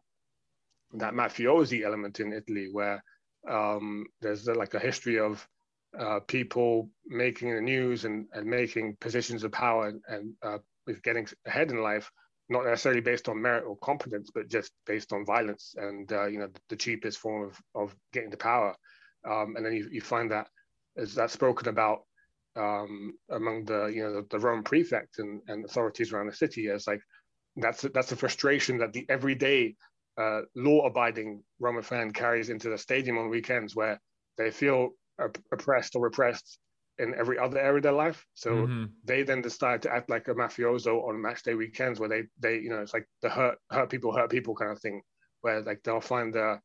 [0.94, 3.04] that mafiosi element in Italy where
[3.48, 5.48] um, there's uh, like a history of
[5.98, 11.02] uh, people making the news and, and making positions of power and, and uh, with
[11.04, 12.12] getting ahead in life,
[12.52, 16.38] not necessarily based on merit or competence, but just based on violence and uh, you
[16.38, 18.76] know the cheapest form of, of getting to power.
[19.28, 20.48] Um, and then you, you find that
[20.96, 22.02] is that spoken about
[22.58, 26.68] um, among the you know the, the Roman prefect and, and authorities around the city
[26.68, 27.02] as like
[27.56, 29.76] that's that's a frustration that the everyday
[30.18, 34.00] uh, law-abiding Roman fan carries into the stadium on weekends where
[34.38, 34.90] they feel
[35.22, 36.60] op- oppressed or repressed
[37.00, 38.26] in every other area of their life.
[38.34, 38.92] So Mhm.
[39.04, 42.60] they then decide to act like a mafioso on match day weekends where they they
[42.60, 45.02] you know it's like the hurt hurt people hurt people kind of thing
[45.42, 46.62] where like they'll find a,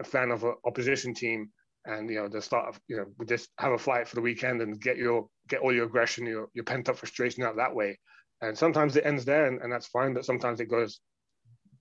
[0.00, 1.50] a fan of an opposition team
[1.86, 4.80] and you know they start you know just have a fight for the weekend and
[4.80, 7.98] get your get all your aggression your your pent up frustration out that way
[8.42, 11.00] and sometimes it ends there and, and that's fine but sometimes it goes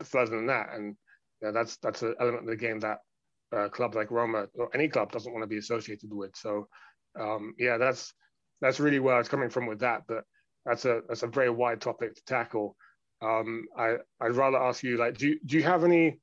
[0.03, 0.95] further than that and
[1.41, 2.99] yeah, that's that's an element of the game that
[3.55, 6.35] uh, clubs like Roma or any club doesn't want to be associated with.
[6.35, 6.67] So
[7.19, 8.13] um, yeah, that's
[8.61, 10.03] that's really where I was coming from with that.
[10.07, 10.23] But
[10.65, 12.75] that's a that's a very wide topic to tackle.
[13.21, 16.19] Um, I I'd rather ask you like, do you, do you have any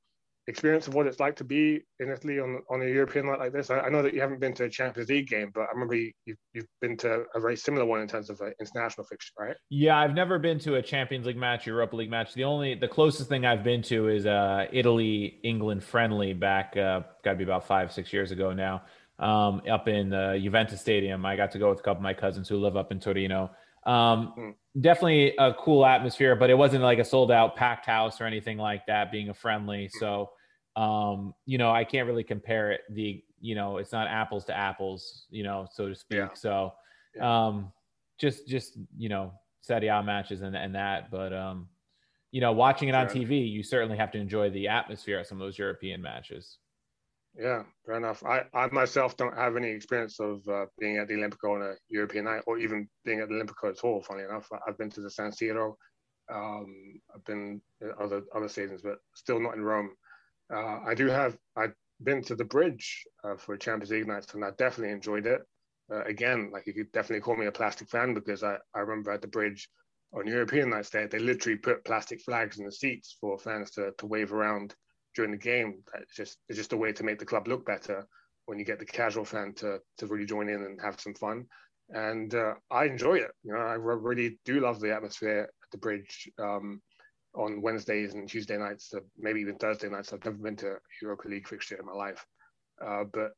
[0.47, 3.51] experience of what it's like to be in Italy on on a European night like
[3.51, 3.69] this?
[3.69, 5.95] I, I know that you haven't been to a Champions League game, but I remember
[5.95, 9.33] you, you've, you've been to a very similar one in terms of an international fixture,
[9.39, 9.55] right?
[9.69, 12.33] Yeah, I've never been to a Champions League match, Europa League match.
[12.33, 17.01] The only, the closest thing I've been to is uh, Italy England friendly back, uh,
[17.23, 18.83] got to be about five six years ago now,
[19.19, 21.25] um, up in uh, Juventus Stadium.
[21.25, 23.51] I got to go with a couple of my cousins who live up in Torino.
[23.85, 24.49] Um, Hmm.
[24.81, 28.57] Definitely a cool atmosphere, but it wasn't like a sold out packed house or anything
[28.57, 29.09] like that.
[29.09, 30.31] Being a friendly, so
[30.75, 32.81] um, you know, I can't really compare it.
[32.89, 36.17] The you know, it's not apples to apples, you know, so to speak.
[36.17, 36.33] Yeah.
[36.33, 36.73] So
[37.21, 37.71] um,
[38.17, 39.31] just just you know
[39.61, 41.09] Serie A matches and, and that.
[41.09, 41.69] But um,
[42.31, 43.21] you know, watching it on Sure.
[43.21, 46.57] TV, you certainly have to enjoy the atmosphere at some of those European matches.
[47.37, 48.23] Yeah, fair enough.
[48.23, 51.73] I, I myself don't have any experience of uh, being at the Olimpico on a
[51.89, 54.49] European night or even being at the Olimpico at all, funny enough.
[54.65, 55.75] I've been to the San Siro.
[56.33, 57.61] Um, I've been
[57.99, 59.91] other other stadiums, but still not in Rome.
[60.53, 64.43] Uh, I do have, I've been to the bridge uh, for Champions League nights and
[64.45, 65.41] I definitely enjoyed it.
[65.91, 69.11] Uh, again, like you could definitely call me a plastic fan because I, I remember
[69.11, 69.69] at the bridge
[70.13, 73.91] on European nights there, they literally put plastic flags in the seats for fans to,
[73.97, 74.73] to wave around
[75.15, 75.83] during the game.
[75.95, 78.07] It's just it's just a way to make the club look better
[78.45, 81.45] when you get the casual fan to to really join in and have some fun.
[81.89, 83.31] And uh, I enjoy it.
[83.43, 86.81] You know, I re- really do love the atmosphere at the bridge um,
[87.35, 90.11] on Wednesdays and Tuesday nights, uh, maybe even Thursday nights.
[90.11, 92.25] I've never been to Europa League fixture in my life,
[92.83, 93.31] uh, but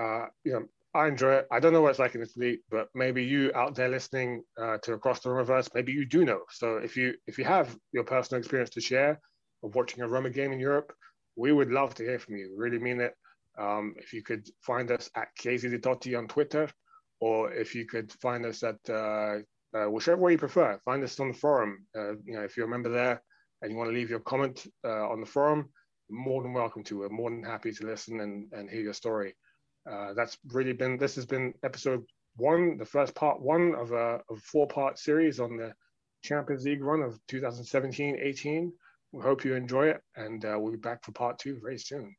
[0.00, 0.64] uh, you know,
[0.94, 1.48] I enjoy it.
[1.50, 4.78] I don't know what it's like in Italy, but maybe you out there listening uh,
[4.78, 6.42] to Across the Reverse, maybe you do know.
[6.50, 9.20] So if you if you have your personal experience to share
[9.64, 10.92] of watching a Roma game in Europe,
[11.36, 12.54] we would love to hear from you.
[12.56, 13.14] Really mean it.
[13.58, 16.68] Um, if you could find us at Totti on Twitter,
[17.20, 19.38] or if you could find us at uh,
[19.74, 21.86] uh, whichever way you prefer, find us on the forum.
[21.96, 23.22] Uh, you know, if you're a member there
[23.62, 25.70] and you want to leave your comment uh, on the forum,
[26.10, 26.98] more than welcome to.
[26.98, 29.34] We're more than happy to listen and, and hear your story.
[29.90, 32.04] Uh, that's really been this has been episode
[32.36, 35.72] one, the first part one of a, of four part series on the
[36.22, 38.70] Champions League run of 2017-18.
[39.14, 42.16] We hope you enjoy it, and uh, we'll be back for part two very soon.